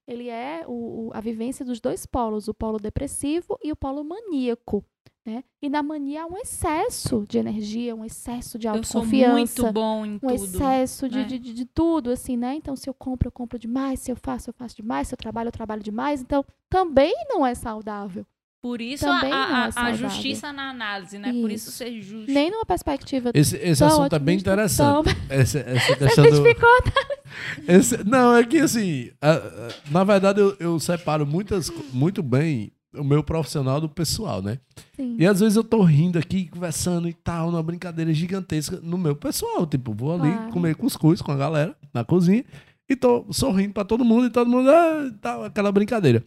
[0.06, 4.02] ele é o, o- a vivência dos dois polos, o polo depressivo e o polo
[4.02, 4.84] maníaco,
[5.24, 5.44] né?
[5.62, 9.32] E na mania há um excesso de energia, um excesso de Eu sou autoconfiança
[9.62, 10.34] muito bom em um tudo.
[10.34, 11.24] excesso de, né?
[11.24, 12.54] de, de, de tudo, assim, né?
[12.56, 15.18] Então, se eu compro, eu compro demais, se eu faço, eu faço demais, se eu
[15.18, 16.20] trabalho, eu trabalho demais.
[16.20, 18.26] Então, também não é saudável.
[18.60, 20.08] Por isso a, Também é a- a saudável.
[20.08, 21.32] justiça na análise, né?
[21.32, 21.78] Por isso Isso.
[21.78, 22.30] ser justo.
[22.30, 25.04] Nem numa perspectiva Esse, esse assunto é bem interessante.
[25.04, 26.70] tão- Essa, essa Você questão do, identificou?
[27.66, 32.70] esse- não, é que assim, a- a- na verdade eu, eu separo muitas, muito bem
[32.94, 34.58] o meu profissional do pessoal, né?
[34.96, 35.16] Sim.
[35.18, 39.16] E às vezes eu tô rindo aqui, conversando e tal, numa brincadeira gigantesca no meu
[39.16, 39.66] pessoal.
[39.66, 40.52] Tipo, vou ali Claro.
[40.52, 42.44] comer cuscuz com a galera na cozinha
[42.88, 46.22] e tô sorrindo pra todo mundo e todo mundo, ah, tal, aquela brincadeira.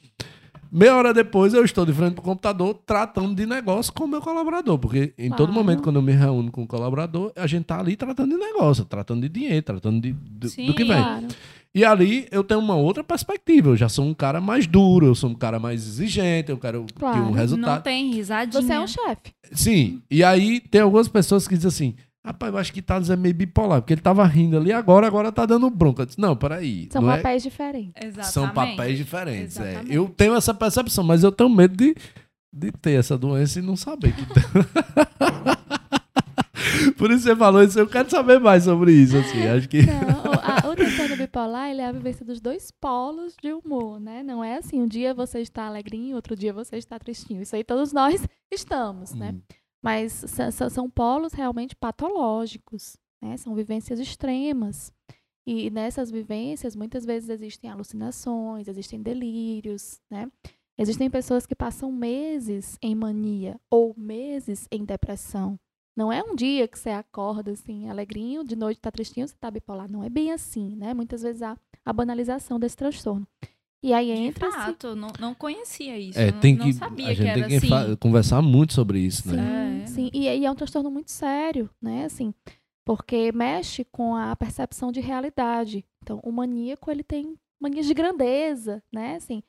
[0.71, 4.21] Meia hora depois eu estou de frente pro computador tratando de negócio com o meu
[4.21, 4.77] colaborador.
[4.77, 5.53] Porque em todo Claro.
[5.53, 8.83] momento, quando eu me reúno com o colaborador, a gente tá ali tratando de negócio,
[8.85, 10.67] tratando de dinheiro, tratando de, do, Sim.
[10.67, 10.97] do que vem.
[11.01, 11.27] Claro.
[11.73, 13.69] E ali eu tenho uma outra perspectiva.
[13.69, 16.83] Eu já sou um cara mais duro, eu sou um cara mais exigente, eu quero
[16.85, 17.17] ter Claro.
[17.21, 17.83] um Não resultado.
[17.83, 18.61] tem risadinha.
[18.61, 19.33] Você é um chefe.
[19.51, 23.15] Sim, e aí tem algumas pessoas que dizem assim: rapaz, eu acho que Thales é
[23.15, 26.01] meio bipolar, porque ele tava rindo ali agora, agora tá dando bronca.
[26.01, 26.87] Eu disse, não, peraí.
[26.91, 27.93] São não é- papéis diferentes.
[28.03, 28.33] Exatamente.
[28.33, 29.59] São papéis diferentes.
[29.59, 29.83] é.
[29.87, 31.95] Eu tenho essa percepção, mas eu tenho medo de,
[32.51, 34.43] de ter essa doença e não saber que tem.
[36.97, 39.45] Por isso você falou isso, eu quero saber mais sobre isso, assim.
[39.47, 39.81] Acho que.
[39.83, 44.23] Não, a, o transtorno bipolar, ele é a vivência dos dois polos de humor, né?
[44.23, 47.41] Não é assim, um dia você está alegrinho, outro dia você está tristinho.
[47.41, 49.33] Isso aí todos nós estamos, né?
[49.35, 49.41] Hum.
[49.85, 50.25] Mas
[50.71, 52.97] são polos realmente patológicos.
[53.21, 53.37] né?
[53.37, 54.91] São vivências extremas.
[55.45, 60.27] E nessas vivências, muitas vezes existem alucinações, existem delírios, né?
[60.75, 65.59] Existem pessoas que passam meses em mania ou meses em depressão.
[65.95, 69.51] Não é um dia que você acorda assim, alegrinho, de noite tá tristinho, você tá
[69.51, 69.89] bipolar.
[69.89, 70.95] Não é bem assim, né?
[70.95, 71.55] Muitas vezes há
[71.85, 73.27] a banalização desse transtorno.
[73.85, 74.49] E aí entra.
[74.49, 76.17] De fato, não, não conhecia isso.
[76.17, 77.95] É, não, tem não que, sabia a gente que era tem que assim.
[77.97, 79.81] conversar muito sobre isso, Sim, né?
[79.83, 79.85] É.
[79.85, 80.09] sim.
[80.11, 82.05] E, e é um transtorno muito sério, né?
[82.05, 82.33] Assim,
[82.83, 85.85] porque mexe com a percepção de realidade.
[86.01, 89.17] Então, o maníaco, ele tem manias de grandeza, né?
[89.17, 89.43] Assim,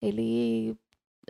[0.00, 0.74] ele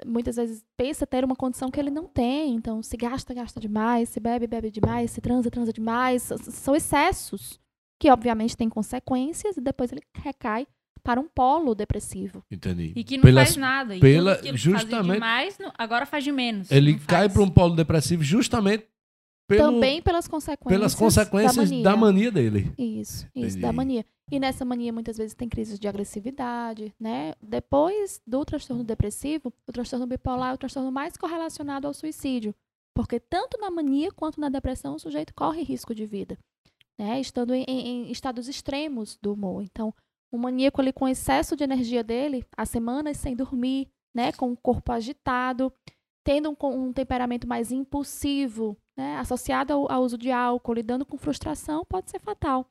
[0.06, 2.55] muitas vezes pensa ter uma condição que ele não tem.
[2.55, 6.22] Então, se gasta, gasta demais, se bebe, bebe demais, se transa, transa demais.
[6.22, 7.59] São excessos
[7.98, 10.64] que, obviamente, têm consequências e depois ele recai
[11.02, 12.44] para um polo depressivo.
[12.50, 12.92] Entendi.
[12.94, 13.98] E que não Pelas- faz nada.
[13.98, 16.70] Pela- que justamente- fazia demais, agora faz de menos.
[16.70, 18.86] Ele cai para um polo depressivo justamente
[19.48, 22.30] pelo- Também pelas consequências, pelas consequências da da mania.
[22.30, 22.72] mania, dele.
[22.78, 23.58] Isso, isso, Entendi.
[23.60, 24.06] da mania.
[24.30, 27.34] E nessa mania, muitas vezes, tem crises de agressividade, né?
[27.42, 32.54] Depois do transtorno depressivo, o transtorno bipolar é o transtorno mais correlacionado ao suicídio.
[32.94, 36.38] Porque tanto na mania quanto na depressão, o sujeito corre risco de vida,
[36.98, 37.20] né?
[37.20, 39.62] Estando em, em- em estados extremos do humor.
[39.64, 39.92] Então,
[40.32, 44.32] o maníaco, ali, com excesso de energia dele, há semanas sem dormir, né?
[44.32, 45.70] Com o corpo agitado,
[46.24, 49.18] tendo um, um temperamento mais impulsivo, né?
[49.18, 52.66] Associado ao, ao uso de álcool, lidando com frustração, pode ser fatal.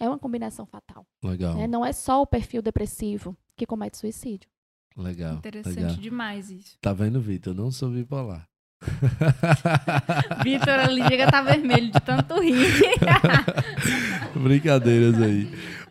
[0.00, 1.06] É uma combinação fatal.
[1.22, 1.68] Legal, né?
[1.68, 4.50] Não é só o perfil depressivo que comete suicídio.
[4.96, 5.36] legal.
[5.36, 5.96] Interessante legal.
[5.96, 6.76] demais isso.
[6.80, 7.52] Tá vendo, Vitor?
[7.52, 8.48] Eu não sou bipolar.
[10.42, 12.54] Vitor ali chega tá vermelho de tanto rir.
[14.34, 15.48] Brincadeiras aí.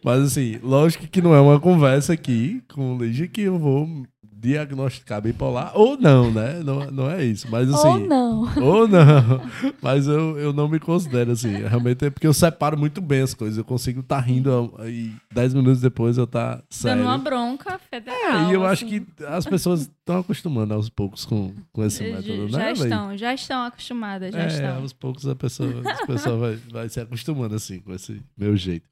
[0.08, 4.06] Mas assim, lógico que não é uma conversa aqui com o Lígia que eu vou
[4.40, 6.62] diagnosticar bipolar ou não, né?
[6.64, 7.48] Não, não é isso.
[7.50, 7.88] Mas assim.
[7.88, 8.64] Ou não.
[8.64, 9.42] Ou não.
[9.82, 11.52] Mas eu, eu não me considero assim.
[11.52, 13.58] Realmente é porque eu separo muito bem as coisas.
[13.58, 17.00] Eu consigo estar rindo e 10 minutos depois eu tá sério.
[17.04, 18.48] Dando uma bronca federal.
[18.48, 19.02] É, e eu acho assim.
[19.02, 22.64] que as pessoas estão acostumando aos poucos com, com esse Já- método, já né?
[22.66, 22.74] Lei?
[22.74, 24.78] estão, já estão acostumadas, já é, estão.
[24.78, 28.88] aos poucos a pessoa, a pessoa vai, vai se acostumando assim com esse meu jeito.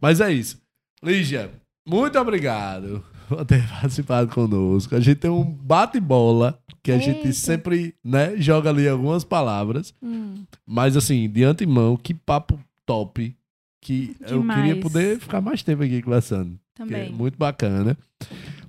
[0.00, 0.60] Mas é isso.
[1.02, 1.50] Lígia,
[1.86, 4.94] muito obrigado por ter participado conosco.
[4.94, 7.32] A gente tem um bate-bola que a gente Eita.
[7.32, 9.94] sempre né, joga ali algumas palavras.
[10.02, 13.34] Hum, Mas assim, de antemão, que papo top.
[13.80, 14.60] Que eu Demais.
[14.60, 16.54] queria poder ficar mais tempo aqui conversando.
[16.54, 17.12] é Também.
[17.12, 17.96] muito bacana.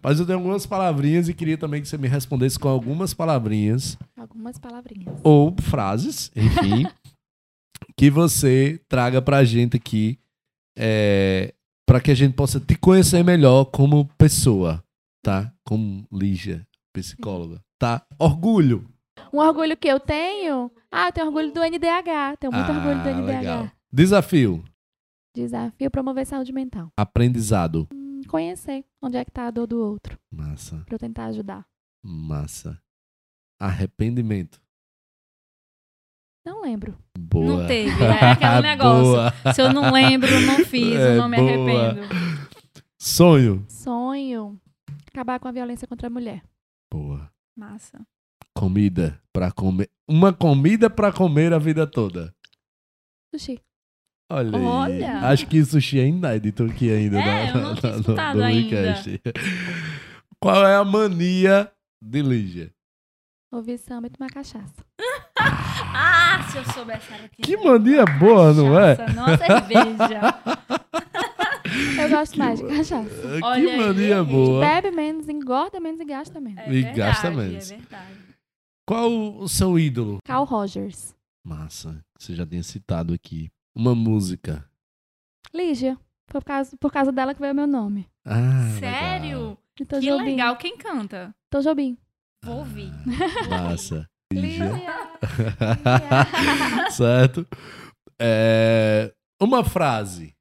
[0.04, 3.98] Mas eu tenho algumas palavrinhas e queria também que você me respondesse com algumas palavrinhas
[4.18, 5.14] algumas palavrinhas.
[5.24, 6.86] ou frases, enfim,
[7.98, 10.18] que você traga pra gente aqui
[10.80, 11.54] é,
[11.86, 14.82] para que a gente possa te conhecer melhor como pessoa,
[15.22, 15.54] tá?
[15.66, 18.06] Como Lígia, psicóloga, tá?
[18.18, 18.88] Orgulho.
[19.34, 20.72] Um orgulho que eu tenho?
[20.92, 22.38] Ah, eu tenho orgulho do NDH.
[22.40, 23.26] Tenho muito orgulho do Ah, NDH.
[23.40, 23.72] legal.
[23.92, 24.64] Desafio.
[25.36, 26.92] Desafio promover saúde mental.
[26.98, 27.88] Aprendizado.
[27.94, 31.66] Hum, Conhecer onde é que tá a dor do outro, Massa, pra eu tentar ajudar.
[32.04, 32.80] massa.
[33.60, 34.62] Arrependimento.
[36.50, 36.98] Não lembro.
[37.18, 37.46] Boa.
[37.46, 39.04] Não teve, é aquele negócio.
[39.04, 39.54] Boa.
[39.54, 41.50] Se eu não lembro, não fiz, É, eu não me boa.
[41.92, 42.08] arrependo.
[43.00, 43.64] Sonho.
[43.70, 44.60] Sonho.
[45.14, 46.42] Acabar com a violência contra a mulher.
[46.92, 47.30] Boa.
[47.56, 48.02] Massa.
[48.58, 49.90] Comida para comer.
[50.10, 52.34] Uma comida para comer a vida toda.
[53.34, 53.60] Sushi.
[54.32, 54.64] Olha, aí.
[54.66, 55.20] Olha.
[55.28, 57.20] Acho que sushi é inédito aqui ainda.
[57.20, 58.96] É, na- eu não tinha na- no- escutado no ainda.
[60.42, 61.72] Qual é a mania
[62.02, 62.74] de Lígia?
[63.52, 64.84] Ouvir samba e tomar cachaça.
[66.02, 68.96] Ah, se eu soubesse era Que mania boa, não é?
[68.96, 70.22] Cachaça, Não a cerveja.
[72.02, 73.10] Eu gosto mais de cachaça.
[73.10, 74.32] Que Olha aí, mania gente.
[74.32, 74.60] boa.
[74.62, 76.60] Bebe menos, engorda menos e gasta menos.
[76.60, 77.72] É E verdade, gasta menos.
[77.72, 78.14] É verdade.
[78.88, 80.18] Qual o seu ídolo?
[80.26, 81.16] Carl Rogers.
[81.46, 83.50] Massa, você já tinha citado aqui.
[83.76, 84.66] Uma música.
[85.54, 85.98] Lígia.
[86.32, 88.08] Foi por causa, por causa dela que veio meu nome.
[88.26, 89.58] Ah, Sério?
[89.80, 90.24] E Tom Que Jobim.
[90.26, 90.56] legal.
[90.58, 91.34] Quem canta?
[91.50, 91.98] Tom Jobim.
[92.44, 92.92] Vou ouvir.
[93.06, 93.64] legal.
[93.70, 94.08] Massa.
[94.32, 94.72] Lígia.
[94.72, 94.94] Lígia.
[96.92, 97.48] certo?
[98.20, 100.36] É, Uma frase.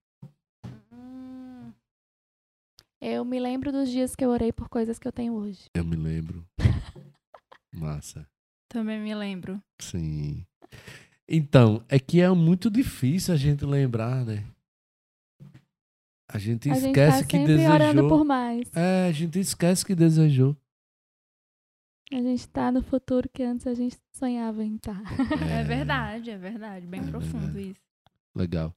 [0.92, 1.72] Hum.
[3.00, 5.70] Eu me lembro dos dias que eu orei por coisas que eu tenho hoje.
[5.74, 6.44] Eu me lembro.
[7.72, 8.26] Massa.
[8.68, 9.62] Também me lembro.
[9.80, 10.44] Sim.
[11.26, 14.44] Então, é que é muito difícil a gente lembrar, né?
[16.30, 18.08] A gente A gente esquece tá que sempre orando desejou.
[18.08, 18.70] por mais.
[18.74, 20.54] É, a gente esquece que desejou.
[22.12, 25.02] A gente tá no futuro que antes a gente sonhava em estar.
[25.50, 26.86] É, verdade, é verdade.
[26.86, 27.70] Bem É profundo verdade.
[27.70, 27.80] isso.
[28.34, 28.74] Legal.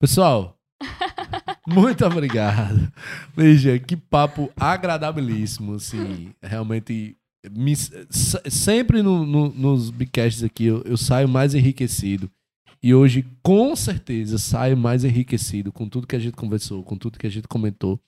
[0.00, 0.58] Pessoal,
[1.66, 2.92] muito obrigado.
[3.36, 7.16] Lígia, que papo agradabilíssimo, assim, realmente
[7.50, 8.00] me- se-
[8.50, 12.30] sempre no- no- nos bicasts aqui eu, eu saio mais enriquecido
[12.82, 17.18] E hoje, com certeza, saio mais enriquecido com tudo que a gente conversou, com tudo
[17.18, 17.98] que a gente comentou.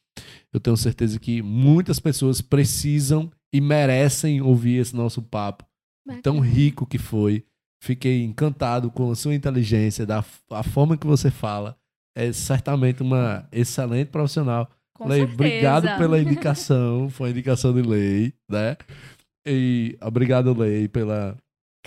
[0.52, 5.64] Eu tenho certeza que muitas pessoas precisam e merecem ouvir esse nosso papo
[6.22, 6.54] tão Bacana.
[6.54, 7.44] rico que foi.
[7.82, 11.76] Fiquei encantado com a sua inteligência, da a forma que você fala.
[12.16, 14.70] É certamente uma excelente profissional.
[14.94, 15.34] Com Lei, certeza.
[15.34, 17.08] obrigado pela indicação.
[17.10, 18.76] Foi a indicação de Lei, né?
[19.46, 21.36] E obrigado, Lei, pela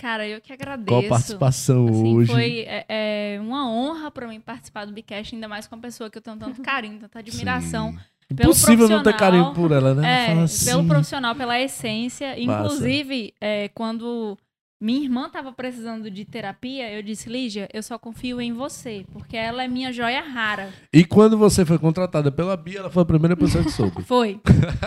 [0.00, 1.02] Cara, eu que agradeço.
[1.02, 2.32] co-participação Assim, hoje.
[2.32, 6.08] Foi é, é, uma honra pra mim participar do Bicast, ainda mais com uma pessoa
[6.08, 7.92] que eu tenho tanto carinho, tanta admiração.
[7.92, 7.98] Sim.
[8.30, 10.28] Impossível não ter carinho por ela, né?
[10.28, 10.66] É, assim.
[10.66, 12.40] pelo profissional, pela essência.
[12.40, 14.38] Inclusive, é, quando
[14.80, 19.36] minha irmã estava precisando de terapia, eu disse, Lígia, eu só confio em você, porque
[19.36, 20.72] ela é minha joia rara.
[20.92, 24.02] E quando você foi contratada pela Bia, ela foi a primeira pessoa que soube.
[24.04, 24.40] Foi.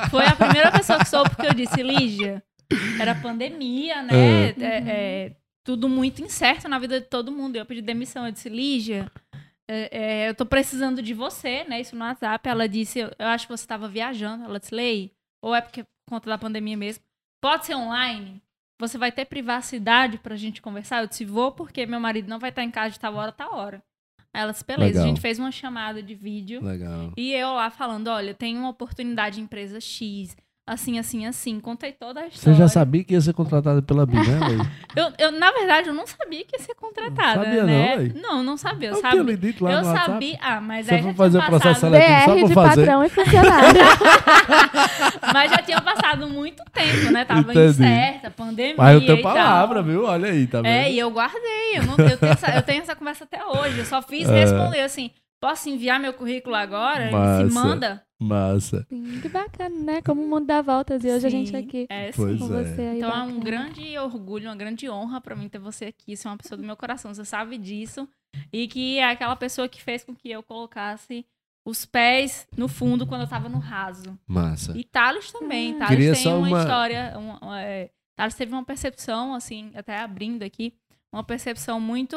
[0.10, 2.42] Foi a primeira pessoa que soube, porque eu disse, Lígia,
[3.00, 4.14] era pandemia, né?
[4.14, 4.56] É.
[4.60, 7.56] É, é, tudo muito incerto na vida de todo mundo.
[7.56, 9.12] Eu pedi demissão, eu disse, Lígia,
[9.70, 11.82] é, é, eu tô precisando de você, né?
[11.82, 12.48] Isso no WhatsApp.
[12.48, 14.44] Ela disse, eu, acho que você estava viajando.
[14.44, 15.12] Ela disse, Lei,
[15.42, 17.04] ou é porque por conta da pandemia mesmo.
[17.42, 18.42] Pode ser online?
[18.80, 21.02] Você vai ter privacidade pra gente conversar?
[21.02, 23.54] Eu disse, vou, porque meu marido não vai estar em casa de tal hora, tal
[23.56, 23.84] hora.
[24.34, 24.94] Aí ela disse, beleza.
[24.94, 25.04] Legal.
[25.04, 26.62] A gente fez uma chamada de vídeo.
[26.64, 27.14] Legal.
[27.16, 30.36] E eu lá falando, olha, tem uma oportunidade em empresa X,
[30.66, 31.60] assim, assim, assim.
[31.60, 32.58] Contei toda a Você história.
[32.60, 34.72] já sabia que ia ser contratada pela Bia, né?
[34.96, 37.96] Eu, eu, na verdade, eu não sabia que ia ser contratada, Sabia não, né?
[37.96, 38.14] Lei?
[38.16, 38.90] Não, não sabia.
[38.90, 39.24] Eu Eu tinha sabia.
[39.24, 40.12] lhe dito lá Eu no WhatsApp.
[40.12, 40.38] sabia.
[40.40, 42.54] Ah, mas Você aí foi já fazer tinha o processo passado, seletivo só pra de
[42.54, 42.82] fazer.
[42.86, 43.82] patrão e funcionário.
[45.34, 47.26] Mas já tinha passado muito tempo, né?
[47.26, 47.70] Tava Entendi.
[47.70, 48.76] incerta, pandemia.
[48.78, 49.34] Mas eu e tenho tal.
[49.34, 50.06] palavra, viu?
[50.06, 50.68] Olha aí, tá vendo?
[50.68, 51.42] É, e eu guardei.
[51.78, 53.80] Eu, não, eu, tenho essa, eu tenho essa conversa até hoje.
[53.80, 54.32] Eu só fiz É.
[54.42, 55.10] responder assim:
[55.44, 57.04] posso enviar meu currículo agora?
[57.04, 57.48] Ele Massa.
[57.50, 58.06] se manda.
[58.18, 58.86] Massa.
[58.88, 60.02] Sim, que bacana, né?
[60.02, 62.18] Como o mundo dá voltas e hoje a gente Sim, aqui É, sim.
[62.22, 62.64] Pois com é.
[62.64, 62.98] você aí.
[62.98, 63.44] Então é um bacana.
[63.44, 66.16] grande orgulho, uma grande honra pra mim ter você aqui.
[66.16, 68.08] Você é uma pessoa do meu coração, você sabe disso.
[68.52, 71.26] E que é aquela pessoa que fez com que eu colocasse
[71.66, 74.18] os pés no fundo quando eu tava no raso.
[74.26, 74.72] Massa.
[74.78, 75.76] E Thales também.
[75.76, 75.80] Ah.
[75.88, 77.14] Thales Queria tem uma, uma- história.
[77.60, 80.74] É, Thales teve uma percepção, assim, até abrindo aqui,
[81.12, 82.16] uma percepção muito,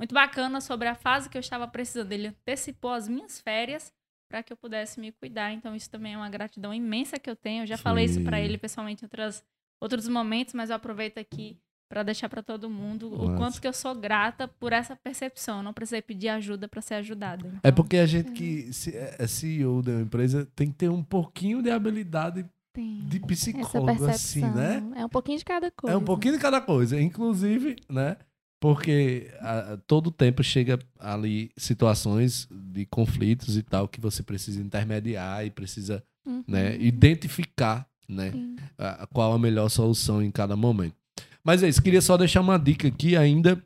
[0.00, 2.10] muito bacana sobre a fase que eu estava precisando.
[2.12, 3.92] Ele antecipou as minhas férias
[4.30, 5.52] para que eu pudesse me cuidar.
[5.52, 7.64] Então, isso também é uma gratidão imensa que eu tenho.
[7.64, 8.44] Eu já falei isso para Sim.
[8.44, 9.44] ele pessoalmente em outras,
[9.78, 11.58] outros momentos, mas eu aproveito aqui
[11.92, 13.36] para deixar para todo mundo o Massa.
[13.36, 15.58] quanto que eu sou grata por essa percepção.
[15.58, 17.46] Eu não precisei pedir ajuda para ser ajudada.
[17.46, 20.88] É Então, porque a gente que se- é CEO de uma empresa tem que ter
[20.88, 24.80] um pouquinho de habilidade Tem de psicólogo, assim, né?
[24.94, 25.92] É um pouquinho de cada coisa.
[25.94, 26.98] É um pouquinho de cada coisa.
[27.00, 28.16] Inclusive, né?
[28.60, 35.44] Porque a, todo tempo chega ali situações de conflitos e tal que você precisa intermediar
[35.46, 36.44] e precisa Uhum.
[36.46, 38.30] né, identificar né,
[38.76, 40.94] a- qual a melhor solução em cada momento.
[41.42, 43.64] Mas é isso, queria só deixar uma dica aqui ainda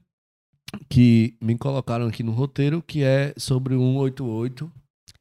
[0.88, 4.70] que me colocaram aqui no roteiro, que é sobre o 188.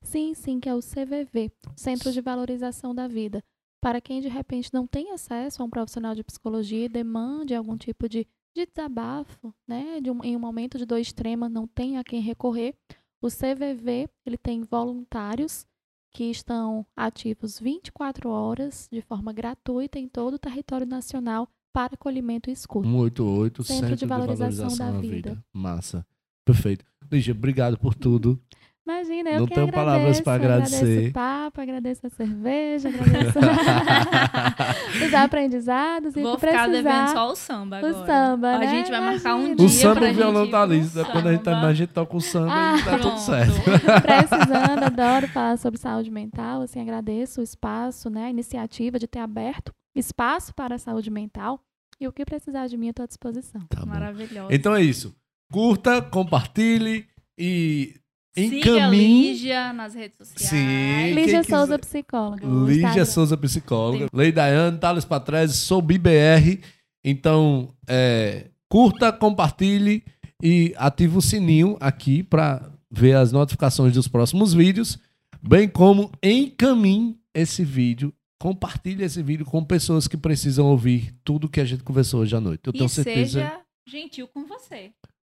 [0.04, 3.44] Sim, sim, que é o CVV, Centro de Valorização da Vida.
[3.82, 7.76] Para quem de repente não tem acesso a um profissional de psicologia e demande algum
[7.78, 11.98] tipo de, de desabafo, né, de um- em um momento de dor extrema, não tem
[11.98, 12.76] a quem recorrer,
[13.22, 15.66] o CVV ele tem voluntários
[16.12, 22.50] que estão ativos 24 horas de forma gratuita em todo o território nacional para acolhimento
[22.50, 22.88] e escuta.
[22.88, 25.44] 188, Centro de Valorização da da Vida.
[25.52, 26.06] Massa.
[26.46, 26.86] Perfeito.
[27.12, 28.40] Lígia, obrigado por tudo.
[28.86, 29.86] Imagina, eu Não que tenho agradeço.
[29.86, 30.76] palavras pra agradecer.
[30.76, 33.40] Agradeço o papo, agradeço a cerveja, agradeço
[35.08, 38.06] os aprendizados e Vou o ficar devendo só o samba O agora.
[38.06, 38.68] samba, A né?
[38.68, 40.82] gente vai marcar um dia O samba e o violão tá ali.
[41.12, 41.76] Quando a gente terminar, a samba.
[41.76, 43.20] gente toca o samba Ah, e tá tudo Pronto.
[43.22, 43.54] certo.
[44.04, 49.20] Precisando, adoro falar sobre saúde mental, assim, agradeço o espaço, né, a iniciativa de ter
[49.20, 51.60] aberto espaço para a saúde mental
[52.02, 53.62] e o que precisar de mim, eu estou à disposição.
[53.70, 53.86] Tá bom.
[53.88, 54.54] Maravilhosa.
[54.54, 55.16] Então é isso.
[55.52, 57.06] Curta, compartilhe
[57.38, 57.96] e
[58.36, 58.88] Siga.
[58.88, 60.50] Lígia nas redes sociais.
[60.50, 61.14] Sim.
[61.14, 62.46] Lígia Souza, psicóloga.
[62.46, 63.06] Lígia.
[63.06, 64.08] Souza, psicóloga.
[64.12, 66.60] Lei Daiane, Thales Patrese, sou BBR.
[67.04, 70.04] Então, é, curta, compartilhe
[70.42, 75.00] e ative o sininho aqui para ver as notificações dos próximos vídeos,
[75.42, 81.60] bem como encaminhe esse vídeo, compartilhe esse vídeo com pessoas que precisam ouvir tudo que
[81.60, 82.62] a gente conversou hoje à noite.
[82.66, 84.92] Eu tenho E certeza, seja gentil com você,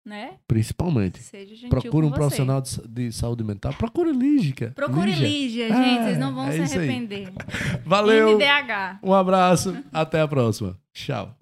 [0.07, 0.31] né?
[0.47, 1.19] principalmente.
[1.21, 2.15] Seja gentil Procure um você.
[2.15, 3.73] profissional de, de saúde mental.
[3.73, 4.71] Procure Lígia.
[4.75, 6.03] Procure Lígia, É, gente.
[6.03, 7.31] Vocês não vão é se arrepender.
[7.85, 8.37] Valeu.
[8.37, 8.99] NDH.
[9.03, 9.77] Um abraço.
[9.91, 10.77] Até a próxima.
[10.93, 11.36] Tchau.